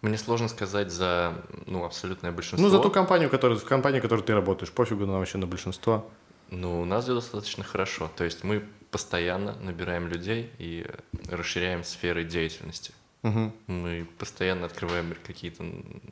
Мне 0.02 0.18
сложно 0.18 0.50
сказать 0.50 0.92
за 0.92 1.34
ну, 1.66 1.86
абсолютное 1.86 2.34
большинство. 2.34 2.68
Ну, 2.68 2.70
за 2.70 2.82
ту 2.82 2.92
компанию, 2.92 3.30
которую, 3.30 3.58
в 3.58 3.64
компании, 3.64 4.00
в 4.00 4.02
которой 4.02 4.22
ты 4.22 4.34
работаешь, 4.34 4.72
пофигу 4.72 5.06
нам 5.06 5.20
вообще 5.20 5.38
на 5.38 5.48
большинство. 5.48 6.12
Ну, 6.50 6.82
у 6.82 6.86
нас 6.86 7.06
все 7.06 7.16
достаточно 7.16 7.64
хорошо. 7.64 8.12
То 8.16 8.26
есть 8.26 8.44
мы 8.44 8.66
постоянно 8.92 9.56
набираем 9.62 10.08
людей 10.08 10.52
и 10.60 10.86
расширяем 11.30 11.86
сферы 11.86 12.26
деятельности. 12.26 12.94
Мгм. 13.24 13.54
Мы 13.68 14.06
постоянно 14.20 14.66
открываем 14.66 15.16
какие-то 15.26 15.64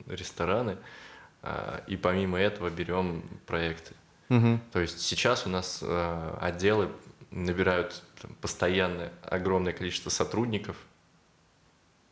рестораны, 0.07 0.77
а, 1.43 1.83
и 1.85 1.97
помимо 1.97 2.39
этого 2.39 2.69
берем 2.69 3.23
проекты. 3.45 3.93
Мгм. 4.31 4.61
То 4.71 4.79
есть 4.79 5.01
сейчас 5.01 5.45
у 5.45 5.49
нас 5.49 5.79
э, 5.81 6.37
отделы 6.39 6.87
набирают 7.31 8.01
там, 8.21 8.33
постоянно 8.39 9.11
огромное 9.23 9.73
количество 9.73 10.09
сотрудников, 10.09 10.77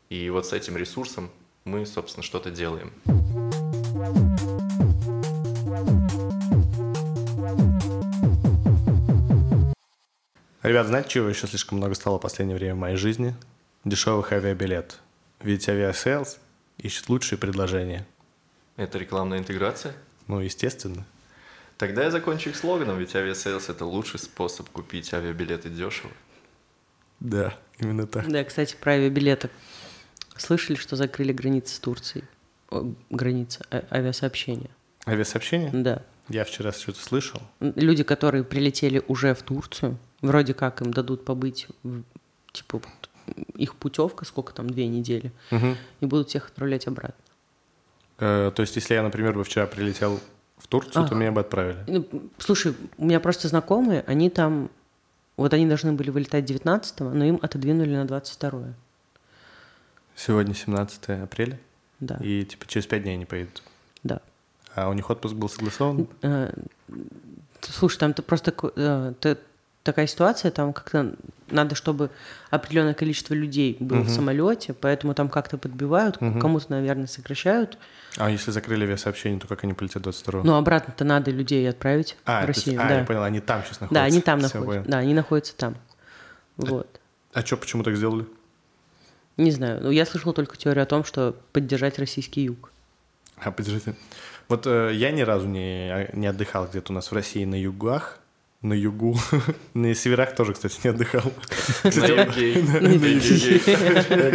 и 0.09 0.29
вот 0.29 0.45
с 0.45 0.51
этим 0.51 0.75
ресурсом 0.75 1.29
мы, 1.63 1.85
собственно, 1.85 2.21
что-то 2.21 2.51
делаем. 2.51 2.91
Ребят, 10.61 10.87
знаете, 10.87 11.07
чего 11.07 11.29
еще 11.29 11.47
слишком 11.47 11.77
много 11.77 11.95
стало 11.95 12.17
в 12.17 12.21
последнее 12.21 12.57
время 12.57 12.75
в 12.75 12.79
моей 12.79 12.97
жизни? 12.97 13.33
Дешевых 13.85 14.33
авиабилет. 14.33 14.99
Ведь 15.39 15.69
Авиасейлс 15.69 16.37
ищет 16.79 17.07
лучшие 17.07 17.39
предложения. 17.39 18.05
Это 18.75 18.97
рекламная 18.97 19.37
интеграция? 19.37 19.93
Ну, 20.27 20.41
естественно. 20.41 21.05
Тогда 21.79 22.03
я 22.03 22.11
закончу 22.11 22.49
их 22.49 22.57
слоганом, 22.57 22.97
ведь 22.99 23.15
авиасейлс– 23.15 23.69
это 23.69 23.85
лучший 23.85 24.19
способ 24.19 24.69
купить 24.69 25.13
авиабилеты 25.13 25.69
дешево. 25.69 26.11
Да, 27.21 27.57
именно 27.79 28.05
так. 28.05 28.27
Да, 28.29 28.43
кстати, 28.43 28.75
про 28.75 28.91
авиабилеты. 28.95 29.49
Слышали, 30.35 30.75
что 30.75 30.97
закрыли 30.97 31.31
границы 31.31 31.73
с 31.73 31.79
Турцией? 31.79 32.25
О, 32.69 32.93
границы 33.09 33.61
а- 33.71 33.85
авиасообщения. 33.91 34.69
Авиасообщение? 35.07 35.69
Да. 35.71 36.03
Я 36.27 36.43
вчера 36.43 36.73
что-то 36.73 36.99
слышал. 36.99 37.41
Люди, 37.61 38.03
которые 38.03 38.43
прилетели 38.43 39.01
уже 39.07 39.33
в 39.33 39.41
Турцию, 39.41 39.97
вроде 40.21 40.53
как 40.53 40.81
им 40.81 40.91
дадут 40.91 41.23
побыть, 41.23 41.67
типа, 42.51 42.81
их 43.55 43.75
путевка, 43.75 44.25
сколько 44.25 44.51
там, 44.53 44.69
две 44.69 44.85
недели, 44.87 45.31
Мгм. 45.49 45.77
и 46.01 46.05
будут 46.05 46.27
всех 46.27 46.47
отправлять 46.47 46.87
обратно. 46.87 47.23
Э, 48.17 48.51
то 48.53 48.61
есть, 48.63 48.75
если 48.75 48.95
я, 48.95 49.01
например, 49.01 49.31
бы 49.31 49.45
вчера 49.45 49.65
прилетел 49.65 50.19
в 50.59 50.67
Турцию, 50.67 51.07
то 51.07 51.15
меня 51.15 51.31
бы 51.31 51.41
отправили. 51.41 51.83
Ну, 51.87 52.05
слушай, 52.37 52.75
у 52.97 53.05
меня 53.05 53.19
просто 53.19 53.47
знакомые, 53.47 54.03
они 54.07 54.29
там, 54.29 54.69
вот 55.37 55.53
они 55.53 55.65
должны 55.65 55.93
были 55.93 56.09
вылетать 56.11 56.45
19 56.45 56.99
но 56.99 57.23
им 57.25 57.39
отодвинули 57.41 57.95
на 57.95 58.05
22 58.05 58.73
Сегодня 60.15 60.53
17 60.53 61.09
апреля, 61.23 61.59
Да, 61.99 62.17
и 62.21 62.43
типа 62.43 62.65
через 62.67 62.85
пять 62.87 63.03
дней 63.03 63.13
они 63.15 63.25
поедут. 63.25 63.63
да. 64.03 64.21
А 64.75 64.87
у 64.89 64.93
них 64.93 65.09
отпуск 65.09 65.33
был 65.35 65.49
согласован? 65.49 66.07
Э, 66.21 66.53
Слушай, 67.61 67.97
там 67.97 68.13
ты 68.13 68.21
просто 68.21 68.53
э, 68.75 69.13
т- 69.19 69.37
такая 69.91 70.05
ситуация, 70.07 70.51
там 70.51 70.71
как-то 70.71 71.13
надо, 71.49 71.73
чтобы 71.73 72.11
определенное 72.51 72.93
количество 72.93 73.33
людей 73.33 73.75
было 73.79 73.99
в 74.01 74.03
Мгм. 74.05 74.09
самолете, 74.09 74.73
поэтому 74.73 75.15
там 75.15 75.29
как-то 75.29 75.57
подбивают, 75.57 76.21
Мгм. 76.21 76.39
кому-то, 76.39 76.67
наверное, 76.69 77.07
сокращают. 77.07 77.77
А 78.17 78.29
если 78.29 78.51
закрыли 78.51 78.83
авиасообщение, 78.83 79.39
то 79.39 79.47
как 79.47 79.63
они 79.63 79.73
полетят 79.73 80.03
22 80.03 80.43
Но 80.43 80.57
обратно-то 80.57 81.03
надо 81.05 81.31
людей 81.31 81.67
отправить 81.67 82.17
а, 82.25 82.41
в 82.41 82.45
то 82.45 82.49
есть- 82.49 82.65
Россию. 82.67 82.81
а, 82.83 82.87
да. 82.87 82.99
я 82.99 83.05
понял, 83.05 83.23
они 83.23 83.39
там 83.39 83.63
сейчас 83.63 83.79
находятся. 83.81 83.93
да, 83.95 84.03
они 84.03 84.21
там 84.21 84.39
находятся. 84.39 84.65
понял. 84.65 84.83
Да, 84.87 84.97
они 84.99 85.13
находятся 85.15 85.55
там. 85.55 85.75
Вот. 86.57 86.99
А 87.33 87.41
что, 87.45 87.57
почему 87.57 87.83
так 87.83 87.95
сделали? 87.95 88.25
Не 89.37 89.51
знаю. 89.51 89.81
Ну, 89.81 89.89
я 89.91 90.05
слышала 90.05 90.33
только 90.33 90.55
теорию 90.57 90.83
о 90.83 90.85
том, 90.85 91.03
что 91.03 91.35
поддержать 91.53 91.97
российский 91.97 92.41
юг. 92.41 92.71
А, 93.37 93.51
подождите. 93.51 93.95
Вот 94.49 94.67
э, 94.67 94.91
я 94.93 95.11
ни 95.11 95.21
разу 95.21 95.47
не, 95.47 96.09
не 96.13 96.27
отдыхал 96.27 96.67
где-то 96.67 96.91
у 96.91 96.95
нас 96.95 97.09
в 97.11 97.13
России 97.15 97.45
на 97.45 97.55
югах, 97.55 98.18
на 98.61 98.73
югу. 98.73 99.17
На 99.73 99.95
северах 99.95 100.35
тоже, 100.35 100.53
кстати, 100.53 100.79
не 100.83 100.89
отдыхал. 100.89 101.31
На 101.83 101.91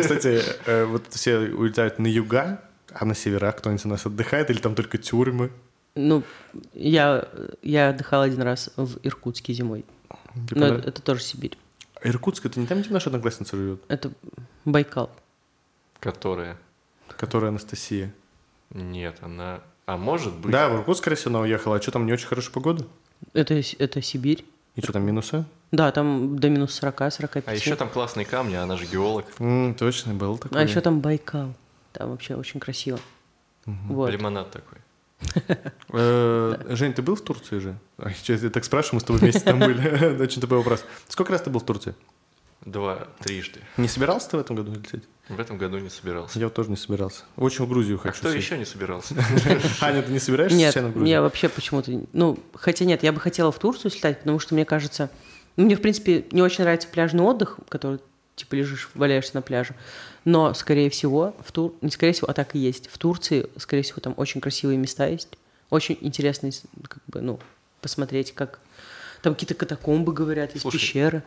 Кстати, 0.01 0.43
вот 0.87 1.05
все 1.11 1.39
улетают 1.39 1.99
на 1.99 2.07
юга, 2.07 2.61
а 2.93 3.05
на 3.05 3.15
северах 3.15 3.57
кто-нибудь 3.57 3.85
у 3.85 3.89
нас 3.89 4.07
отдыхает, 4.07 4.51
или 4.51 4.59
там 4.59 4.75
только 4.75 4.99
тюрьмы? 4.99 5.51
Ну, 5.95 6.23
я, 6.73 7.29
я 7.63 7.91
отдыхал 7.91 8.23
один 8.23 8.43
раз 8.43 8.71
в 8.77 8.99
Иркутске 9.03 9.53
зимой. 9.53 9.85
Типа, 10.49 10.61
Но 10.61 10.67
это, 10.67 10.89
это 10.89 11.03
тоже 11.03 11.23
Сибирь. 11.23 11.57
А 12.03 12.09
Иркутск, 12.09 12.47
это 12.47 12.59
не 12.59 12.67
там, 12.67 12.81
где 12.81 12.91
наша 12.91 13.11
одноклассница 13.11 13.57
живет, 13.57 13.81
Это 13.89 14.11
Байкал. 14.65 15.11
Которая? 16.01 16.59
которая 17.17 17.51
Анастасия? 17.51 18.13
Нет, 18.71 19.19
она... 19.21 19.61
А 19.87 19.97
может 19.97 20.35
быть? 20.37 20.51
Да, 20.51 20.69
в 20.69 20.77
Иркутск, 20.79 21.03
скорее 21.03 21.17
всего, 21.17 21.31
она 21.31 21.41
уехала. 21.41 21.77
А 21.77 21.83
что, 21.83 21.91
там 21.93 22.07
не 22.07 22.13
очень 22.13 22.27
хорошая 22.27 22.53
погода? 22.53 22.87
Это, 23.33 23.61
это 23.79 24.03
Сибирь. 24.03 24.45
И 24.77 24.83
что, 24.83 24.93
там 24.93 25.03
минусы? 25.05 25.45
Да, 25.73 25.91
там 25.93 26.39
до 26.39 26.49
минус 26.49 26.81
40-45. 26.83 27.45
А 27.47 27.55
еще 27.55 27.77
там 27.77 27.89
классные 27.89 28.27
камни, 28.27 28.55
она 28.55 28.77
же 28.77 28.87
геолог. 28.87 29.27
М, 29.39 29.75
точно, 29.75 30.15
был 30.15 30.39
такой. 30.39 30.59
А 30.59 30.63
еще 30.63 30.81
там 30.81 31.01
Байкал. 31.01 31.55
Там 31.93 32.11
вообще 32.11 32.35
очень 32.35 32.61
красиво. 32.61 32.99
Вот. 33.67 34.11
Лимонад 34.11 34.51
такой. 34.51 34.79
Э, 35.97 36.57
Жень, 36.71 36.93
ты 36.93 37.03
был 37.03 37.15
в 37.15 37.21
Турции 37.23 37.59
же? 37.59 37.79
Чё, 38.25 38.35
я 38.35 38.51
так 38.51 38.65
спрашиваю, 38.65 38.97
мы 38.97 39.01
с 39.01 39.05
тобой 39.05 39.21
вместе 39.21 39.41
там 39.41 39.61
были. 39.61 40.21
Очень 40.23 40.41
тупой 40.41 40.59
вопрос. 40.59 40.85
Сколько 41.09 41.33
раз 41.33 41.43
ты 41.43 41.51
был 41.51 41.61
в 41.61 41.65
Турции? 41.65 41.95
Два, 42.65 43.07
трижды. 43.21 43.61
Не 43.77 43.87
собирался 43.89 44.31
ты 44.31 44.37
в 44.37 44.41
этом 44.41 44.57
году 44.57 44.73
лететь? 44.73 45.05
В 45.29 45.41
этом 45.41 45.57
году 45.57 45.79
не 45.79 45.89
собирался. 45.89 46.39
Я 46.39 46.47
вот 46.47 46.55
тоже 46.55 46.69
не 46.71 46.77
собирался. 46.77 47.23
Очень 47.37 47.65
в 47.65 47.69
Грузию 47.69 47.97
А 47.97 48.09
хочу. 48.09 48.19
кто 48.19 48.29
съездить. 48.31 48.45
еще 48.51 48.59
не 48.59 48.67
собирался? 48.67 49.15
Аня, 49.81 50.03
ты 50.03 50.13
не 50.13 50.19
собираешься 50.19 50.57
Нет, 50.57 50.75
в 50.75 50.81
Грузию? 50.93 51.07
я 51.07 51.23
вообще 51.23 51.49
почему-то... 51.49 51.91
Ну, 52.13 52.39
хотя 52.53 52.85
нет, 52.85 53.03
я 53.03 53.11
бы 53.11 53.21
хотела 53.21 53.51
в 53.51 53.59
Турцию 53.59 53.91
слетать, 53.91 54.19
потому 54.19 54.39
что 54.39 54.55
мне 54.55 54.67
кажется... 54.67 55.09
ну, 55.57 55.65
мне, 55.65 55.77
в 55.77 55.81
принципе, 55.81 56.27
не 56.31 56.43
очень 56.43 56.65
нравится 56.65 56.89
пляжный 56.89 57.23
отдых, 57.23 57.59
который, 57.71 58.01
типа, 58.37 58.55
лежишь, 58.55 58.91
валяешься 58.95 59.35
на 59.35 59.41
пляже. 59.41 59.75
Но, 60.27 60.53
скорее 60.53 60.91
всего, 60.91 61.35
в 61.43 61.53
Тур... 61.53 61.73
не 61.81 61.91
скорее 61.91 62.13
всего, 62.13 62.29
а 62.29 62.35
так 62.35 62.55
и 62.55 62.59
есть. 62.59 62.89
В 62.89 62.99
Турции, 62.99 63.49
скорее 63.57 63.83
всего, 63.83 64.01
там 64.01 64.13
очень 64.19 64.43
красивые 64.43 64.77
места 64.77 65.07
есть. 65.07 65.29
Очень 65.71 65.97
интересно, 66.03 66.51
как 66.87 67.03
бы, 67.07 67.23
ну, 67.23 67.41
посмотреть, 67.81 68.33
как... 68.35 68.59
Там 69.23 69.33
какие-то 69.33 69.55
катакомбы, 69.55 70.13
говорят, 70.13 70.51
есть 70.51 70.63
Слушай, 70.63 70.79
пещеры. 70.79 71.23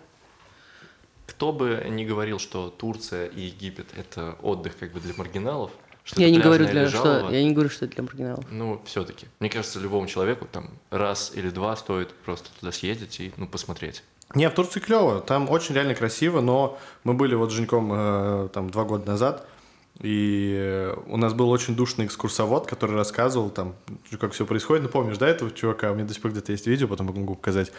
Кто 1.27 1.53
бы 1.53 1.85
не 1.89 2.05
говорил, 2.05 2.39
что 2.39 2.69
Турция 2.69 3.27
и 3.27 3.41
Египет— 3.41 3.87
это 3.95 4.35
отдых 4.41 4.77
как 4.77 4.91
бы 4.91 4.99
для 4.99 5.13
маргиналов, 5.15 5.71
что 6.03 6.21
Я 6.21 6.27
это 6.27 6.37
не, 6.37 6.41
говорю 6.41 6.65
для, 6.65 6.87
что, 6.87 6.97
лежалово, 6.99 7.31
я 7.31 7.43
не 7.43 7.51
говорю, 7.51 7.69
что 7.69 7.85
это 7.85 7.95
для 7.95 8.03
маргиналов. 8.03 8.45
Ну, 8.49 8.81
все-таки. 8.85 9.27
Мне 9.39 9.49
кажется, 9.49 9.79
любому 9.79 10.07
человеку 10.07 10.47
там 10.49 10.69
раз 10.89 11.33
или 11.35 11.49
два 11.49 11.75
стоит 11.75 12.13
просто 12.13 12.49
туда 12.57 12.71
съездить 12.71 13.19
и, 13.19 13.33
ну, 13.35 13.45
посмотреть. 13.45 14.03
Не, 14.33 14.49
в 14.49 14.53
Турции 14.53 14.79
клево. 14.79 15.19
Там 15.19 15.49
очень 15.49 15.75
реально 15.75 15.95
красиво, 15.95 16.39
но 16.39 16.79
мы 17.03 17.13
были 17.13 17.35
вот 17.35 17.51
с 17.51 17.53
Женьком 17.53 17.91
э, 17.93 18.49
там 18.53 18.69
два 18.69 18.85
года 18.85 19.05
назад, 19.05 19.45
и 19.99 20.93
у 21.07 21.17
нас 21.17 21.33
был 21.33 21.49
очень 21.49 21.75
душный 21.75 22.05
экскурсовод, 22.05 22.67
который 22.67 22.95
рассказывал 22.95 23.49
там, 23.49 23.75
как 24.19 24.31
все 24.31 24.45
происходит. 24.45 24.83
Ну, 24.83 24.89
помнишь, 24.89 25.17
да, 25.17 25.27
этого 25.27 25.51
чувака? 25.51 25.91
У 25.91 25.95
меня 25.95 26.05
до 26.05 26.13
сих 26.13 26.21
пор 26.21 26.31
где-то 26.31 26.53
есть 26.53 26.67
видео, 26.67 26.87
потом 26.87 27.07
могу 27.07 27.35
показать. 27.35 27.71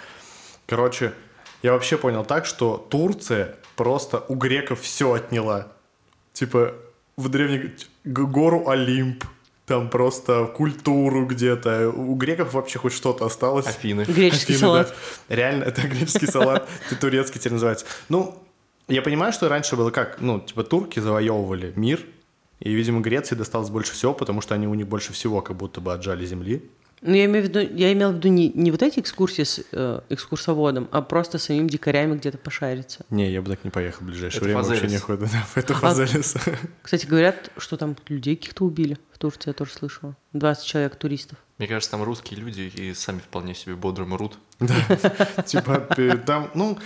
Короче, 0.66 1.14
я 1.62 1.72
вообще 1.72 1.96
понял 1.96 2.24
так, 2.24 2.46
что 2.46 2.86
Турция 2.90 3.56
просто 3.76 4.24
у 4.28 4.34
греков 4.34 4.80
все 4.80 5.12
отняла. 5.12 5.68
Типа, 6.32 6.74
в 7.16 7.28
древней 7.28 7.74
гору 8.04 8.68
Олимп, 8.68 9.24
там 9.66 9.90
просто 9.90 10.46
культуру 10.46 11.26
где-то. 11.26 11.90
У 11.90 12.14
греков 12.14 12.54
вообще 12.54 12.78
хоть 12.78 12.92
что-то 12.92 13.26
осталось. 13.26 13.66
Афины. 13.66 14.04
Греческий 14.04 14.54
Афины, 14.54 14.58
салат. 14.58 14.94
да. 15.28 15.34
Реально, 15.34 15.64
это 15.64 15.86
греческий 15.86 16.26
салат, 16.26 16.68
это 16.86 17.00
турецкий 17.00 17.38
теперь 17.38 17.52
называется. 17.52 17.84
Ну, 18.08 18.42
я 18.88 19.02
понимаю, 19.02 19.32
что 19.32 19.48
раньше 19.48 19.76
было 19.76 19.90
как, 19.90 20.20
ну, 20.20 20.40
типа 20.40 20.64
турки 20.64 21.00
завоевывали 21.00 21.72
мир, 21.76 22.00
и, 22.60 22.72
видимо, 22.72 23.00
Греции 23.00 23.34
досталось 23.34 23.70
больше 23.70 23.92
всего, 23.92 24.14
потому 24.14 24.40
что 24.40 24.54
они 24.54 24.66
у 24.66 24.74
них 24.74 24.88
больше 24.88 25.12
всего 25.12 25.42
как 25.42 25.56
будто 25.56 25.80
бы 25.80 25.92
отжали 25.92 26.24
земли. 26.26 26.68
Ну, 27.00 27.14
я 27.14 27.26
имею 27.26 27.44
в 27.44 27.48
виду, 27.48 27.60
я 27.60 27.92
имел 27.92 28.10
в 28.12 28.16
виду 28.16 28.28
не, 28.28 28.48
не 28.50 28.70
вот 28.70 28.82
эти 28.82 28.98
экскурсии 29.00 29.42
с 29.44 29.60
э, 29.72 30.00
экскурсоводом, 30.08 30.88
а 30.90 31.00
просто 31.02 31.38
самим 31.38 31.68
дикарями 31.68 32.16
где-то 32.16 32.38
пошариться. 32.38 33.04
Не, 33.10 33.30
я 33.30 33.40
бы 33.40 33.50
так 33.50 33.64
не 33.64 33.70
поехал 33.70 34.04
в 34.04 34.08
ближайшее 34.08 34.38
Это 34.38 34.44
время, 34.46 34.58
вообще 34.62 34.74
Фазелис. 34.74 34.92
не 34.92 34.98
ходит. 34.98 35.20
Да, 35.30 35.44
это 35.54 35.74
А- 35.74 35.76
Фазелис. 35.76 36.34
Кстати, 36.82 37.06
говорят, 37.06 37.50
что 37.56 37.76
там 37.76 37.96
людей 38.08 38.36
каких-то 38.36 38.64
убили 38.64 38.98
в 39.12 39.18
Турции, 39.18 39.50
я 39.50 39.52
тоже 39.52 39.72
слышала. 39.72 40.16
20 40.32 40.64
человек 40.64 40.96
туристов. 40.96 41.38
Мне 41.58 41.68
кажется, 41.68 41.90
там 41.92 42.02
русские 42.02 42.40
люди 42.40 42.60
и 42.74 42.94
сами 42.94 43.18
вполне 43.18 43.54
себе 43.54 43.74
бодро 43.76 44.04
мрут. 44.04 44.38
Типа, 45.46 45.80
ты 45.94 46.16
там, 46.18 46.50
ну, 46.54 46.78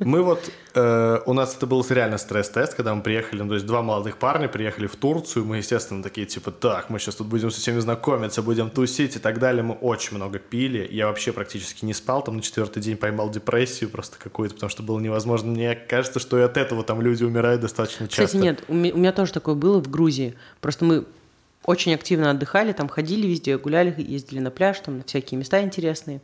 мы 0.00 0.22
вот, 0.22 0.50
э, 0.74 1.18
у 1.26 1.32
нас 1.32 1.56
это 1.56 1.66
был 1.66 1.84
реально 1.88 2.18
стресс-тест, 2.18 2.74
когда 2.74 2.94
мы 2.94 3.02
приехали, 3.02 3.42
ну, 3.42 3.48
то 3.48 3.54
есть 3.54 3.66
два 3.66 3.82
молодых 3.82 4.18
парня 4.18 4.48
приехали 4.48 4.86
в 4.86 4.96
Турцию, 4.96 5.44
мы, 5.44 5.58
естественно, 5.58 6.02
такие, 6.02 6.26
типа, 6.26 6.50
так, 6.50 6.90
мы 6.90 6.98
сейчас 6.98 7.16
тут 7.16 7.28
будем 7.28 7.50
со 7.50 7.60
всеми 7.60 7.78
знакомиться, 7.78 8.42
будем 8.42 8.70
тусить 8.70 9.16
и 9.16 9.18
так 9.18 9.38
далее, 9.38 9.62
мы 9.62 9.74
очень 9.74 10.16
много 10.16 10.38
пили, 10.38 10.86
я 10.90 11.06
вообще 11.06 11.32
практически 11.32 11.84
не 11.84 11.94
спал, 11.94 12.22
там 12.22 12.36
на 12.36 12.42
четвертый 12.42 12.82
день 12.82 12.96
поймал 12.96 13.30
депрессию 13.30 13.90
просто 13.90 14.18
какую-то, 14.18 14.54
потому 14.54 14.70
что 14.70 14.82
было 14.82 15.00
невозможно, 15.00 15.50
мне 15.50 15.74
кажется, 15.74 16.20
что 16.20 16.38
и 16.38 16.42
от 16.42 16.56
этого 16.56 16.84
там 16.84 17.00
люди 17.00 17.24
умирают 17.24 17.60
достаточно 17.60 18.06
часто. 18.06 18.26
Кстати, 18.26 18.42
нет, 18.42 18.64
у 18.68 18.74
ме- 18.74 18.92
у 18.92 18.98
меня 18.98 19.12
тоже 19.12 19.32
такое 19.32 19.54
было 19.54 19.82
в 19.82 19.90
Грузии. 19.90 20.34
Просто 20.60 20.84
мы 20.84 21.04
очень 21.64 21.94
активно 21.94 22.30
отдыхали, 22.30 22.72
там 22.72 22.88
ходили 22.88 23.26
везде, 23.26 23.58
гуляли, 23.58 23.94
ездили 23.98 24.40
на 24.40 24.50
пляж, 24.50 24.80
там 24.80 24.98
на 24.98 25.04
всякие 25.04 25.38
места 25.38 25.62
интересные. 25.62 26.20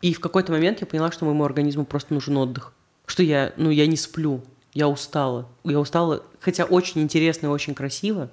И 0.00 0.14
в 0.14 0.20
какой-то 0.20 0.52
момент 0.52 0.80
я 0.80 0.86
поняла, 0.86 1.10
что 1.10 1.24
моему 1.24 1.44
организму 1.44 1.84
просто 1.84 2.14
нужен 2.14 2.36
отдых. 2.36 2.72
Что 3.06 3.22
я, 3.22 3.52
ну, 3.56 3.70
я 3.70 3.86
не 3.86 3.96
сплю, 3.96 4.42
я 4.74 4.88
устала. 4.88 5.48
Я 5.64 5.80
устала, 5.80 6.22
хотя 6.40 6.64
очень 6.64 7.00
интересно 7.02 7.46
и 7.46 7.50
очень 7.50 7.74
красиво, 7.74 8.30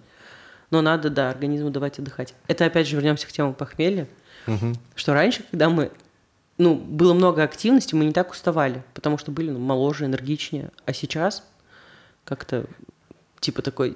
но 0.69 0.82
надо, 0.82 1.10
да, 1.10 1.30
организму 1.30 1.69
давать 1.71 1.97
отдыхать. 1.99 2.34
Это 2.47 2.65
опять 2.65 2.88
же 2.88 2.95
вернемся 2.95 3.28
к 3.28 3.32
теме 3.32 3.54
похмелья, 3.54 4.08
Мгм. 4.45 4.75
что 4.95 5.13
раньше, 5.13 5.43
когда 5.49 5.69
мы, 5.69 5.91
ну, 6.58 6.75
было 6.75 7.13
много 7.13 7.41
активности, 7.43 7.95
мы 7.95 8.06
не 8.06 8.13
так 8.13 8.32
уставали, 8.32 8.84
потому 8.93 9.17
что 9.17 9.32
были 9.32 9.49
ну, 9.49 9.60
моложе, 9.60 10.06
энергичнее. 10.06 10.71
А 10.86 10.93
сейчас 10.93 11.43
как-то 12.25 12.65
типа 13.39 13.62
такой 13.62 13.95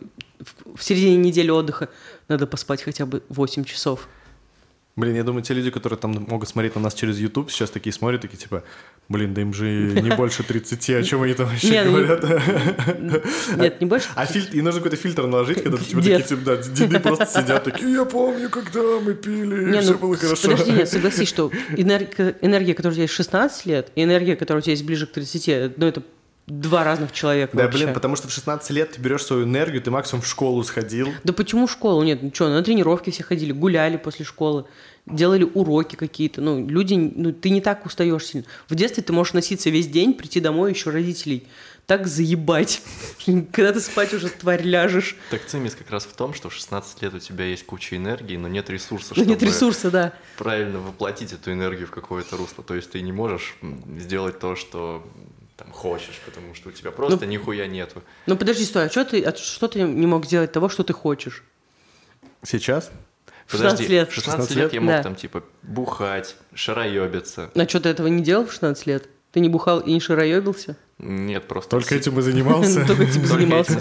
в 0.75 0.84
середине 0.84 1.17
недели 1.17 1.49
отдыха 1.49 1.89
надо 2.27 2.47
поспать 2.47 2.82
хотя 2.84 3.05
бы 3.05 3.23
8 3.29 3.63
часов. 3.65 4.08
Блин, 4.95 5.15
я 5.15 5.23
думаю, 5.23 5.43
те 5.43 5.54
люди, 5.54 5.71
которые 5.71 5.97
там 5.97 6.12
могут 6.28 6.49
смотреть 6.49 6.75
на 6.75 6.82
нас 6.82 6.93
через 6.93 7.19
YouTube, 7.19 7.52
сейчас 7.52 7.69
такие 7.69 7.93
смотрят, 7.93 8.21
такие 8.21 8.38
типа, 8.38 8.63
блин, 9.08 9.34
да 9.34 9.41
им 9.41 9.54
же 9.54 9.65
не 9.65 10.10
больше 10.17 10.43
30, 10.43 10.89
о 10.89 11.04
чем 11.04 11.21
они 11.21 11.34
там 11.34 11.47
вообще 11.47 11.69
Не, 11.69 11.84
ну, 11.84 11.91
говорят? 11.91 13.58
Нет, 13.58 13.80
не 13.80 13.88
больше. 13.88 14.10
А 14.15 14.25
фильтр, 14.25 14.56
и 14.56 14.62
нужно 14.62 14.82
какой-то 14.82 14.97
фильтр 14.97 15.28
наложить, 15.28 15.63
когда 15.63 15.78
типа 15.78 16.02
такие, 16.02 16.21
типа, 16.21 16.41
да, 16.41 16.58
деды 16.58 16.99
просто 16.99 17.25
сидят 17.25 17.63
такие, 17.63 17.93
я 17.93 18.06
помню, 18.06 18.49
когда 18.49 18.99
мы 18.99 19.13
пили, 19.13 19.71
Не, 19.71 19.80
все 19.82 19.93
ну, 19.93 19.99
было 19.99 20.17
хорошо. 20.17 20.49
Подожди, 20.49 20.71
нет, 20.71 20.89
согласись, 20.89 21.30
что 21.30 21.52
энергия, 21.78 22.73
которая 22.73 22.91
у 22.91 22.95
тебя 22.95 23.04
есть 23.04 23.13
в 23.13 23.17
16 23.17 23.65
лет, 23.67 23.91
и 23.95 24.04
энергия, 24.04 24.36
которая 24.36 24.62
у 24.62 24.63
тебя 24.63 24.73
есть 24.73 24.86
ближе 24.86 25.08
к 25.08 25.12
30, 25.12 25.78
ну, 25.78 25.86
это 25.86 26.04
два 26.49 26.83
разных 26.83 27.12
человека 27.12 27.55
Да, 27.55 27.63
вообще. 27.63 27.83
блин, 27.85 27.93
потому 27.93 28.15
что 28.15 28.27
в 28.27 28.31
16 28.31 28.69
лет 28.71 28.91
ты 28.93 29.01
берешь 29.01 29.23
свою 29.23 29.43
энергию, 29.45 29.81
ты 29.81 29.91
максимум 29.91 30.21
в 30.21 30.27
школу 30.27 30.63
сходил. 30.63 31.09
Да 31.23 31.31
почему 31.33 31.67
в 31.67 31.71
школу? 31.71 32.03
Нет, 32.03 32.21
ну 32.23 32.31
что, 32.33 32.49
на 32.49 32.62
тренировки 32.63 33.09
все 33.12 33.23
ходили, 33.23 33.51
гуляли 33.51 33.97
после 33.97 34.25
школы, 34.25 34.65
делали 35.05 35.43
уроки 35.43 35.95
какие-то. 35.95 36.41
Ну, 36.41 36.67
люди, 36.67 36.95
ну, 36.95 37.31
ты 37.31 37.49
не 37.51 37.62
так 37.62 37.85
устаешь 37.85 38.25
сильно. 38.25 38.45
В 38.67 38.75
детстве 38.75 39.03
ты 39.03 39.13
можешь 39.13 39.33
носиться 39.33 39.69
весь 39.69 39.88
день, 39.88 40.13
прийти 40.13 40.39
домой, 40.39 40.71
еще 40.71 40.89
родителей 40.89 41.47
так 41.85 42.05
заебать. 42.05 42.83
Когда 43.51 43.73
ты 43.73 43.79
спать 43.79 44.13
уже, 44.13 44.29
тварь, 44.29 44.62
ляжешь. 44.62 45.15
Так 45.31 45.43
цимис 45.47 45.73
как 45.73 45.89
раз 45.89 46.03
в 46.05 46.13
том, 46.15 46.35
что 46.35 46.49
в 46.49 46.53
16 46.53 47.01
лет 47.01 47.13
у 47.15 47.19
тебя 47.19 47.45
есть 47.45 47.65
куча 47.65 47.95
энергии, 47.95 48.38
но 48.38 48.47
нет 48.47 48.69
ресурса, 48.69 49.07
Ну, 49.15 49.15
чтобы 49.23 49.29
нет 49.29 49.41
ресурса, 49.41 49.89
да. 49.89 50.13
правильно 50.38 50.79
воплотить 50.79 51.33
эту 51.33 51.51
энергию 51.51 51.88
в 51.88 51.91
какое-то 51.91 52.38
русло. 52.38 52.63
То 52.63 52.75
есть 52.75 52.91
ты 52.91 53.01
не 53.01 53.12
можешь 53.12 53.55
сделать 53.97 54.39
то, 54.39 54.55
что 54.55 55.03
там 55.60 55.72
хочешь, 55.72 56.19
потому 56.26 56.56
что 56.56 56.69
у 56.69 56.72
тебя 56.72 56.91
просто 56.91 57.26
нихуя 57.26 57.67
нету. 57.67 58.02
Ну, 58.26 58.38
подожди, 58.38 58.63
стой, 58.63 58.86
а 58.86 58.89
что 58.89 59.04
ты, 59.04 59.22
а 59.22 59.36
что 59.36 59.67
ты 59.67 59.82
не 59.82 60.08
мог 60.08 60.26
сделать 60.26 60.52
того, 60.54 60.69
что 60.69 60.84
ты 60.84 60.93
хочешь? 60.93 61.43
Сейчас? 62.43 62.89
В 63.45 63.52
16 63.52 63.78
Подожди, 63.78 63.93
лет. 63.93 64.10
в 64.10 64.13
16 64.13 64.34
16 64.50 64.56
лет 64.58 64.74
я 64.74 64.82
мог 64.82 64.89
Да. 64.91 65.04
там 65.04 65.15
типа 65.15 65.43
бухать, 65.63 66.36
шароебиться. 66.54 67.50
А 67.54 67.67
что 67.67 67.80
ты 67.82 67.89
этого 67.89 68.08
не 68.08 68.24
делал 68.24 68.45
в 68.45 68.52
16 68.54 68.86
лет? 68.88 69.10
Ты 69.32 69.41
не 69.41 69.50
бухал 69.50 69.80
и 69.80 69.91
не 69.91 70.00
шароебился? 70.00 70.78
Нет, 70.98 71.48
просто... 71.48 71.69
Только 71.72 71.95
этим 71.95 72.17
и 72.19 72.22
занимался. 72.22 72.86
Только 72.88 73.04
этим 73.04 73.26
занимался. 73.26 73.78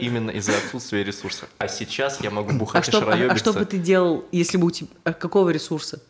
Именно 0.00 0.30
из-за 0.30 0.52
отсутствия 0.56 1.04
ресурса. 1.04 1.46
А 1.58 1.68
сейчас 1.68 2.20
я 2.22 2.30
могу 2.30 2.50
А 2.50 2.54
бухать 2.54 2.88
и 2.88 2.92
а- 2.92 2.96
а 2.96 3.00
шароебиться. 3.00 3.38
что 3.38 3.52
бы 3.52 3.64
ты 3.64 3.78
делал, 3.78 4.24
если 4.32 4.56
бы 4.56 4.66
у 4.66 4.70
тебя... 4.70 4.88
а 5.04 5.12
какого 5.12 5.50
ресурса? 5.50 6.00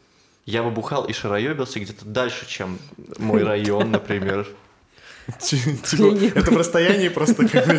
Я 0.47 0.63
бы 0.63 0.71
бухал 0.71 1.05
и 1.05 1.13
шароебился 1.13 1.81
где-то 1.81 2.05
дальше, 2.05 2.47
чем 2.49 2.79
мой 3.19 3.43
район, 3.43 3.91
например. 3.91 4.47
Типа, 5.41 6.39
Это 6.39 6.51
в 6.51 6.57
расстоянии 6.57 7.09
просто 7.09 7.49
как 7.49 7.67
бы. 7.67 7.73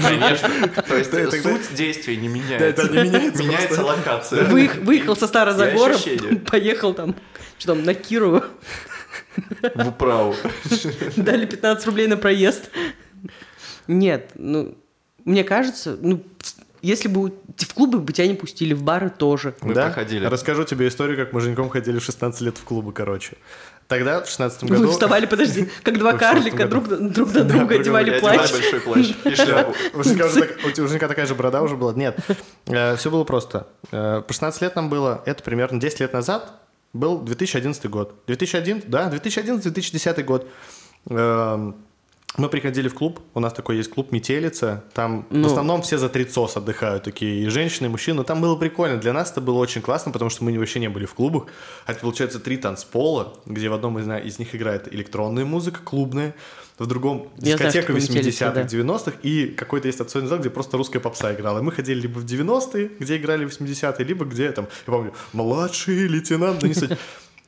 Конечно. 0.00 0.48
То 0.88 0.96
есть 0.96 1.42
суть 1.42 1.74
действия 1.74 2.16
не 2.16 2.28
Да, 2.28 2.34
меняется. 2.34 2.82
это 2.82 2.88
не 2.88 3.02
меняется 3.10 3.42
Меняется 3.42 3.84
локация. 3.84 4.44
Выех- 4.44 4.80
выехал 4.82 5.14
со 5.14 5.26
Старозагора, 5.26 5.96
поехал 6.50 6.94
там, 6.94 7.14
что 7.58 7.74
там, 7.74 7.84
на 7.84 7.92
Кирово. 7.94 8.46
В 9.74 9.88
управу. 9.88 10.34
Дали 11.16 11.44
15 11.44 11.86
рублей 11.86 12.06
на 12.06 12.16
проезд. 12.16 12.70
Нет, 13.86 14.30
ну, 14.34 14.76
мне 15.24 15.44
кажется, 15.44 15.98
ну, 16.00 16.22
если 16.80 17.08
бы 17.08 17.34
в 17.56 17.74
клубы 17.74 17.98
бы 17.98 18.12
тебя 18.12 18.26
не 18.26 18.34
пустили, 18.34 18.72
в 18.72 18.82
бары 18.82 19.10
тоже. 19.10 19.54
Мы 19.60 19.74
да? 19.74 19.86
проходили. 19.86 20.24
Расскажу 20.24 20.64
тебе 20.64 20.88
историю, 20.88 21.16
как 21.16 21.32
мы 21.32 21.40
с 21.40 21.44
Женьком 21.44 21.68
ходили 21.68 21.98
в 21.98 22.04
16 22.04 22.40
лет 22.40 22.56
в 22.56 22.64
клубы, 22.64 22.92
короче. 22.92 23.36
Тогда, 23.88 24.20
в 24.22 24.28
16 24.28 24.62
Вы 24.62 24.68
году... 24.76 24.90
вставали, 24.90 25.26
подожди, 25.26 25.68
как 25.82 25.98
два 25.98 26.12
карлика 26.18 26.66
друг, 26.66 26.88
друг 26.88 27.32
на 27.32 27.44
Да, 27.44 27.44
друга 27.44 27.66
друг 27.68 27.80
одевали 27.80 28.18
плащ. 28.18 28.52
большой 28.52 28.80
плащ 28.80 29.12
и 29.24 29.34
шляпу. 29.34 29.74
У 29.94 30.88
Женька 30.88 31.08
такая 31.08 31.26
же 31.26 31.34
борода 31.34 31.62
уже 31.62 31.76
была? 31.76 31.92
Нет. 31.92 32.18
все 32.64 33.10
было 33.10 33.24
просто. 33.24 33.68
Э, 33.92 34.22
по 34.26 34.32
16 34.32 34.62
лет 34.62 34.74
нам 34.76 34.88
было, 34.88 35.22
это 35.24 35.42
примерно 35.42 35.80
10 35.80 36.00
лет 36.00 36.12
назад, 36.12 36.52
был 36.92 37.20
2011 37.20 37.88
год. 37.88 38.14
2001, 38.26 38.84
да, 38.88 39.08
2011-2010 39.10 40.22
год. 40.24 40.48
Мы 42.36 42.48
приходили 42.48 42.88
в 42.88 42.94
клуб, 42.94 43.20
у 43.34 43.40
нас 43.40 43.52
такой 43.52 43.76
есть 43.78 43.90
клуб 43.90 44.12
«Метелица», 44.12 44.84
там 44.92 45.26
в 45.30 45.34
Ну. 45.34 45.46
основном 45.46 45.82
все 45.82 45.96
за 45.98 46.08
трицос 46.08 46.56
отдыхают, 46.56 47.04
такие 47.04 47.44
и 47.44 47.48
женщины, 47.48 47.86
и 47.86 47.88
мужчины, 47.88 48.18
но 48.18 48.24
там 48.24 48.40
было 48.40 48.56
прикольно, 48.56 48.98
для 48.98 49.12
нас 49.12 49.32
это 49.32 49.40
было 49.40 49.58
очень 49.58 49.80
классно, 49.80 50.12
потому 50.12 50.30
что 50.30 50.44
мы 50.44 50.56
вообще 50.58 50.80
не 50.80 50.88
были 50.88 51.06
в 51.06 51.14
клубах, 51.14 51.46
а 51.86 51.92
это 51.92 52.00
получается 52.00 52.38
три 52.38 52.56
танцпола, 52.56 53.32
где 53.46 53.68
в 53.68 53.72
одном 53.72 53.98
из, 53.98 54.06
из 54.26 54.38
них 54.38 54.54
играет 54.54 54.92
электронная 54.92 55.44
музыка, 55.44 55.80
клубная, 55.82 56.34
в 56.78 56.86
другом 56.86 57.28
дискотека 57.38 57.70
что 57.70 57.80
такое 57.80 58.02
«Метелица», 58.02 58.44
80-х, 58.44 58.52
да. 58.54 58.62
90-х, 58.62 59.12
и 59.22 59.46
какой-то 59.46 59.88
есть 59.88 60.00
отцовный 60.00 60.28
зал, 60.28 60.38
где 60.38 60.50
просто 60.50 60.76
русская 60.76 61.00
попса 61.00 61.32
играла. 61.34 61.60
И 61.60 61.62
мы 61.62 61.72
ходили 61.72 62.00
либо 62.00 62.18
в 62.18 62.26
90-е, 62.26 62.90
где 62.98 63.16
играли 63.16 63.46
80-е, 63.46 64.04
либо 64.04 64.26
где 64.26 64.52
там, 64.52 64.68
я 64.86 64.92
помню, 64.92 65.14
младший 65.32 66.06
лейтенант, 66.06 66.60
ну 66.60 66.68
не 66.68 66.74
суть. 66.74 66.90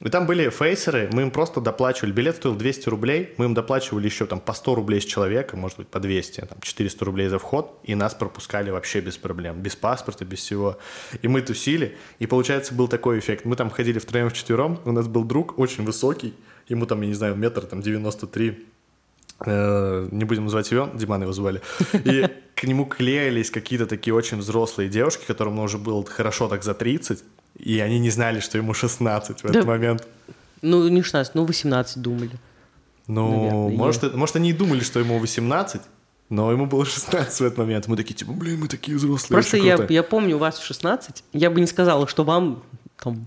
И 0.00 0.08
там 0.10 0.26
были 0.26 0.48
фейсеры, 0.48 1.10
мы 1.12 1.22
им 1.22 1.30
просто 1.30 1.60
доплачивали. 1.60 2.12
Билет 2.12 2.36
стоил 2.36 2.54
200 2.54 2.88
рублей, 2.88 3.34
мы 3.36 3.46
им 3.46 3.54
доплачивали 3.54 4.06
еще 4.06 4.26
там 4.26 4.38
по 4.38 4.52
100 4.52 4.74
рублей 4.76 5.00
с 5.00 5.04
человека, 5.04 5.56
может 5.56 5.78
быть, 5.78 5.88
по 5.88 5.98
200, 5.98 6.40
там 6.42 6.58
400 6.60 7.04
рублей 7.04 7.28
за 7.28 7.38
вход, 7.38 7.80
и 7.82 7.94
нас 7.96 8.14
пропускали 8.14 8.70
вообще 8.70 9.00
без 9.00 9.16
проблем, 9.16 9.60
без 9.60 9.74
паспорта, 9.74 10.24
без 10.24 10.38
всего. 10.38 10.78
И 11.22 11.26
мы 11.28 11.42
тусили, 11.42 11.96
и 12.20 12.26
получается 12.26 12.74
был 12.74 12.86
такой 12.86 13.18
эффект. 13.18 13.44
Мы 13.44 13.56
там 13.56 13.70
ходили 13.70 13.98
втроем, 13.98 14.30
вчетвером, 14.30 14.80
у 14.84 14.92
нас 14.92 15.08
был 15.08 15.24
друг 15.24 15.58
очень 15.58 15.84
высокий, 15.84 16.34
ему 16.68 16.86
там, 16.86 17.00
я 17.00 17.08
не 17.08 17.14
знаю, 17.14 17.34
метр 17.34 17.62
там 17.62 17.82
93, 17.82 18.66
Э, 18.68 18.77
не 19.46 20.24
будем 20.24 20.44
называть 20.44 20.70
его, 20.70 20.90
Диман 20.94 21.22
его 21.22 21.32
звали, 21.32 21.62
и 21.92 22.28
к 22.54 22.64
нему 22.64 22.86
клеились 22.86 23.50
какие-то 23.50 23.86
такие 23.86 24.14
очень 24.14 24.38
взрослые 24.38 24.88
девушки, 24.88 25.24
которым 25.26 25.58
уже 25.60 25.78
было 25.78 26.04
хорошо 26.04 26.48
так 26.48 26.64
за 26.64 26.74
30, 26.74 27.22
и 27.56 27.78
они 27.80 27.98
не 27.98 28.10
знали, 28.10 28.40
что 28.40 28.58
ему 28.58 28.74
16 28.74 29.40
в 29.40 29.44
этот 29.44 29.64
момент. 29.64 30.06
Ну, 30.62 30.88
не 30.88 31.02
16, 31.02 31.34
ну, 31.34 31.44
18 31.44 32.02
думали. 32.02 32.32
Ну, 33.06 33.30
Наверное, 33.30 33.76
может, 33.76 34.14
может, 34.14 34.36
они 34.36 34.50
и 34.50 34.52
думали, 34.52 34.80
что 34.80 34.98
ему 34.98 35.18
18, 35.18 35.82
но 36.30 36.52
ему 36.52 36.66
было 36.66 36.84
16 36.84 37.40
в 37.40 37.42
этот 37.42 37.58
момент. 37.58 37.86
Мы 37.86 37.96
такие, 37.96 38.14
типа, 38.14 38.32
блин, 38.32 38.60
мы 38.60 38.68
такие 38.68 38.96
взрослые, 38.96 39.36
Просто 39.36 39.56
я, 39.56 39.76
круто». 39.76 39.92
я 39.92 40.02
помню, 40.02 40.36
у 40.36 40.38
вас 40.38 40.58
в 40.58 40.64
16, 40.64 41.24
я 41.32 41.50
бы 41.50 41.60
не 41.60 41.66
сказала, 41.66 42.06
что 42.06 42.24
вам 42.24 42.62
там, 43.02 43.26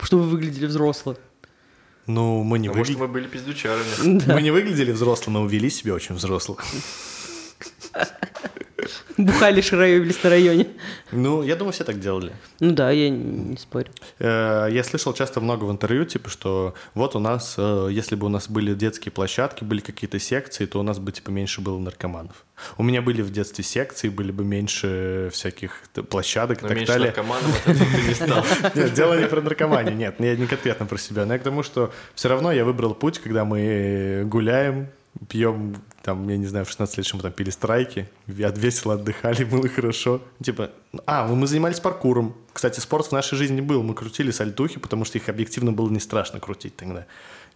что 0.00 0.18
вы 0.18 0.24
выглядели 0.24 0.66
взрослым. 0.66 1.16
Ну, 2.06 2.42
мы 2.42 2.58
не, 2.58 2.68
А 2.68 2.72
может, 2.72 2.96
выгля- 2.96 3.00
мы 3.00 3.08
были 3.08 3.26
пиздючарами. 3.28 4.18
Да. 4.26 4.34
мы 4.34 4.42
не 4.42 4.50
выглядели 4.50 4.90
взрослыми, 4.92 5.34
но 5.38 5.46
вели 5.46 5.70
себя 5.70 5.94
очень 5.94 6.14
взросло. 6.16 6.56
Бухали, 9.16 9.60
шароебились 9.60 10.22
на 10.24 10.30
районе. 10.30 10.66
Ну, 11.12 11.42
я 11.42 11.54
думаю, 11.56 11.72
все 11.72 11.84
так 11.84 12.00
делали. 12.00 12.32
Ну 12.58 12.72
да, 12.72 12.90
я 12.90 13.10
не, 13.10 13.56
спорю. 13.56 13.90
Э, 14.18 14.68
Я 14.70 14.82
слышал 14.82 15.12
часто 15.12 15.40
много 15.40 15.64
в 15.64 15.70
интервью, 15.70 16.04
типа, 16.04 16.28
что 16.30 16.74
вот 16.94 17.14
у 17.14 17.18
нас, 17.20 17.54
э, 17.58 17.88
если 17.92 18.16
бы 18.16 18.26
у 18.26 18.28
нас 18.28 18.48
были 18.48 18.74
детские 18.74 19.12
площадки, 19.12 19.62
были 19.62 19.80
какие-то 19.80 20.18
секции, 20.18 20.66
то 20.66 20.80
у 20.80 20.82
нас 20.82 20.98
бы, 20.98 21.12
типа, 21.12 21.30
меньше 21.30 21.60
было 21.60 21.78
наркоманов. 21.78 22.44
У 22.76 22.82
меня 22.82 23.02
были 23.02 23.22
в 23.22 23.30
детстве 23.30 23.62
секции, 23.62 24.08
были 24.08 24.32
бы 24.32 24.44
меньше 24.44 25.30
всяких 25.32 25.82
площадок 26.10 26.58
и 26.58 26.62
так 26.62 26.76
меньше 26.76 26.92
далее. 26.92 27.06
наркоманов 27.08 27.66
от 27.68 27.76
этого 27.76 27.90
ты 27.90 28.08
не 28.08 28.14
стал. 28.14 28.44
Нет, 28.74 28.94
дело 28.94 29.20
не 29.20 29.26
про 29.26 29.40
наркоманию, 29.42 29.96
нет, 29.96 30.16
я 30.18 30.36
не 30.36 30.46
конкретно 30.46 30.86
про 30.86 30.98
себя, 30.98 31.24
но 31.26 31.34
я 31.34 31.38
к 31.38 31.42
тому, 31.42 31.62
что 31.62 31.92
все 32.14 32.28
равно 32.28 32.50
я 32.52 32.64
выбрал 32.64 32.94
путь, 32.94 33.18
когда 33.18 33.44
мы 33.44 34.22
гуляем, 34.26 34.88
пьем, 35.28 35.76
там, 36.02 36.28
я 36.28 36.36
не 36.36 36.46
знаю, 36.46 36.64
в 36.64 36.68
16 36.68 36.98
лет 36.98 37.14
мы 37.14 37.20
там 37.20 37.32
пили 37.32 37.50
страйки, 37.50 38.08
от- 38.28 38.58
весело 38.58 38.94
отдыхали, 38.94 39.44
было 39.52 39.68
хорошо. 39.68 40.20
Типа, 40.42 40.70
а, 41.06 41.26
мы 41.26 41.36
мы 41.36 41.46
занимались 41.46 41.80
паркуром. 41.80 42.34
Кстати, 42.52 42.80
спорт 42.80 43.06
в 43.06 43.12
нашей 43.12 43.38
жизни 43.38 43.60
был, 43.60 43.82
мы 43.82 43.94
крутили 43.94 44.30
сальтухи, 44.30 44.78
потому 44.80 45.04
что 45.04 45.18
их 45.18 45.28
объективно 45.28 45.72
было 45.72 45.88
не 45.90 46.00
страшно 46.00 46.40
крутить 46.40 46.76
тогда. 46.76 47.06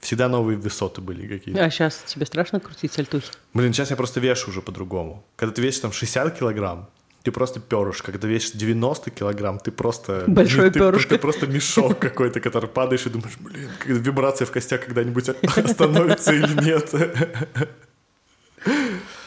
Всегда 0.00 0.28
новые 0.28 0.58
высоты 0.58 1.00
были 1.00 1.26
какие-то. 1.26 1.64
А 1.64 1.70
сейчас 1.70 2.02
тебе 2.06 2.26
страшно 2.26 2.60
крутить 2.60 2.92
сальтухи? 2.92 3.28
Блин, 3.54 3.72
сейчас 3.72 3.90
я 3.90 3.96
просто 3.96 4.20
вешу 4.20 4.50
уже 4.50 4.60
по-другому. 4.62 5.24
Когда 5.36 5.54
ты 5.54 5.62
весишь 5.62 5.80
там 5.80 5.92
60 5.92 6.38
килограмм, 6.38 6.88
ты 7.22 7.32
просто 7.32 7.58
перышко. 7.58 8.12
Когда 8.12 8.28
ты 8.28 8.28
весишь 8.28 8.52
90 8.52 9.10
килограмм, 9.10 9.58
ты 9.58 9.72
просто... 9.72 10.24
Большое 10.28 10.70
ты, 10.70 10.78
перышко. 10.78 11.16
Ты 11.16 11.18
просто 11.18 11.46
мешок 11.48 11.98
какой-то, 11.98 12.40
который 12.40 12.68
падаешь 12.68 13.06
и 13.06 13.10
думаешь, 13.10 13.36
блин, 13.40 13.68
вибрация 13.86 14.46
в 14.46 14.52
костях 14.52 14.84
когда-нибудь 14.84 15.30
остановится 15.56 16.32
или 16.32 16.64
нет. 16.64 16.94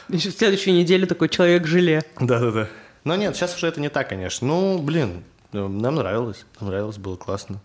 Еще 0.10 0.32
в 0.32 0.34
следующей 0.34 0.72
неделе 0.72 1.06
такой 1.06 1.30
человек-желе. 1.30 2.04
Да-да-да. 2.19 2.67
Но 3.04 3.15
нет, 3.15 3.36
сейчас 3.36 3.56
уже 3.56 3.67
это 3.67 3.80
не 3.80 3.89
так, 3.89 4.10
конечно. 4.10 4.48
Ну, 4.48 4.80
блин, 4.80 5.24
э, 5.54 5.67
нам 5.67 5.95
нравилось. 5.95 6.45
Нам 6.60 6.69
нравилось, 6.69 6.98
было 6.98 7.15
классно. 7.15 7.62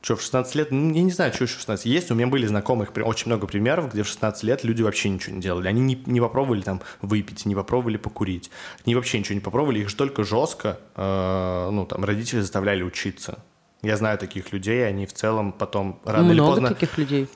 Что, 0.00 0.16
в 0.16 0.22
16 0.22 0.54
лет? 0.56 0.70
Ну, 0.72 0.92
я 0.92 1.02
не 1.02 1.12
знаю, 1.12 1.32
что 1.32 1.44
еще 1.44 1.54
в 1.54 1.58
16. 1.58 1.86
Есть, 1.86 2.10
у 2.10 2.14
меня 2.14 2.26
были 2.26 2.46
знакомых 2.46 2.90
очень 3.04 3.28
много 3.28 3.46
примеров, 3.46 3.92
где 3.92 4.02
в 4.02 4.08
16 4.08 4.42
лет 4.42 4.64
люди 4.64 4.82
вообще 4.82 5.08
ничего 5.08 5.36
не 5.36 5.40
делали. 5.40 5.68
Они 5.68 5.80
не, 5.80 6.02
не 6.06 6.20
попробовали 6.20 6.62
там 6.62 6.80
выпить, 7.02 7.46
не 7.46 7.54
попробовали 7.54 7.98
покурить. 7.98 8.50
Они 8.84 8.96
вообще 8.96 9.18
ничего 9.20 9.34
не 9.34 9.40
попробовали, 9.40 9.78
их 9.80 9.88
же 9.88 9.96
только 9.96 10.24
жестко, 10.24 10.80
э, 10.96 11.68
ну, 11.70 11.86
там, 11.86 12.04
родители 12.04 12.40
заставляли 12.40 12.82
учиться. 12.82 13.38
Я 13.82 13.96
знаю 13.96 14.18
таких 14.18 14.52
людей, 14.52 14.86
они 14.86 15.06
в 15.06 15.12
целом 15.12 15.52
потом 15.52 16.00
рано 16.04 16.26
или 16.26 16.34
Много 16.34 16.50
поздно... 16.50 16.68
таких 16.68 16.98
людей. 16.98 17.28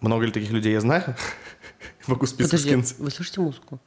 Много 0.00 0.26
ли 0.26 0.32
таких 0.32 0.50
людей 0.50 0.72
я 0.72 0.80
знаю? 0.80 1.16
Могу 2.08 2.26
список 2.26 2.52
Подожди, 2.52 2.68
скинуть. 2.68 2.98
вы 2.98 3.10
слышите 3.10 3.40
музыку? 3.40 3.80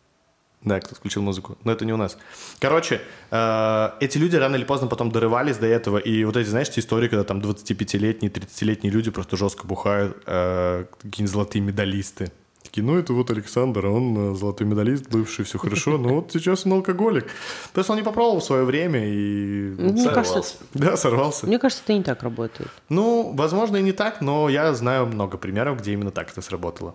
Да, 0.63 0.79
кто 0.79 0.93
включил 0.95 1.23
музыку. 1.23 1.57
Но 1.63 1.71
это 1.71 1.85
не 1.85 1.93
у 1.93 1.97
нас. 1.97 2.17
Короче, 2.59 3.01
э, 3.31 3.89
эти 3.99 4.19
люди 4.19 4.35
рано 4.35 4.55
или 4.55 4.63
поздно 4.63 4.87
потом 4.87 5.11
дорывались 5.11 5.57
до 5.57 5.65
этого. 5.65 5.97
И 5.97 6.23
вот 6.23 6.37
эти, 6.37 6.47
знаешь, 6.49 6.69
те 6.69 6.81
истории, 6.81 7.07
когда 7.07 7.23
там 7.23 7.39
25-летние, 7.39 8.31
30-летние 8.31 8.91
люди 8.91 9.09
просто 9.09 9.37
жестко 9.37 9.65
бухают, 9.65 10.17
э, 10.27 10.85
какие-нибудь 11.01 11.31
золотые 11.33 11.63
медалисты. 11.63 12.31
Такие, 12.61 12.83
ну 12.83 12.95
это 12.95 13.11
вот 13.13 13.31
Александр, 13.31 13.87
он 13.87 14.33
э, 14.33 14.35
золотой 14.35 14.67
медалист, 14.67 15.09
бывший, 15.09 15.45
все 15.45 15.57
хорошо, 15.57 15.97
но 15.97 16.09
вот 16.17 16.31
сейчас 16.31 16.63
он 16.67 16.73
алкоголик. 16.73 17.25
Просто 17.73 17.93
он 17.93 17.97
не 17.97 18.03
попробовал 18.03 18.39
в 18.39 18.43
свое 18.43 18.63
время 18.63 19.03
и... 19.03 19.71
Мне 19.79 20.03
Сорвался. 20.03 20.33
кажется, 20.33 20.55
Да, 20.75 20.95
сорвался. 20.95 21.47
мне 21.47 21.57
кажется, 21.57 21.81
это 21.83 21.93
не 21.93 22.03
так 22.03 22.21
работает. 22.21 22.69
Ну, 22.87 23.31
возможно, 23.35 23.77
и 23.77 23.81
не 23.81 23.93
так, 23.93 24.21
но 24.21 24.47
я 24.47 24.71
знаю 24.75 25.07
много 25.07 25.37
примеров, 25.39 25.79
где 25.79 25.93
именно 25.93 26.11
так 26.11 26.29
это 26.31 26.41
сработало. 26.41 26.93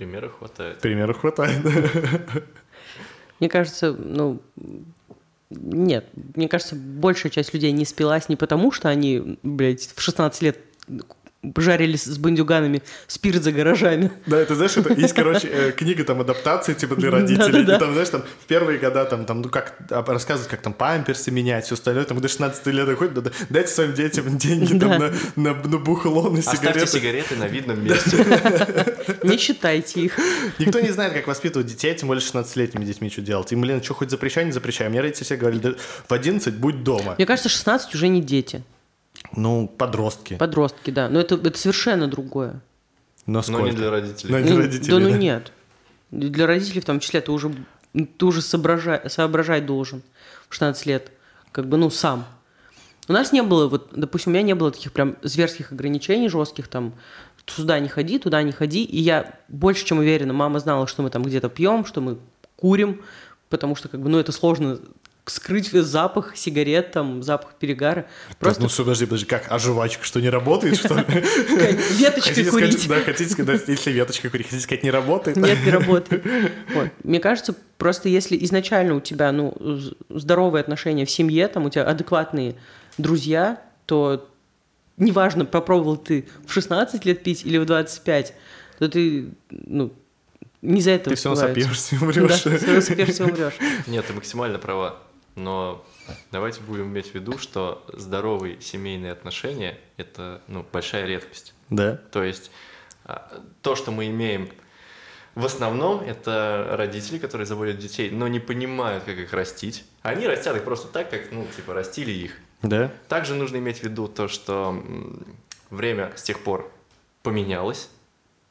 Примеров 0.00 0.38
хватает. 0.38 0.78
Примеров 0.78 1.20
хватает. 1.20 1.62
Мне 3.38 3.50
кажется, 3.50 3.92
ну, 3.92 4.40
нет, 5.50 6.06
мне 6.34 6.48
кажется, 6.48 6.74
большая 6.74 7.30
часть 7.30 7.52
людей 7.52 7.70
не 7.72 7.84
спилась 7.84 8.30
не 8.30 8.36
потому, 8.36 8.72
что 8.72 8.88
они, 8.88 9.38
блядь, 9.42 9.92
в 9.94 10.00
16 10.00 10.40
лет 10.40 10.58
жарились 11.56 12.04
с 12.04 12.18
бандюганами 12.18 12.82
спирт 13.06 13.42
за 13.42 13.52
гаражами. 13.52 14.10
Да, 14.26 14.38
это 14.38 14.54
знаешь, 14.54 14.76
это 14.76 14.92
есть, 14.92 15.14
короче, 15.14 15.48
э, 15.48 15.72
книга 15.72 16.04
там 16.04 16.20
адаптации 16.20 16.74
типа 16.74 16.96
для 16.96 17.10
родителей. 17.10 17.64
Да-да-да. 17.64 17.76
И 17.76 17.78
там, 17.78 17.92
знаешь, 17.92 18.08
там 18.10 18.22
в 18.42 18.46
первые 18.46 18.78
года 18.78 19.04
там, 19.06 19.24
там 19.24 19.40
ну 19.42 19.48
как 19.48 19.74
а, 19.90 20.02
рассказывают, 20.06 20.50
как 20.50 20.60
там 20.60 20.74
памперсы 20.74 21.30
менять, 21.30 21.64
все 21.64 21.74
остальное. 21.74 22.04
Там 22.04 22.20
до 22.20 22.28
16 22.28 22.66
лет 22.66 22.86
доходит, 22.86 23.14
да, 23.14 23.20
да, 23.22 23.30
дайте 23.48 23.72
своим 23.72 23.94
детям 23.94 24.36
деньги 24.36 24.78
там 24.78 24.90
Да. 24.90 24.98
на, 24.98 25.12
на, 25.36 25.54
на 25.54 25.78
бухло, 25.78 26.28
на 26.30 26.38
Оставьте 26.40 26.86
сигареты. 26.86 26.86
сигареты 26.86 27.36
на 27.36 27.44
видном 27.46 27.82
месте. 27.84 28.16
Не 29.22 29.38
считайте 29.38 30.00
их. 30.00 30.18
Никто 30.58 30.80
не 30.80 30.90
знает, 30.90 31.12
как 31.14 31.26
воспитывать 31.26 31.66
детей, 31.66 31.94
тем 31.94 32.08
более 32.08 32.22
16-летними 32.22 32.84
детьми 32.84 33.10
что 33.10 33.22
делать. 33.22 33.50
Им, 33.52 33.60
блин, 33.62 33.82
что 33.82 33.94
хоть 33.94 34.10
запрещай, 34.10 34.44
не 34.44 34.52
запрещай. 34.52 34.88
Мне 34.88 35.00
родители 35.00 35.24
все 35.24 35.36
говорили, 35.36 35.60
да, 35.60 35.74
в 36.08 36.12
11 36.12 36.54
будь 36.54 36.82
дома. 36.82 37.14
Мне 37.16 37.26
кажется, 37.26 37.48
16 37.48 37.94
уже 37.94 38.08
не 38.08 38.20
дети. 38.22 38.62
Ну, 39.36 39.68
подростки. 39.68 40.36
Подростки, 40.36 40.90
да. 40.90 41.08
Но 41.08 41.20
это, 41.20 41.36
это 41.36 41.58
совершенно 41.58 42.08
другое. 42.08 42.60
Но 43.26 43.42
Но 43.48 43.60
не 43.60 43.72
для 43.72 43.90
родителей. 43.90 44.32
Но 44.32 44.38
не 44.38 44.50
Ну, 44.50 44.58
родителей, 44.58 44.90
да 44.90 44.98
ну 44.98 45.10
да. 45.10 45.16
нет. 45.16 45.52
Для 46.10 46.46
родителей 46.46 46.80
в 46.80 46.84
том 46.84 47.00
числе 47.00 47.20
ты 47.20 47.30
уже, 47.30 47.54
ты 47.92 48.24
уже 48.24 48.42
соображай, 48.42 49.08
соображать 49.08 49.66
должен 49.66 50.02
в 50.48 50.54
16 50.54 50.86
лет. 50.86 51.12
Как 51.52 51.68
бы, 51.68 51.76
ну, 51.76 51.90
сам. 51.90 52.26
У 53.08 53.12
нас 53.12 53.32
не 53.32 53.42
было, 53.42 53.68
вот, 53.68 53.90
допустим, 53.92 54.32
у 54.32 54.34
меня 54.34 54.42
не 54.42 54.54
было 54.54 54.70
таких 54.70 54.92
прям 54.92 55.16
зверских 55.22 55.72
ограничений 55.72 56.28
жестких, 56.28 56.68
там, 56.68 56.94
сюда 57.46 57.78
не 57.80 57.88
ходи, 57.88 58.18
туда 58.18 58.42
не 58.42 58.52
ходи. 58.52 58.84
И 58.84 59.00
я 59.00 59.34
больше 59.48 59.84
чем 59.84 59.98
уверена, 59.98 60.32
мама 60.32 60.60
знала, 60.60 60.86
что 60.86 61.02
мы 61.02 61.10
там 61.10 61.22
где-то 61.22 61.48
пьем, 61.48 61.84
что 61.84 62.00
мы 62.00 62.18
курим, 62.56 63.02
потому 63.48 63.74
что, 63.74 63.88
как 63.88 64.00
бы, 64.00 64.08
ну, 64.08 64.18
это 64.18 64.32
сложно 64.32 64.78
скрыть 65.30 65.70
запах 65.70 66.36
сигарет, 66.36 66.92
там, 66.92 67.22
запах 67.22 67.54
перегара. 67.54 68.06
Просто... 68.38 68.62
Ну, 68.62 68.68
что, 68.68 68.82
подожди, 68.82 69.06
подожди, 69.06 69.26
как? 69.26 69.46
А 69.48 69.58
жвачка 69.58 70.04
что, 70.04 70.20
не 70.20 70.28
работает, 70.28 70.76
что 70.76 70.94
ли? 70.94 71.04
Веточкой 71.98 72.44
курить. 72.44 72.88
Да, 72.88 73.00
хотите 73.00 73.30
сказать, 73.30 73.62
если 73.68 73.92
веточкой 73.92 74.30
курить, 74.30 74.46
хотите 74.46 74.62
сказать, 74.62 74.82
не 74.82 74.90
работает? 74.90 75.36
Нет, 75.36 75.58
не 75.64 75.70
работает. 75.70 76.24
Вот. 76.74 76.88
Мне 77.04 77.20
кажется, 77.20 77.54
просто 77.78 78.08
если 78.08 78.36
изначально 78.44 78.94
у 78.94 79.00
тебя, 79.00 79.32
ну, 79.32 79.54
здоровые 80.08 80.60
отношения 80.60 81.04
в 81.04 81.10
семье, 81.10 81.48
там, 81.48 81.66
у 81.66 81.70
тебя 81.70 81.84
адекватные 81.84 82.56
друзья, 82.98 83.62
то 83.86 84.28
неважно, 84.96 85.44
попробовал 85.44 85.96
ты 85.96 86.28
в 86.46 86.52
16 86.52 87.04
лет 87.04 87.22
пить 87.22 87.44
или 87.44 87.58
в 87.58 87.64
25, 87.64 88.34
то 88.78 88.88
ты, 88.88 89.30
ну, 89.50 89.92
не 90.62 90.82
за 90.82 90.90
это 90.92 91.10
Ты 91.10 91.16
все 91.16 91.34
сопьешься 91.34 91.96
и 91.96 91.98
умрешь. 91.98 92.42
Да, 92.42 92.56
все 92.56 92.80
сопьешься 92.82 93.24
и 93.24 93.30
умрешь. 93.30 93.54
Нет, 93.86 94.06
ты 94.06 94.12
максимально 94.12 94.58
права. 94.58 94.98
Но 95.36 95.84
давайте 96.32 96.60
будем 96.60 96.88
иметь 96.88 97.12
в 97.12 97.14
виду, 97.14 97.38
что 97.38 97.84
здоровые 97.92 98.60
семейные 98.60 99.12
отношения– 99.12 99.78
это 99.96 100.42
ну, 100.48 100.66
большая 100.70 101.06
редкость. 101.06 101.54
Да. 101.68 101.96
То 101.96 102.22
есть 102.22 102.50
а, 103.04 103.42
то, 103.62 103.76
что 103.76 103.90
мы 103.90 104.08
имеем 104.08 104.50
в 105.34 105.44
основном, 105.44 106.00
это 106.00 106.66
родители, 106.72 107.18
которые 107.18 107.46
заводят 107.46 107.78
детей, 107.78 108.10
но 108.10 108.26
не 108.26 108.40
понимают, 108.40 109.04
как 109.04 109.16
их 109.16 109.32
растить. 109.32 109.84
Они 110.02 110.26
растят 110.26 110.56
их 110.56 110.64
просто 110.64 110.88
так, 110.88 111.08
как, 111.08 111.30
ну, 111.30 111.46
типа, 111.56 111.72
растили 111.72 112.10
их. 112.10 112.36
Да. 112.62 112.92
Также 113.08 113.34
нужно 113.34 113.58
иметь 113.58 113.78
в 113.78 113.82
виду 113.84 114.08
то, 114.08 114.28
что 114.28 114.82
время 115.70 116.12
с 116.16 116.22
тех 116.22 116.42
пор 116.42 116.70
поменялось. 117.22 117.88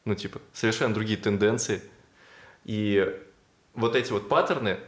Ну, 0.05 0.15
типа, 0.15 0.41
совершенно 0.53 0.93
другие 0.93 1.19
тенденции. 1.19 1.81
И 2.63 3.05
вот 3.73 3.95
эти 3.95 4.11
вот 4.11 4.29
паттерны 4.29 4.79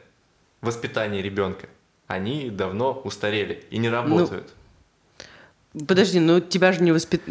воспитания 0.62 1.22
ребенка, 1.22 1.68
они 2.12 2.49
давно 2.49 3.01
устарели 3.03 3.64
и 3.72 3.78
не 3.78 3.89
ну, 3.89 3.95
работают. 3.95 4.53
Ну, 5.74 5.86
подожди, 5.86 6.20
но 6.20 6.39
тебя 6.39 6.72
же 6.72 6.84
не 6.84 6.91
воспит 6.91 7.22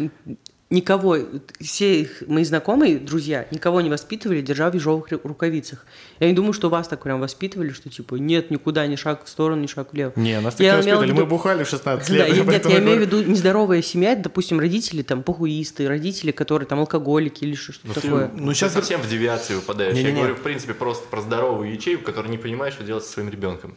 никого, 0.70 1.18
все 1.61 2.03
их, 2.03 2.22
мои 2.28 2.45
знакомые, 2.45 2.99
друзья, 2.99 3.47
никого 3.51 3.81
не 3.81 3.91
воспитывали, 3.91 4.41
держа 4.41 4.70
в 4.70 4.74
ежовых 4.74 5.09
рукавицах. 5.24 5.85
Я 6.20 6.28
не 6.28 6.33
думаю, 6.33 6.53
что 6.53 6.70
вас 6.70 6.87
так 6.87 7.03
прям 7.03 7.20
воспитывали, 7.20 7.70
что 7.70 7.91
типа 7.91 8.14
нет, 8.14 8.51
никуда, 8.51 8.87
ни 8.87 8.95
шаг 8.95 9.24
в 9.24 9.28
сторону, 9.28 9.62
ни 9.62 9.66
шаг 9.66 9.93
влево. 9.93 10.12
Не, 10.14 10.41
нас 10.41 10.55
так 10.55 10.64
я 10.64 10.76
воспитывали, 10.76 11.09
виду... 11.09 11.20
мы 11.20 11.26
бухали 11.26 11.64
в 11.64 11.68
16 11.68 12.09
лет. 12.11 12.28
Да, 12.28 12.45
нет, 12.53 12.66
я 12.66 12.78
имею 12.78 12.99
в 12.99 13.01
виду 13.01 13.22
нездоровая 13.22 13.83
семья, 13.83 14.14
допустим, 14.14 14.61
родители 14.61 15.03
там 15.03 15.24
похуисты, 15.24 15.89
родители, 15.89 16.31
которые 16.31 16.68
там 16.68 16.78
алкоголики 16.78 17.45
или 17.45 17.57
что-то 17.57 17.81
ну, 17.85 17.95
такое. 17.95 18.28
Ты, 18.28 18.37
ну, 18.37 18.55
сейчас 18.55 18.72
совсем 18.72 19.03
в 19.03 19.09
девиацию 19.09 19.59
выпадаешь. 19.59 19.95
Не, 19.95 20.03
не, 20.03 20.09
я 20.09 20.14
не. 20.14 20.18
говорю, 20.20 20.37
в 20.37 20.43
принципе, 20.43 20.74
просто 20.74 21.09
про 21.09 21.20
здоровую 21.20 21.72
ячейку, 21.72 22.05
которая 22.05 22.31
не 22.31 22.39
понимает, 22.39 22.74
что 22.74 22.85
делать 22.85 23.05
со 23.05 23.12
своим 23.12 23.28
ребенком. 23.28 23.76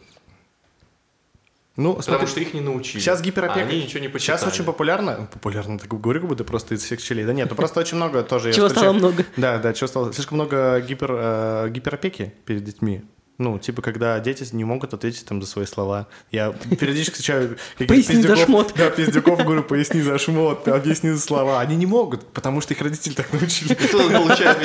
Ну, 1.76 1.96
Потому 1.96 2.04
смотри, 2.04 2.28
что 2.28 2.40
их 2.40 2.54
не 2.54 2.62
научили. 2.62 3.02
Сейчас 3.02 3.22
гиперопека. 3.22 3.62
А 3.62 3.64
они 3.64 3.84
ничего 3.84 4.00
не 4.00 4.08
почитали. 4.08 4.38
Сейчас 4.38 4.54
очень 4.54 4.64
популярно. 4.64 5.28
Популярно, 5.34 5.80
так 5.80 5.90
говорю, 5.90 6.20
как 6.20 6.30
будто 6.30 6.44
просто 6.44 6.76
из 6.76 6.84
всех 6.84 7.00
щелей. 7.00 7.26
Да 7.26 7.34
нет, 7.34 7.50
ну 7.50 7.56
просто 7.56 7.80
очень 7.80 7.98
много 7.98 8.22
тоже. 8.22 8.54
Чего 8.54 8.70
стало 8.70 8.94
много? 8.94 9.26
Да, 9.38 9.58
да, 9.58 9.74
чего 9.74 9.88
стало. 9.88 10.14
Слишком 10.14 10.38
много 10.38 10.80
гипер, 10.82 11.12
э, 11.12 11.70
гиперопеки 11.72 12.34
перед 12.46 12.64
детьми. 12.64 13.02
Ну, 13.40 13.58
типа, 13.58 13.82
когда 13.82 14.20
дети 14.20 14.46
не 14.54 14.64
могут 14.64 14.94
ответить 14.94 15.26
там 15.26 15.42
за 15.42 15.48
свои 15.48 15.66
слова. 15.66 16.08
Я 16.32 16.52
периодически 16.52 17.14
встречаю 17.14 17.58
каких-то 17.78 18.14
пиздюков. 18.14 18.38
за 18.38 18.46
шмот. 18.46 18.74
Да, 18.78 18.90
пиздюков 18.92 19.44
говорю, 19.44 19.64
поясни 19.64 20.02
за 20.02 20.18
шмот, 20.20 20.68
объясни 20.68 21.10
за 21.12 21.20
слова. 21.20 21.60
Они 21.60 21.76
не 21.76 21.86
могут, 21.86 22.26
потому 22.28 22.62
что 22.62 22.74
их 22.74 22.82
родители 22.82 23.14
так 23.14 23.32
научили. 23.34 23.74
Тут 23.74 24.12
получает. 24.12 24.58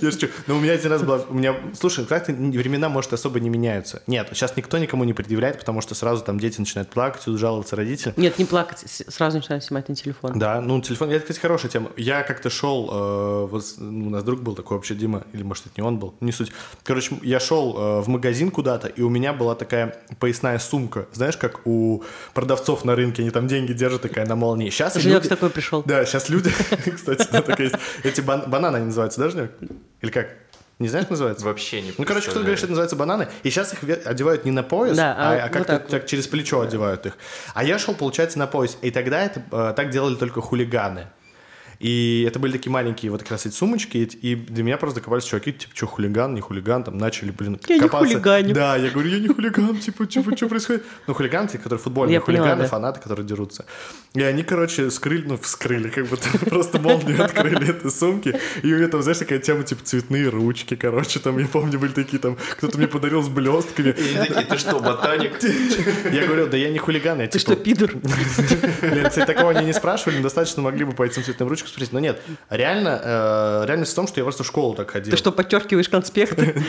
Я 0.00 0.10
шучу. 0.10 0.28
Но 0.46 0.56
у 0.56 0.60
меня 0.60 0.72
один 0.72 0.90
раз 0.90 1.02
было... 1.02 1.24
У 1.28 1.34
меня... 1.34 1.56
Слушай, 1.78 2.04
как-то 2.04 2.32
времена, 2.32 2.88
может, 2.88 3.12
особо 3.12 3.40
не 3.40 3.48
меняются. 3.48 4.02
Нет, 4.06 4.28
сейчас 4.32 4.56
никто 4.56 4.78
никому 4.78 5.04
не 5.04 5.14
предъявляет, 5.14 5.58
потому 5.58 5.80
что 5.80 5.94
сразу 5.94 6.22
там 6.22 6.38
дети 6.38 6.60
начинают 6.60 6.90
плакать, 6.90 7.22
жаловаться 7.26 7.76
родители. 7.76 8.12
Нет, 8.16 8.38
не 8.38 8.44
плакать, 8.44 8.84
сразу 8.86 9.38
начинают 9.38 9.64
снимать 9.64 9.88
на 9.88 9.94
телефон. 9.94 10.38
Да, 10.38 10.60
ну, 10.60 10.80
телефон... 10.80 11.10
Это, 11.10 11.20
кстати, 11.20 11.40
хорошая 11.40 11.70
тема. 11.70 11.90
Я 11.96 12.22
как-то 12.22 12.50
шел... 12.50 12.88
Э, 12.92 13.60
у 13.80 14.10
нас 14.10 14.22
друг 14.24 14.42
был 14.42 14.54
такой 14.54 14.76
вообще, 14.76 14.94
Дима, 14.94 15.24
или, 15.32 15.42
может, 15.42 15.66
это 15.66 15.74
не 15.76 15.86
он 15.86 15.98
был, 15.98 16.14
не 16.20 16.32
суть. 16.32 16.52
Короче, 16.84 17.16
я 17.22 17.40
шел 17.40 17.76
э, 17.76 18.00
в 18.00 18.08
магазин 18.08 18.50
куда-то, 18.50 18.88
и 18.88 19.02
у 19.02 19.08
меня 19.08 19.32
была 19.32 19.54
такая 19.54 19.96
поясная 20.18 20.58
сумка. 20.58 21.06
Знаешь, 21.12 21.36
как 21.36 21.66
у 21.66 22.02
продавцов 22.34 22.84
на 22.84 22.96
рынке, 22.96 23.22
они 23.22 23.30
там 23.30 23.46
деньги 23.46 23.72
держат, 23.72 24.02
такая 24.02 24.26
на 24.26 24.36
молнии. 24.36 24.70
Сейчас 24.70 24.94
Женек 24.94 25.18
люди... 25.18 25.28
такой 25.28 25.50
пришел. 25.50 25.82
Да, 25.84 26.04
сейчас 26.04 26.28
люди, 26.28 26.50
кстати, 26.94 27.26
да, 27.30 27.42
такая 27.42 27.68
есть. 27.68 27.76
Эти 28.04 28.20
бананы 28.20 28.76
они 28.76 28.86
называются, 28.86 29.20
да, 29.20 29.30
Женек? 29.30 29.52
Или 30.00 30.10
как? 30.10 30.28
Не 30.78 30.88
знаешь, 30.88 31.06
как 31.06 31.10
называется? 31.10 31.44
Вообще 31.44 31.82
не 31.82 31.92
Ну, 31.98 32.04
короче, 32.04 32.30
кто 32.30 32.38
говорит, 32.38 32.58
что 32.58 32.66
это 32.66 32.72
называется 32.72 32.94
бананы. 32.94 33.28
И 33.42 33.50
сейчас 33.50 33.72
их 33.72 33.82
одевают 34.06 34.44
не 34.44 34.52
на 34.52 34.62
пояс, 34.62 34.96
да, 34.96 35.14
а, 35.18 35.32
а, 35.32 35.44
а 35.46 35.48
как-то 35.48 35.72
вот 35.74 35.88
так, 35.88 36.06
через 36.06 36.28
плечо 36.28 36.60
одевают 36.60 37.06
их. 37.06 37.18
А 37.54 37.64
я 37.64 37.78
шел, 37.78 37.94
получается, 37.94 38.38
на 38.38 38.46
пояс. 38.46 38.78
И 38.80 38.92
тогда 38.92 39.24
это 39.24 39.42
э, 39.50 39.72
так 39.76 39.90
делали 39.90 40.14
только 40.14 40.40
хулиганы. 40.40 41.08
И 41.78 42.24
это 42.26 42.40
были 42.40 42.52
такие 42.52 42.72
маленькие 42.72 43.12
вот 43.12 43.22
как 43.22 43.30
раз 43.32 43.46
эти 43.46 43.54
сумочки, 43.54 43.98
и 43.98 44.34
для 44.34 44.64
меня 44.64 44.76
просто 44.78 45.00
докопались 45.00 45.24
чуваки, 45.24 45.52
типа, 45.52 45.76
что, 45.76 45.86
хулиган, 45.86 46.34
не 46.34 46.40
хулиган, 46.40 46.82
там 46.82 46.98
начали, 46.98 47.30
блин, 47.30 47.60
я 47.68 47.78
копаться. 47.78 48.08
не 48.08 48.14
хулиганю. 48.14 48.54
Да, 48.54 48.76
я 48.76 48.90
говорю, 48.90 49.08
я 49.10 49.20
не 49.20 49.28
хулиган, 49.28 49.76
типа, 49.78 50.06
типа, 50.06 50.36
что 50.36 50.48
происходит? 50.48 50.84
Ну, 51.06 51.14
хулиганы, 51.14 51.48
те, 51.48 51.58
которые 51.58 51.78
футбольные 51.78 52.14
я 52.14 52.20
хулиганы, 52.20 52.50
поняла, 52.50 52.62
да. 52.62 52.68
фанаты, 52.68 53.00
которые 53.00 53.26
дерутся. 53.26 53.64
И 54.18 54.22
они, 54.22 54.42
короче, 54.42 54.90
скрыли, 54.90 55.28
ну, 55.28 55.38
вскрыли, 55.38 55.90
как 55.90 56.06
будто 56.06 56.26
просто 56.50 56.80
молнию 56.80 57.22
открыли 57.24 57.70
этой 57.70 57.88
сумки, 57.88 58.34
и 58.64 58.72
у 58.72 58.76
меня 58.76 58.88
там, 58.88 59.00
знаешь, 59.00 59.18
такая 59.18 59.38
тема, 59.38 59.62
типа, 59.62 59.84
цветные 59.84 60.28
ручки, 60.28 60.74
короче, 60.74 61.20
там, 61.20 61.38
я 61.38 61.46
помню, 61.46 61.78
были 61.78 61.92
такие 61.92 62.18
там, 62.18 62.36
кто-то 62.56 62.78
мне 62.78 62.88
подарил 62.88 63.22
с 63.22 63.28
блестками. 63.28 63.90
И 63.90 64.44
ты 64.44 64.58
что, 64.58 64.80
ботаник? 64.80 65.38
Я 66.12 66.26
говорю, 66.26 66.48
да 66.48 66.56
я 66.56 66.70
не 66.70 66.78
хулиган, 66.78 67.20
я 67.20 67.28
Ты 67.28 67.38
что, 67.38 67.54
пидор? 67.54 67.92
Блин, 68.80 69.08
кстати, 69.08 69.26
такого 69.26 69.50
они 69.50 69.66
не 69.66 69.72
спрашивали, 69.72 70.20
достаточно 70.20 70.62
могли 70.62 70.84
бы 70.84 70.92
по 70.92 71.04
этим 71.04 71.22
цветным 71.22 71.48
ручкам 71.48 71.68
спросить, 71.68 71.92
но 71.92 72.00
нет, 72.00 72.20
реально, 72.50 73.00
э, 73.04 73.64
реальность 73.66 73.92
в 73.92 73.94
том, 73.94 74.08
что 74.08 74.18
я 74.18 74.24
просто 74.24 74.42
в 74.42 74.46
школу 74.46 74.74
так 74.74 74.90
ходил. 74.90 75.12
Ты 75.12 75.16
что, 75.16 75.30
подчеркиваешь 75.30 75.88
конспекты? 75.88 76.60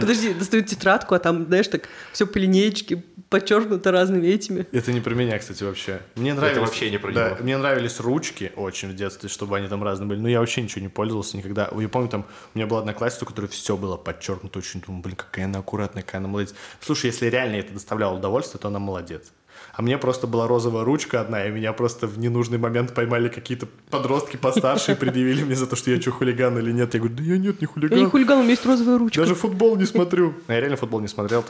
Подожди, 0.00 0.34
достают 0.34 0.66
тетрадку, 0.66 1.14
а 1.14 1.18
там, 1.18 1.46
знаешь, 1.46 1.66
так 1.66 1.88
все 2.12 2.26
по 2.26 2.38
линеечке, 2.38 3.02
подчеркнуто 3.32 3.90
разными 3.90 4.26
этими. 4.28 4.66
Это 4.72 4.92
не 4.92 5.00
про 5.00 5.14
меня, 5.14 5.38
кстати, 5.38 5.64
вообще. 5.72 6.00
Мне 6.14 6.34
нравились, 6.34 6.56
Это 6.56 6.66
вообще 6.66 6.90
не 6.90 6.98
про 6.98 7.12
да, 7.12 7.36
Мне 7.40 7.56
нравились 7.58 8.00
ручки 8.00 8.52
очень 8.56 8.88
в 8.90 8.94
детстве, 8.94 9.28
чтобы 9.28 9.56
они 9.56 9.68
там 9.68 9.82
разные 9.82 10.08
были. 10.08 10.20
Но 10.20 10.28
я 10.28 10.40
вообще 10.40 10.62
ничего 10.62 10.82
не 10.82 10.88
пользовался 10.88 11.36
никогда. 11.36 11.70
Я 11.76 11.88
помню, 11.88 12.08
там 12.08 12.24
у 12.54 12.58
меня 12.58 12.66
была 12.66 12.80
одноклассница, 12.80 13.24
у 13.24 13.28
которой 13.28 13.46
все 13.46 13.76
было 13.76 13.96
подчеркнуто 13.96 14.58
очень. 14.58 14.80
Думаю, 14.80 15.02
блин, 15.02 15.16
какая 15.16 15.46
она 15.46 15.58
аккуратная, 15.58 16.02
какая 16.02 16.18
она 16.18 16.28
молодец. 16.28 16.54
Слушай, 16.80 17.06
если 17.06 17.26
реально 17.26 17.56
это 17.56 17.72
доставляло 17.72 18.16
удовольствие, 18.16 18.60
то 18.60 18.68
она 18.68 18.78
молодец. 18.78 19.32
А 19.74 19.80
мне 19.80 19.96
просто 19.96 20.26
была 20.26 20.46
розовая 20.46 20.84
ручка 20.84 21.20
одна, 21.20 21.46
и 21.46 21.50
меня 21.50 21.72
просто 21.72 22.06
в 22.06 22.18
ненужный 22.18 22.58
момент 22.58 22.94
поймали 22.94 23.28
какие-то 23.28 23.66
подростки 23.90 24.36
постарше 24.36 24.92
и 24.92 24.94
предъявили 24.94 25.44
мне 25.44 25.54
за 25.54 25.66
то, 25.66 25.76
что 25.76 25.90
я 25.90 26.00
что, 26.00 26.10
хулиган 26.10 26.58
или 26.58 26.72
нет. 26.72 26.92
Я 26.92 27.00
говорю, 27.00 27.16
да 27.16 27.22
я 27.22 27.38
нет, 27.38 27.60
не 27.60 27.66
хулиган. 27.66 27.98
Я 27.98 28.04
не 28.04 28.10
хулиган, 28.10 28.38
у 28.38 28.42
меня 28.42 28.50
есть 28.50 28.66
розовая 28.66 28.98
ручка. 28.98 29.20
Даже 29.20 29.34
футбол 29.34 29.76
не 29.76 29.86
смотрю. 29.86 30.34
А 30.46 30.52
я 30.54 30.60
реально 30.60 30.76
футбол 30.76 31.00
не 31.00 31.08
смотрел, 31.08 31.44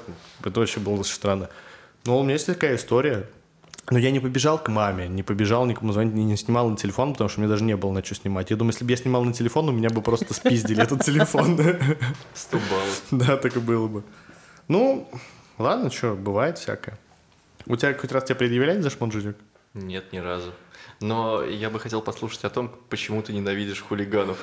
это 0.44 0.60
вообще 0.60 0.78
было 0.78 0.94
очень 0.94 1.14
странно. 1.14 1.48
Но 2.04 2.18
у 2.18 2.22
меня 2.22 2.34
есть 2.34 2.46
такая 2.46 2.76
история. 2.76 3.26
Но 3.90 3.98
я 3.98 4.10
не 4.10 4.20
побежал 4.20 4.62
к 4.62 4.68
маме, 4.68 5.08
не 5.08 5.22
побежал 5.22 5.66
никому 5.66 5.92
звонить, 5.92 6.14
не, 6.14 6.24
не 6.24 6.36
снимал 6.36 6.70
на 6.70 6.76
телефон, 6.76 7.12
потому 7.12 7.28
что 7.28 7.40
у 7.40 7.42
меня 7.42 7.50
даже 7.50 7.64
не 7.64 7.76
было 7.76 7.90
на 7.90 8.04
что 8.04 8.14
снимать. 8.14 8.50
Я 8.50 8.56
думаю, 8.56 8.72
если 8.72 8.84
бы 8.84 8.90
я 8.92 8.96
снимал 8.96 9.24
на 9.24 9.32
телефон, 9.32 9.68
у 9.68 9.72
меня 9.72 9.90
бы 9.90 10.02
просто 10.02 10.32
спиздили 10.34 10.82
этот 10.82 11.04
телефон. 11.04 11.58
Сто 12.34 12.58
баллов. 12.70 13.02
Да, 13.10 13.36
так 13.36 13.56
и 13.56 13.60
было 13.60 13.88
бы. 13.88 14.04
Ну, 14.68 15.08
ладно, 15.58 15.90
что, 15.90 16.14
бывает 16.14 16.58
всякое. 16.58 16.98
У 17.66 17.76
тебя 17.76 17.94
хоть 17.94 18.12
раз 18.12 18.24
тебя 18.24 18.36
предъявляли 18.36 18.80
за 18.80 18.90
шмонжижик? 18.90 19.36
Нет, 19.74 20.12
ни 20.12 20.18
разу. 20.18 20.52
Но 21.00 21.42
я 21.42 21.68
бы 21.68 21.80
хотел 21.80 22.02
послушать 22.02 22.44
о 22.44 22.50
том, 22.50 22.72
почему 22.88 23.22
ты 23.22 23.32
ненавидишь 23.32 23.80
хулиганов. 23.80 24.38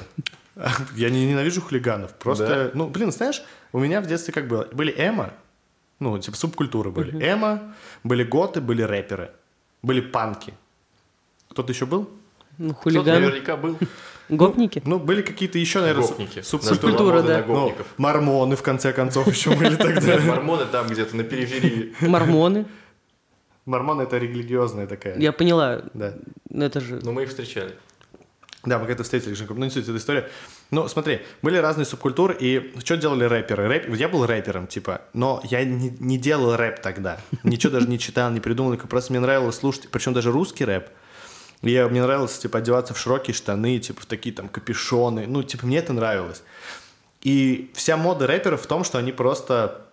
Я 0.95 1.09
не 1.09 1.25
ненавижу 1.25 1.61
хулиганов. 1.61 2.13
Просто, 2.15 2.47
да? 2.47 2.71
ну, 2.73 2.87
блин, 2.87 3.11
знаешь, 3.11 3.41
у 3.71 3.79
меня 3.79 4.01
в 4.01 4.07
детстве 4.07 4.33
как 4.33 4.47
было? 4.47 4.67
Были 4.73 4.93
эмо, 4.97 5.33
ну, 6.00 6.18
типа 6.18 6.38
субкультуры 6.38 6.91
были. 6.91 7.16
Угу. 7.16 7.24
Эмо, 7.24 7.76
были 8.04 8.24
готы, 8.24 8.62
были 8.62 8.82
рэперы, 8.82 9.32
были 9.82 10.02
панки. 10.02 10.54
Кто-то 11.50 11.72
еще 11.72 11.86
был? 11.86 12.10
Ну, 12.58 12.74
хулиганы. 12.74 13.20
наверняка 13.20 13.58
был. 13.58 13.78
Гопники? 14.30 14.82
Ну, 14.86 15.00
были 15.00 15.22
какие-то 15.22 15.58
еще, 15.58 15.80
наверное, 15.80 16.08
Гопники. 16.08 16.41
субкультура, 16.41 17.22
да. 17.24 17.43
Ну, 17.47 17.76
мормоны, 17.97 18.56
в 18.56 18.62
конце 18.62 18.93
концов, 18.93 19.28
еще 19.28 19.56
были 19.56 19.76
тогда. 19.76 20.20
Мормоны 20.20 20.66
там 20.66 20.88
где-то 20.88 21.16
на 21.16 21.24
периферии. 21.24 21.95
Мормоны. 22.06 22.66
Мормоны 23.66 24.04
это 24.04 24.18
религиозная 24.18 24.88
такая. 24.88 25.18
Я 25.20 25.32
поняла. 25.32 25.84
Да. 25.93 26.16
Ну 26.50 26.66
это 26.66 26.80
же... 26.80 27.00
Но 27.04 27.12
мы 27.12 27.24
их 27.24 27.30
встречали. 27.30 27.76
Да, 28.64 28.78
мы 28.78 28.88
как-то 28.88 29.04
встретили, 29.04 29.36
ну 29.50 29.64
не 29.64 29.70
суть 29.70 29.84
эта 29.88 29.97
история. 29.97 30.30
Ну, 30.72 30.88
смотри, 30.88 31.22
были 31.41 31.57
разные 31.57 31.86
субкультуры, 31.86 32.38
и 32.39 32.74
что 32.84 32.95
делали 32.95 33.24
рэперы? 33.24 33.67
Рэп... 33.67 33.95
Я 33.95 34.07
был 34.07 34.26
рэпером, 34.26 34.67
типа, 34.67 35.01
но 35.13 35.41
я 35.43 35.63
не, 35.63 35.89
не 35.99 36.17
делал 36.20 36.55
рэп 36.55 36.82
тогда. 36.82 37.20
Ничего 37.43 37.74
даже 37.74 37.88
не 37.88 37.97
читал, 37.97 38.30
не 38.30 38.39
придумал, 38.39 38.78
просто 38.78 39.11
мне 39.11 39.20
нравилось 39.20 39.55
слушать, 39.55 39.89
причем 39.89 40.13
даже 40.13 40.32
русский 40.32 40.65
рэп. 40.65 40.89
Я, 41.61 41.88
мне 41.89 42.03
нравилось, 42.03 42.38
типа, 42.38 42.59
одеваться 42.59 42.93
в 42.93 42.99
широкие 42.99 43.34
штаны, 43.34 43.80
типа, 43.80 44.01
в 44.01 44.05
такие 44.05 44.34
там 44.34 44.47
капюшоны. 44.47 45.26
Ну, 45.28 45.43
типа, 45.43 45.65
мне 45.65 45.80
это 45.80 45.91
нравилось. 45.91 46.43
И 47.22 47.72
вся 47.74 47.97
мода 47.97 48.28
рэперов 48.28 48.61
в 48.61 48.67
том, 48.67 48.84
что 48.84 48.97
они 48.97 49.11
просто 49.11 49.88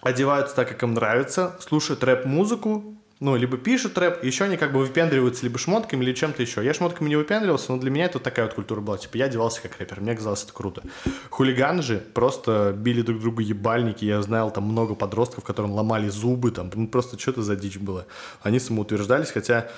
одеваются 0.00 0.56
так, 0.56 0.68
как 0.68 0.82
им 0.82 0.94
нравится, 0.94 1.56
слушают 1.60 2.02
рэп-музыку, 2.02 2.96
ну, 3.20 3.36
либо 3.36 3.56
пишут 3.56 3.96
рэп, 3.96 4.24
еще 4.24 4.44
они 4.44 4.56
как 4.56 4.72
бы 4.72 4.80
выпендриваются 4.80 5.44
либо 5.44 5.58
шмотками, 5.58 6.04
или 6.04 6.12
чем-то 6.12 6.42
еще. 6.42 6.64
Я 6.64 6.74
шмотками 6.74 7.08
не 7.08 7.16
выпендривался, 7.16 7.72
но 7.72 7.78
для 7.78 7.90
меня 7.90 8.06
это 8.06 8.18
вот 8.18 8.24
такая 8.24 8.46
вот 8.46 8.54
культура 8.54 8.80
была. 8.80 8.98
Типа, 8.98 9.16
я 9.16 9.26
одевался 9.26 9.62
как 9.62 9.78
рэпер, 9.78 10.00
мне 10.00 10.14
казалось 10.14 10.42
это 10.42 10.52
круто. 10.52 10.82
Хулиганы 11.30 11.82
же 11.82 11.98
просто 12.12 12.74
били 12.76 13.02
друг 13.02 13.20
друга 13.20 13.42
ебальники. 13.42 14.04
Я 14.04 14.20
знал 14.20 14.50
там 14.50 14.64
много 14.64 14.94
подростков, 14.94 15.44
которым 15.44 15.72
ломали 15.72 16.08
зубы, 16.08 16.50
там, 16.50 16.70
ну, 16.74 16.88
просто 16.88 17.18
что-то 17.18 17.42
за 17.42 17.54
дичь 17.54 17.78
было. 17.78 18.06
Они 18.42 18.58
самоутверждались, 18.58 19.30
хотя 19.30 19.70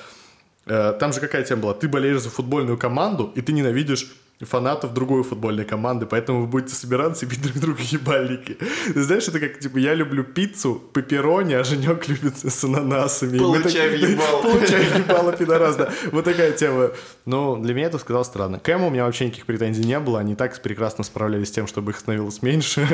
э, 0.64 0.94
там 0.98 1.12
же 1.12 1.20
какая 1.20 1.44
тема 1.44 1.62
была? 1.62 1.74
Ты 1.74 1.88
болеешь 1.88 2.22
за 2.22 2.30
футбольную 2.30 2.78
команду, 2.78 3.32
и 3.34 3.42
ты 3.42 3.52
ненавидишь 3.52 4.16
фанатов 4.40 4.92
другой 4.92 5.22
футбольной 5.22 5.64
команды, 5.64 6.04
поэтому 6.04 6.42
вы 6.42 6.46
будете 6.46 6.74
собираться 6.74 7.24
и 7.24 7.28
бить 7.28 7.40
друг 7.42 7.54
друга 7.58 7.80
ебальники. 7.82 8.58
Ты 8.92 9.02
знаешь, 9.02 9.26
это 9.28 9.40
как, 9.40 9.58
типа, 9.58 9.78
я 9.78 9.94
люблю 9.94 10.24
пиццу, 10.24 10.74
пепперони, 10.92 11.54
а 11.54 11.64
Женек 11.64 12.06
любит 12.08 12.36
с 12.38 12.64
ананасами. 12.64 13.38
Получай 13.38 13.90
такие, 13.90 14.06
въебало. 14.08 14.42
Получай 14.42 14.84
ебало, 14.98 15.32
пидорас, 15.32 15.76
да. 15.76 15.90
Вот 16.12 16.24
такая 16.26 16.52
тема. 16.52 16.90
Ну, 17.24 17.56
для 17.56 17.72
меня 17.72 17.86
это 17.86 17.98
сказал 17.98 18.24
странно. 18.26 18.58
К 18.58 18.68
Эму 18.68 18.88
у 18.88 18.90
меня 18.90 19.04
вообще 19.06 19.24
никаких 19.26 19.46
претензий 19.46 19.84
не 19.84 19.98
было, 19.98 20.18
они 20.20 20.34
так 20.34 20.60
прекрасно 20.60 21.02
справлялись 21.04 21.48
с 21.48 21.52
тем, 21.52 21.66
чтобы 21.66 21.92
их 21.92 21.98
становилось 21.98 22.42
меньше. 22.42 22.86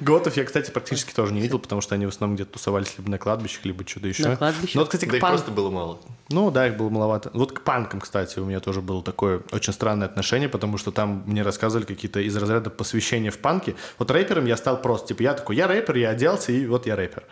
Готов 0.00 0.36
я, 0.36 0.44
кстати, 0.44 0.70
практически 0.70 1.12
тоже 1.12 1.32
не 1.32 1.40
видел, 1.40 1.58
потому 1.58 1.80
что 1.80 1.94
они 1.94 2.06
в 2.06 2.08
основном 2.08 2.34
где-то 2.36 2.52
тусовались 2.52 2.94
либо 2.98 3.10
на 3.10 3.18
кладбищах, 3.18 3.64
либо 3.64 3.86
что-то 3.86 4.08
еще. 4.08 4.26
На 4.28 4.36
кладбищах? 4.36 4.74
Ну, 4.74 4.80
вот, 4.82 4.88
кстати, 4.90 5.04
Да 5.10 5.18
пан- 5.18 5.30
просто 5.30 5.50
было 5.50 5.70
мало. 5.70 5.98
ну 6.28 6.50
да, 6.50 6.66
их 6.66 6.76
было 6.76 6.88
маловато. 6.88 7.30
Вот 7.34 7.52
к 7.52 7.60
панкам, 7.62 8.00
кстати, 8.00 8.38
у 8.38 8.44
меня 8.44 8.60
тоже 8.66 8.80
было 8.80 9.00
такое 9.00 9.42
очень 9.52 9.72
странное 9.72 10.08
отношение, 10.08 10.48
потому 10.48 10.76
что 10.76 10.90
там 10.90 11.22
мне 11.26 11.42
рассказывали 11.42 11.86
какие-то 11.86 12.18
из 12.18 12.36
разряда 12.36 12.68
посвящения 12.68 13.30
в 13.30 13.38
панки. 13.38 13.76
Вот 13.96 14.10
рэпером 14.10 14.44
я 14.46 14.56
стал 14.56 14.82
просто, 14.82 15.08
типа, 15.08 15.22
я 15.22 15.34
такой, 15.34 15.54
я 15.54 15.68
рэпер, 15.68 15.96
я 15.96 16.10
оделся, 16.10 16.50
и 16.50 16.66
вот 16.66 16.86
я 16.86 16.96
рэпер. 16.96 17.22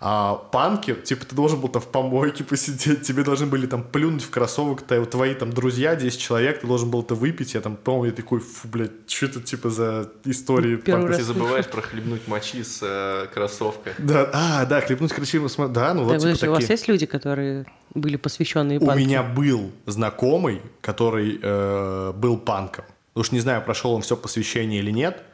А 0.00 0.34
панки, 0.36 0.94
типа, 0.94 1.24
ты 1.26 1.34
должен 1.34 1.60
был 1.60 1.68
там 1.68 1.82
в 1.82 1.88
помойке 1.88 2.44
посидеть, 2.44 3.02
тебе 3.02 3.24
должны 3.24 3.46
были 3.46 3.66
там 3.66 3.82
плюнуть 3.82 4.22
в 4.22 4.30
кроссовок, 4.30 4.82
т- 4.82 5.04
твои 5.06 5.34
там 5.34 5.52
друзья, 5.52 5.96
10 5.96 6.20
человек, 6.20 6.60
ты 6.60 6.68
должен 6.68 6.88
был 6.88 7.02
это 7.02 7.16
выпить, 7.16 7.54
я 7.54 7.60
там 7.60 7.74
помню, 7.74 8.10
я 8.10 8.12
такой, 8.16 8.38
фу, 8.38 8.68
блядь, 8.68 8.92
что 9.08 9.26
это 9.26 9.40
типа 9.40 9.70
за 9.70 10.12
истории 10.24 10.76
Первый 10.76 11.00
панков?» 11.02 11.16
Ты 11.16 11.24
забываешь 11.24 11.66
прохлебнуть 11.66 12.28
мочи 12.28 12.62
с 12.62 12.78
э, 12.80 13.26
кроссовка. 13.34 13.90
Да, 13.98 14.30
а, 14.32 14.66
да, 14.66 14.80
хлебнуть 14.82 15.12
красиво, 15.12 15.48
смо- 15.48 15.66
да, 15.68 15.92
ну 15.94 16.04
вот 16.04 16.10
Так, 16.12 16.20
типа 16.20 16.28
подожди, 16.30 16.46
у 16.46 16.50
вас 16.50 16.58
такие. 16.60 16.74
есть 16.74 16.86
люди, 16.88 17.06
которые 17.06 17.66
были 17.94 18.16
посвященные 18.16 18.78
У 18.78 18.86
панку? 18.86 18.98
меня 19.00 19.24
был 19.24 19.72
знакомый, 19.86 20.62
который 20.80 21.40
э, 21.42 22.12
был 22.14 22.36
панком. 22.38 22.84
Уж 23.16 23.32
не 23.32 23.40
знаю, 23.40 23.62
прошел 23.64 23.94
он 23.94 24.02
все 24.02 24.16
посвящение 24.16 24.78
или 24.78 24.92
нет, 24.92 25.24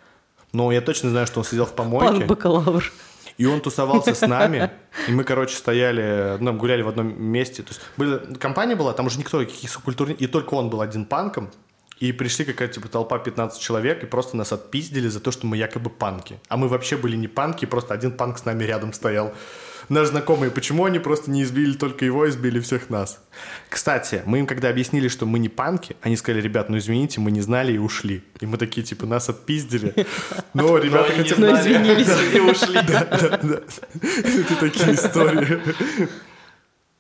но 0.55 0.73
я 0.73 0.81
точно 0.81 1.11
знаю, 1.11 1.27
что 1.27 1.41
он 1.41 1.45
сидел 1.45 1.67
в 1.67 1.75
помойке, 1.75 2.25
Панк-бакалавр. 2.25 2.83
И 3.39 3.47
он 3.47 3.61
тусовался 3.61 4.15
с 4.15 4.27
нами, 4.27 4.71
и 5.09 5.13
мы, 5.13 5.25
короче, 5.25 5.57
стояли, 5.57 6.37
ну, 6.41 6.53
гуляли 6.53 6.83
в 6.83 6.89
одном 6.89 7.21
месте. 7.23 7.63
То 7.63 7.71
есть 7.71 7.81
были, 7.97 8.35
компания 8.37 8.77
была, 8.77 8.93
там 8.93 9.07
уже 9.07 9.19
никто, 9.19 9.39
каких 9.39 9.71
субкультурных, 9.71 10.21
и 10.21 10.27
только 10.27 10.55
он 10.55 10.71
был 10.71 10.81
один 10.81 11.05
панком, 11.05 11.51
и 11.99 12.13
пришли 12.13 12.45
какая-то 12.45 12.75
типа 12.75 12.89
толпа 12.89 13.19
15 13.19 13.61
человек, 13.61 14.03
и 14.03 14.07
просто 14.07 14.37
нас 14.37 14.53
отпиздили 14.53 15.09
за 15.09 15.21
то, 15.21 15.31
что 15.31 15.47
мы 15.47 15.57
якобы 15.57 15.91
панки. 15.91 16.39
А 16.49 16.57
мы 16.57 16.69
вообще 16.69 16.97
были 16.97 17.17
не 17.17 17.29
панки, 17.29 17.67
просто 17.67 17.95
один 17.95 18.13
панк 18.13 18.39
с 18.39 18.45
нами 18.45 18.65
рядом 18.65 18.93
стоял. 18.93 19.33
Наш 19.89 20.09
знакомый, 20.09 20.51
почему 20.51 20.85
они 20.85 20.99
просто 20.99 21.31
не 21.31 21.43
избили 21.43 21.75
только 21.75 22.05
его, 22.05 22.29
избили 22.29 22.61
всех 22.61 22.91
нас? 22.91 23.21
Кстати, 23.69 24.23
мы 24.27 24.39
им 24.39 24.47
когда 24.47 24.69
объяснили, 24.69 25.09
что 25.09 25.27
мы 25.27 25.39
не 25.39 25.49
панки, 25.49 25.97
они 26.01 26.17
сказали, 26.17 26.43
ребят, 26.43 26.69
ну 26.69 26.79
извините, 26.79 27.21
мы 27.21 27.31
не 27.31 27.41
знали 27.41 27.73
и 27.73 27.79
ушли. 27.79 28.23
И 28.41 28.47
мы 28.47 28.57
такие, 28.59 28.85
типа, 28.85 29.07
нас 29.07 29.29
отпиздили. 29.29 29.95
Но 30.55 30.79
ребята 30.79 31.13
хотя 31.13 31.37
бы... 31.37 31.47
извинились. 31.53 32.09
и 32.35 32.41
ушли. 32.41 32.81
Да, 32.87 33.05
да. 33.43 33.61
Это 34.03 34.57
такие 34.61 34.95
истории. 34.95 35.61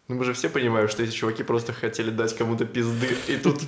Ну 0.08 0.16
мы 0.16 0.24
же 0.24 0.34
все 0.34 0.50
понимаем, 0.50 0.88
что 0.88 1.02
эти 1.02 1.12
чуваки 1.12 1.42
просто 1.42 1.72
хотели 1.72 2.10
дать 2.10 2.36
кому-то 2.36 2.66
пизды, 2.66 3.16
и 3.26 3.36
тут 3.36 3.62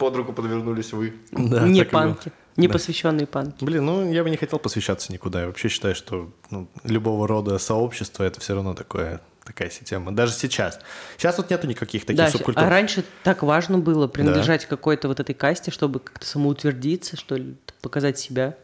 под 0.00 0.16
руку 0.16 0.32
подвернулись 0.32 0.92
вы. 0.94 1.12
Да, 1.30 1.68
не 1.68 1.84
панки. 1.84 2.32
Не 2.56 2.66
Да. 2.66 2.72
посвященные 2.72 3.26
панки. 3.26 3.62
Блин, 3.64 3.84
ну 3.84 4.10
я 4.10 4.24
бы 4.24 4.30
не 4.30 4.36
хотел 4.38 4.58
посвящаться 4.58 5.12
никуда. 5.12 5.40
Я 5.42 5.46
вообще 5.46 5.68
считаю, 5.68 5.94
что 5.94 6.30
ну, 6.50 6.68
любого 6.84 7.28
рода 7.28 7.58
сообщество 7.58 8.24
это 8.24 8.40
все 8.40 8.54
равно 8.54 8.74
такое, 8.74 9.20
такая 9.44 9.70
система. 9.70 10.10
Даже 10.12 10.32
сейчас. 10.32 10.80
Сейчас 11.16 11.36
вот 11.38 11.50
нету 11.50 11.66
никаких 11.66 12.02
таких 12.06 12.16
Да, 12.16 12.26
щ- 12.26 12.32
субкультур. 12.38 12.64
а 12.64 12.68
раньше 12.70 13.04
так 13.24 13.42
важно 13.42 13.78
было 13.78 14.08
принадлежать 14.08 14.64
какой-то 14.66 15.08
вот 15.08 15.20
этой 15.20 15.34
касте, 15.34 15.70
чтобы 15.70 16.00
как-то 16.00 16.26
самоутвердиться, 16.26 17.16
что 17.16 17.36
ли, 17.36 17.54
показать 17.82 18.18
себя. 18.18 18.56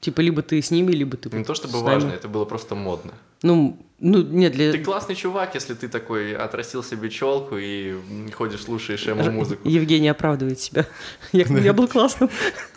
Типа, 0.00 0.20
либо 0.20 0.42
ты 0.42 0.60
с 0.62 0.70
ними, 0.70 0.92
либо 0.92 1.16
ты 1.16 1.34
Не 1.36 1.44
то 1.44 1.54
с 1.54 1.58
чтобы 1.58 1.74
нами. 1.78 1.84
важно, 1.86 2.10
это 2.12 2.28
было 2.28 2.44
просто 2.44 2.74
модно. 2.74 3.12
Ну, 3.42 3.78
ну, 3.98 4.22
нет, 4.22 4.52
для... 4.52 4.72
Ты 4.72 4.84
классный 4.84 5.14
чувак, 5.14 5.54
если 5.54 5.72
ты 5.72 5.88
такой 5.88 6.34
отрастил 6.34 6.82
себе 6.82 7.08
челку 7.08 7.56
и 7.56 7.94
ходишь, 8.32 8.62
слушаешь 8.64 9.06
эмо-музыку. 9.08 9.66
Евгений 9.66 10.08
оправдывает 10.08 10.60
себя. 10.60 10.86
Я, 11.32 11.44
я 11.44 11.72
был 11.72 11.88
классным. 11.88 12.28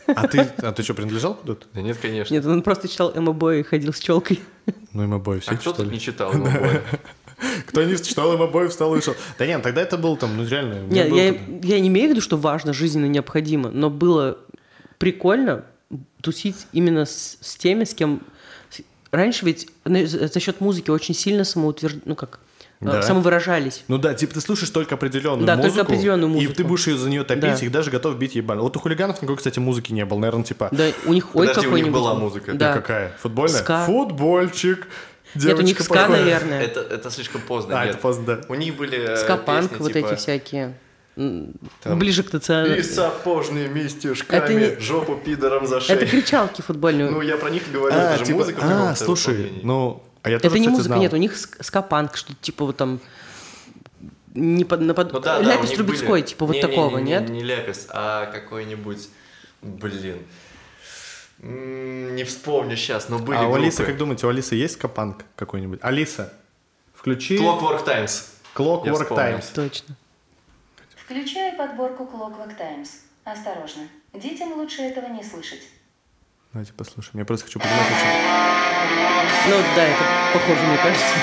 А 0.08 0.28
ты, 0.28 0.40
а 0.58 0.72
ты 0.72 0.82
что, 0.82 0.94
принадлежал 0.94 1.36
куда-то? 1.36 1.68
Да 1.74 1.82
нет, 1.82 1.98
конечно. 2.02 2.34
Нет, 2.34 2.46
он 2.46 2.62
просто 2.62 2.88
читал 2.88 3.12
эмо-бой 3.14 3.60
и 3.60 3.64
ходил 3.64 3.94
с 3.94 4.00
челкой. 4.00 4.40
Ну 4.94 5.08
мы 5.08 5.16
обои 5.16 5.40
все 5.40 5.52
а 5.52 5.56
кто 5.56 5.74
тут 5.74 5.92
не 5.92 6.00
читал? 6.00 6.34
Кто 7.68 7.84
не 7.84 7.96
читал 7.96 8.34
им 8.34 8.42
обои, 8.42 8.68
встал 8.68 8.94
и 8.94 8.98
вышел. 8.98 9.16
Да 9.38 9.46
нет, 9.46 9.62
тогда 9.62 9.82
это 9.82 9.98
был 9.98 10.18
там, 10.18 10.36
ну 10.36 10.46
реально. 10.46 10.82
Нет, 10.92 11.10
я, 11.10 11.28
я 11.76 11.80
не 11.80 11.88
имею 11.88 12.08
в 12.08 12.12
виду, 12.12 12.22
что 12.22 12.36
важно, 12.36 12.74
жизненно 12.74 13.06
необходимо, 13.06 13.70
но 13.70 13.90
было 13.90 14.40
прикольно 14.98 15.64
тусить 16.22 16.68
именно 16.74 17.06
с, 17.06 17.38
с 17.40 17.56
теми, 17.56 17.86
с 17.86 17.94
кем... 17.94 18.22
Раньше 19.12 19.46
ведь 19.46 19.68
на- 19.86 20.06
за 20.06 20.40
счет 20.40 20.62
музыки 20.62 20.90
очень 20.92 21.16
сильно 21.16 21.44
самоутвержд... 21.44 21.98
ну 22.06 22.16
как, 22.16 22.40
э, 22.82 22.86
Да. 22.86 23.02
самовыражались. 23.02 23.84
Ну 23.88 23.98
да, 23.98 24.14
типа 24.14 24.36
ты 24.36 24.42
слушаешь 24.42 24.70
только 24.70 24.96
определенную 24.96 25.48
Да, 25.48 25.54
только 25.56 25.68
музыку, 25.70 25.92
определенную 25.94 26.30
и 26.32 26.34
музыку. 26.36 26.54
ты 26.54 26.64
будешь 26.64 26.88
ее 26.88 26.98
за 26.98 27.10
нее 27.10 27.24
топить, 27.24 27.42
Да. 27.60 27.66
и 27.66 27.70
даже 27.70 27.90
готов 27.92 28.18
бить 28.18 28.36
ебально. 28.36 28.62
Вот 28.64 28.78
у 28.78 28.80
хулиганов 28.80 29.18
никакой, 29.18 29.38
кстати, 29.38 29.58
музыки 29.60 29.92
не 29.94 30.06
было, 30.06 30.20
наверное, 30.20 30.44
типа... 30.44 30.70
Да, 30.72 30.86
у 31.06 31.14
них 31.14 31.36
ой 31.36 31.48
Подожди, 31.48 31.68
у 31.68 31.76
них 31.78 31.92
была 31.92 32.14
музыка. 32.14 32.54
Да. 32.54 32.74
Какая? 32.74 33.14
Футбольная? 33.22 33.60
Ска. 33.62 33.86
Футбольчик. 33.86 34.88
Нет, 35.36 35.46
у 35.46 35.62
них 35.62 35.76
Девочка 35.78 35.84
ска, 35.84 35.94
походит. 35.94 36.20
наверное. 36.22 36.62
Это, 36.62 36.80
это 36.82 37.12
слишком 37.12 37.42
поздно, 37.42 37.80
А, 37.80 37.86
нет. 37.86 37.94
это 37.96 38.02
поздно, 38.02 38.26
да. 38.26 38.42
У 38.50 38.56
них 38.56 38.76
были 38.76 38.98
э, 38.98 39.18
Скапанк, 39.18 39.70
песни, 39.70 39.84
вот 39.84 39.94
типа, 39.94 40.08
эти 40.08 40.16
всякие. 40.18 40.74
Там 41.84 42.00
Ближе 42.00 42.24
к 42.24 42.30
ТЦ. 42.30 42.50
И 42.78 42.82
сапожными 42.82 43.68
местюшками 43.68 44.38
Это 44.40 44.54
не- 44.54 44.80
жопу 44.80 45.16
пидором 45.18 45.68
за 45.68 45.82
шею. 45.82 46.00
Это 46.00 46.10
кричалки 46.10 46.62
футбольные. 46.62 47.10
Ну, 47.10 47.22
я 47.22 47.36
про 47.36 47.50
них 47.50 47.64
говорю, 47.72 47.94
А, 47.98 48.12
это 48.14 48.20
же 48.20 48.26
типа, 48.26 48.38
музыка 48.40 48.62
а, 48.64 48.96
слушай, 48.96 49.60
ну, 49.64 50.02
а 50.24 50.30
я 50.30 50.40
тоже, 50.40 50.48
это 50.48 50.60
не 50.60 50.66
кстати, 50.66 50.70
музыка, 50.78 50.88
знал. 50.88 51.00
нет, 51.02 51.14
у 51.14 51.18
них 51.18 51.34
ск- 51.34 51.62
скапанк, 51.64 52.16
что 52.16 52.34
типа 52.36 52.64
вот 52.66 52.78
там 52.78 53.00
не 54.34 54.64
под, 54.64 54.80
на 54.82 54.94
под... 54.94 55.12
Ну 55.12 55.20
да, 55.20 55.40
да, 55.40 55.46
у 55.46 55.50
Ляпис 55.50 55.70
них 55.70 55.78
Трубецкой, 55.78 56.08
были- 56.10 56.22
типа 56.22 56.46
вот 56.46 56.54
Не, 56.56 56.62
не, 56.62 56.68
такого, 56.68 56.98
не, 57.00 57.04
не, 57.04 57.10
нет? 57.12 57.30
Не 57.30 57.44
ляпис, 57.44 57.88
а 57.90 58.28
какой-нибудь, 58.28 59.10
блин, 59.62 60.20
не 61.42 62.24
вспомню 62.24 62.76
сейчас, 62.78 63.10
но 63.10 63.20
были 63.20 63.38
А 63.38 63.42
у 63.42 63.52
группы. 63.52 63.60
Алисы, 63.64 63.84
как 63.84 63.98
думаете, 63.98 64.26
у 64.28 64.30
Алисы 64.30 64.56
есть 64.56 64.76
скапанк 64.76 65.26
какой-нибудь? 65.36 65.80
Алиса, 65.82 66.32
включи 66.94 67.38
Clockwork 67.38 67.84
Times. 67.86 68.30
Clockwork. 68.56 69.08
Times. 69.16 69.46
Точно. 69.54 69.96
Включаю 71.10 71.58
подборку 71.58 72.04
Clockwork 72.04 72.56
Times. 72.56 73.02
Осторожно. 73.24 73.82
Детям 74.14 74.54
лучше 74.54 74.84
этого 74.84 75.08
не 75.08 75.24
слышать. 75.24 75.64
Давайте 76.54 76.72
послушаем. 76.74 77.18
Я 77.18 77.26
просто 77.26 77.48
хочу 77.48 77.60
подумать, 77.60 77.82
очень... 77.82 79.50
Ну 79.50 79.58
да, 79.76 79.84
это 79.86 80.04
похоже, 80.32 80.62
мне 80.68 80.78
кажется. 80.78 81.16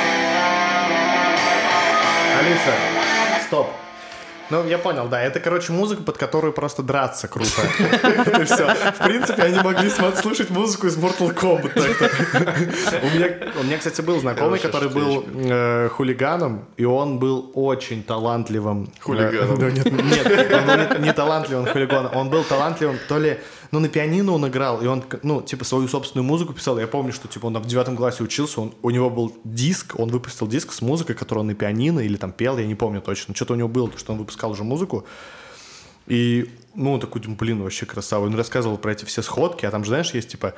Алиса, 2.36 2.74
стоп. 3.46 3.68
Ну, 4.50 4.66
я 4.66 4.78
понял, 4.78 5.08
да. 5.08 5.20
Это, 5.20 5.40
короче, 5.40 5.72
музыка, 5.72 6.02
под 6.02 6.18
которую 6.18 6.52
просто 6.52 6.82
драться 6.82 7.28
круто. 7.28 7.62
Это 7.80 8.44
все. 8.44 8.66
В 8.92 9.04
принципе, 9.04 9.42
они 9.42 9.58
могли 9.60 9.90
слушать 9.90 10.50
музыку 10.50 10.86
из 10.86 10.96
Mortal 10.96 11.34
Kombat. 11.34 11.72
У 13.60 13.64
меня, 13.64 13.78
кстати, 13.78 14.00
был 14.00 14.20
знакомый, 14.20 14.58
который 14.58 14.88
был 14.88 15.24
э, 15.34 15.88
хулиганом, 15.88 16.66
и 16.76 16.84
он 16.84 17.18
был 17.18 17.50
очень 17.54 18.02
талантливым. 18.02 18.90
Хулиганом. 19.00 19.56
Э, 19.56 19.70
да, 19.70 19.70
Нет, 19.70 19.86
он 20.52 20.66
был 20.66 20.98
не 21.04 21.12
талантливым 21.12 21.66
хулиганом. 21.66 22.16
Он 22.16 22.30
был 22.30 22.44
талантливым, 22.44 22.98
то 23.08 23.18
ли, 23.18 23.38
ну, 23.70 23.80
на 23.80 23.88
пианино 23.88 24.32
он 24.32 24.46
играл, 24.48 24.80
и 24.82 24.86
он, 24.86 25.04
ну, 25.22 25.42
типа, 25.42 25.64
свою 25.64 25.88
собственную 25.88 26.24
музыку 26.26 26.52
писал. 26.52 26.78
Я 26.78 26.86
помню, 26.86 27.12
что, 27.12 27.28
типа, 27.28 27.46
он 27.46 27.58
в 27.58 27.66
девятом 27.66 27.96
классе 27.96 28.22
учился, 28.22 28.60
он, 28.60 28.74
у 28.82 28.90
него 28.90 29.10
был 29.10 29.36
диск, 29.44 29.98
он 29.98 30.10
выпустил 30.10 30.46
диск 30.46 30.72
с 30.72 30.80
музыкой, 30.80 31.14
которую 31.14 31.42
он 31.42 31.48
на 31.48 31.54
пианино 31.54 32.00
или 32.00 32.16
там 32.16 32.32
пел, 32.32 32.58
я 32.58 32.66
не 32.66 32.74
помню 32.74 33.00
точно. 33.00 33.34
Что-то 33.34 33.54
у 33.54 33.56
него 33.56 33.68
было, 33.68 33.88
то, 33.90 33.98
что 33.98 34.12
он 34.12 34.18
выпускал 34.18 34.50
уже 34.50 34.64
музыку. 34.64 35.04
И, 36.06 36.50
ну, 36.74 36.92
он 36.92 37.00
такой, 37.00 37.20
блин, 37.22 37.62
вообще 37.62 37.86
красавый. 37.86 38.28
Он 38.30 38.36
рассказывал 38.36 38.78
про 38.78 38.92
эти 38.92 39.04
все 39.04 39.22
сходки, 39.22 39.66
а 39.66 39.70
там 39.70 39.84
же, 39.84 39.88
знаешь, 39.90 40.12
есть, 40.12 40.28
типа, 40.28 40.54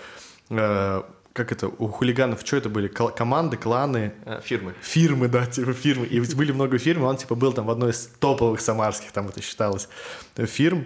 э, 0.51 1.03
как 1.33 1.53
это, 1.53 1.69
у 1.69 1.89
хулиганов, 1.89 2.41
что 2.45 2.57
это 2.57 2.69
были? 2.69 2.89
Кол- 2.89 3.11
команды, 3.11 3.57
кланы, 3.57 4.13
А, 4.27 4.41
Фирмы. 4.41 4.75
фирмы, 4.83 5.29
да, 5.29 5.47
типа 5.47 5.73
фирмы. 5.73 6.07
И 6.07 6.21
были 6.35 6.53
много 6.53 6.79
фирм, 6.79 7.05
он, 7.05 7.17
типа, 7.17 7.35
был 7.35 7.53
там 7.53 7.67
в 7.67 7.71
одной 7.71 7.93
из 7.93 8.11
топовых 8.19 8.61
самарских, 8.61 9.13
там 9.13 9.29
это 9.29 9.41
считалось, 9.41 9.89
э, 10.37 10.47
фирм. 10.47 10.85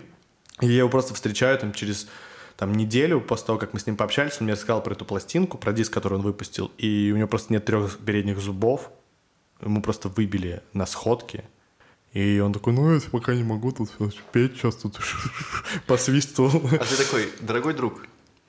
И 0.60 0.66
я 0.66 0.78
его 0.78 0.88
просто 0.88 1.14
встречаю 1.14 1.58
там 1.58 1.72
через 1.72 2.08
там, 2.56 2.74
неделю 2.74 3.20
после 3.20 3.46
того, 3.46 3.58
как 3.58 3.72
мы 3.72 3.80
с 3.80 3.86
ним 3.86 3.96
пообщались, 3.96 4.36
он 4.38 4.44
мне 4.44 4.52
рассказал 4.52 4.82
про 4.82 4.92
эту 4.92 5.04
пластинку, 5.04 5.58
про 5.58 5.72
диск, 5.72 5.92
который 5.92 6.14
он 6.14 6.22
выпустил, 6.22 6.70
и 6.78 7.10
у 7.12 7.16
него 7.16 7.28
просто 7.28 7.52
нет 7.52 7.64
трех 7.64 7.98
передних 7.98 8.38
зубов, 8.38 8.90
ему 9.60 9.82
просто 9.82 10.08
выбили 10.08 10.62
на 10.72 10.86
сходке, 10.86 11.44
и 12.12 12.40
он 12.40 12.52
такой, 12.52 12.74
ну, 12.74 12.94
я 12.94 13.00
пока 13.10 13.34
не 13.34 13.42
могу 13.42 13.72
тут 13.72 13.90
петь, 14.32 14.56
сейчас 14.56 14.76
тут 14.76 15.00
посвистывал. 15.86 16.62
А 16.72 16.84
ты 16.84 16.96
такой, 16.96 17.32
дорогой 17.40 17.72
друг, 17.72 18.02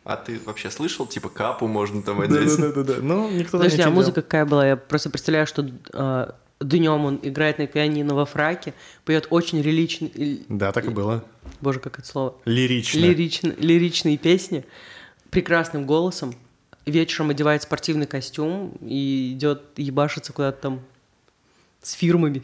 а 0.03 0.17
ты 0.17 0.39
вообще 0.45 0.69
слышал, 0.69 1.07
типа, 1.07 1.29
капу 1.29 1.67
можно 1.67 2.01
там 2.01 2.19
одеть? 2.19 2.57
Да-да-да. 2.59 2.95
Ну, 3.01 3.31
никто 3.31 3.57
Подожди, 3.57 3.81
а 3.81 3.89
музыка 3.89 4.21
какая 4.21 4.45
была? 4.45 4.67
Я 4.67 4.75
просто 4.75 5.09
представляю, 5.09 5.47
что 5.47 5.65
э, 5.93 6.31
днем 6.63 7.05
он 7.05 7.19
играет 7.21 7.57
на 7.57 7.67
пианино 7.67 8.15
во 8.15 8.25
фраке, 8.25 8.73
поет 9.05 9.27
очень 9.29 9.61
реличный... 9.61 10.43
Да, 10.49 10.71
так 10.71 10.85
и 10.85 10.89
было. 10.89 11.23
Боже, 11.61 11.79
как 11.79 11.99
это 11.99 12.07
слово? 12.07 12.35
Лирично. 12.45 12.99
Лирично, 12.99 13.53
лиричные 13.57 14.17
песни, 14.17 14.65
прекрасным 15.29 15.85
голосом. 15.85 16.35
Вечером 16.85 17.29
одевает 17.29 17.63
спортивный 17.63 18.07
костюм 18.07 18.73
и 18.81 19.33
идет 19.33 19.61
ебашиться 19.77 20.33
куда-то 20.33 20.61
там 20.61 20.81
с 21.81 21.93
фирмами. 21.93 22.43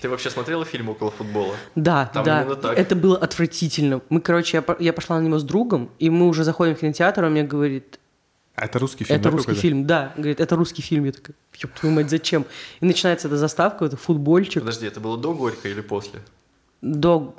Ты 0.00 0.08
вообще 0.08 0.30
смотрела 0.30 0.64
фильм 0.64 0.88
«Около 0.90 1.10
футбола»? 1.10 1.54
Да, 1.74 2.06
Там 2.06 2.24
да. 2.24 2.54
так. 2.54 2.78
Это 2.78 2.94
было 2.94 3.18
отвратительно. 3.18 4.00
Мы, 4.10 4.20
короче, 4.20 4.62
я, 4.66 4.76
я 4.78 4.92
пошла 4.92 5.18
на 5.18 5.24
него 5.24 5.38
с 5.38 5.42
другом, 5.42 5.90
и 5.98 6.08
мы 6.08 6.28
уже 6.28 6.44
заходим 6.44 6.76
в 6.76 6.80
кинотеатр, 6.80 7.24
он 7.24 7.32
мне 7.32 7.42
говорит, 7.42 7.98
А 8.56 8.64
это 8.64 8.78
русский 8.78 9.04
фильм, 9.04 9.20
это 9.20 9.24
да, 9.24 9.30
русский 9.30 9.46
какой-то? 9.46 9.60
фильм, 9.60 9.86
да. 9.86 10.12
Говорит, 10.16 10.40
это 10.40 10.56
русский 10.56 10.80
фильм. 10.82 11.04
Я 11.04 11.12
такая, 11.12 11.36
ёб 11.58 11.70
твою 11.72 11.94
мать, 11.94 12.08
зачем? 12.10 12.46
И 12.80 12.86
начинается 12.86 13.28
эта 13.28 13.36
заставка, 13.36 13.84
это 13.84 13.96
футбольчик. 13.98 14.62
Подожди, 14.62 14.86
это 14.86 14.98
было 14.98 15.18
до 15.18 15.34
Горько 15.34 15.68
или 15.68 15.82
после? 15.82 16.20
До... 16.80 17.34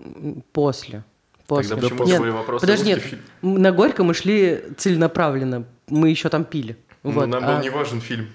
После. 0.53 1.03
После. 1.47 1.75
Тогда 1.75 1.87
почему 1.89 2.05
Нет, 2.05 2.17
твой 2.17 2.31
вопрос 2.31 2.61
подожди, 2.61 2.87
нет, 2.89 2.99
фильм? 3.01 3.21
на 3.41 3.71
Горько 3.71 4.03
мы 4.03 4.13
шли 4.13 4.63
целенаправленно. 4.77 5.65
Мы 5.87 6.09
еще 6.09 6.29
там 6.29 6.43
пили. 6.45 6.77
Ну, 7.03 7.11
Вот. 7.11 7.25
нам 7.27 7.43
а- 7.43 7.55
был 7.55 7.63
не 7.63 7.69
важен 7.69 7.99
фильм. 7.99 8.27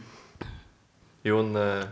И 1.23 1.31
он... 1.31 1.55
э, 1.57 1.85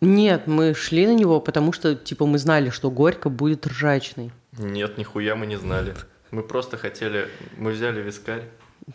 Нет, 0.00 0.46
мы 0.46 0.72
шли 0.74 1.06
на 1.06 1.14
него, 1.14 1.40
потому 1.40 1.72
что, 1.72 1.94
типа, 1.94 2.24
мы 2.24 2.38
знали, 2.38 2.70
что 2.70 2.90
Горько 2.90 3.28
будет 3.28 3.66
ржачный. 3.66 4.30
Нет, 4.56 4.96
нихуя 4.96 5.36
мы 5.36 5.44
не 5.46 5.56
знали. 5.56 5.94
Мы 6.30 6.42
просто 6.42 6.78
хотели... 6.78 7.28
Мы 7.58 7.72
взяли 7.72 8.00
вискарь. 8.00 8.44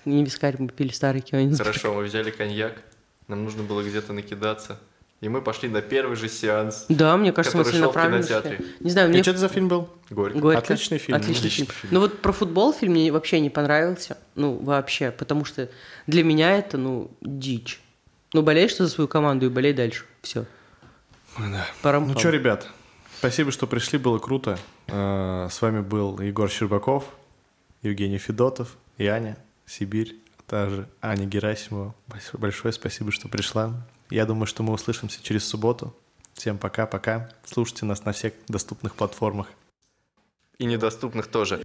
Не 0.06 0.24
вискарь, 0.24 0.56
мы 0.60 0.68
пили 0.70 0.92
старый 0.92 1.22
Кёнигсберг. 1.22 1.68
Хорошо, 1.68 1.94
мы 1.94 2.04
взяли 2.04 2.32
коньяк. 2.32 2.82
Нам 3.28 3.44
нужно 3.44 3.64
было 3.64 3.82
где-то 3.82 4.14
накидаться. 4.14 4.80
И 5.22 5.30
мы 5.30 5.42
пошли 5.42 5.70
на 5.70 5.82
первый 5.82 6.18
же 6.18 6.28
сеанс. 6.28 6.86
Да, 6.90 7.16
мне 7.16 7.32
кажется, 7.32 7.58
мы 7.58 7.64
целенаправленно. 7.64 8.26
Не 8.82 8.90
знаю, 8.90 9.08
И 9.08 9.12
мне 9.14 9.22
что 9.22 9.32
это 9.32 9.40
за 9.40 9.48
фильм 9.48 9.70
был? 9.70 9.90
Горько. 10.10 10.38
Горько. 10.38 10.60
Отличный 10.60 10.98
фильм. 10.98 11.16
Отличный 11.16 11.48
Отличный 11.48 11.66
фильм. 11.66 11.80
фильм. 11.82 11.94
Ну 11.94 12.00
вот 12.02 12.22
про 12.22 12.34
футбол 12.34 12.74
фильм 12.74 12.92
мне 12.92 13.10
вообще 13.10 13.40
не 13.40 13.50
понравился. 13.50 14.18
Ну, 14.36 14.58
вообще. 14.58 15.12
Потому 15.12 15.46
что 15.46 15.70
для 16.08 16.26
меня 16.26 16.58
это, 16.58 16.78
ну, 16.78 17.10
дичь. 17.22 17.80
Ну, 18.34 18.42
болеешь 18.42 18.74
ты 18.74 18.84
за 18.84 18.90
свою 18.90 19.08
команду 19.08 19.46
и 19.46 19.50
болей 19.50 19.72
дальше. 19.72 20.04
Все. 20.22 20.46
Да. 21.38 21.66
Парам 21.82 22.08
Ну 22.12 22.20
что, 22.20 22.30
ребят, 22.30 22.68
спасибо, 23.20 23.52
что 23.52 23.66
пришли, 23.66 23.98
было 23.98 24.20
круто. 24.20 24.60
Э, 24.88 25.48
С 25.50 25.62
вами 25.62 25.80
был 25.80 26.20
Егор 26.20 26.50
Щербаков, 26.50 27.06
Евгений 27.82 28.18
Федотов, 28.18 28.76
и 28.98 29.08
Аня, 29.08 29.38
Сибирь, 29.66 30.16
а 30.38 30.42
также 30.50 30.90
Аня 31.02 31.26
Герасимова. 31.26 31.96
Большое 32.34 32.74
спасибо, 32.74 33.12
что 33.12 33.28
пришла. 33.30 33.74
Я 34.10 34.26
думаю, 34.26 34.46
что 34.46 34.64
мы 34.64 34.74
услышимся 34.74 35.22
через 35.24 35.46
субботу. 35.46 35.96
Всем 36.34 36.58
пока-пока. 36.58 37.30
Слушайте 37.46 37.86
нас 37.86 38.06
на 38.06 38.12
всех 38.12 38.34
доступных 38.48 38.96
платформах. 38.96 39.48
И 40.58 40.66
недоступных 40.66 41.28
тоже. 41.28 41.60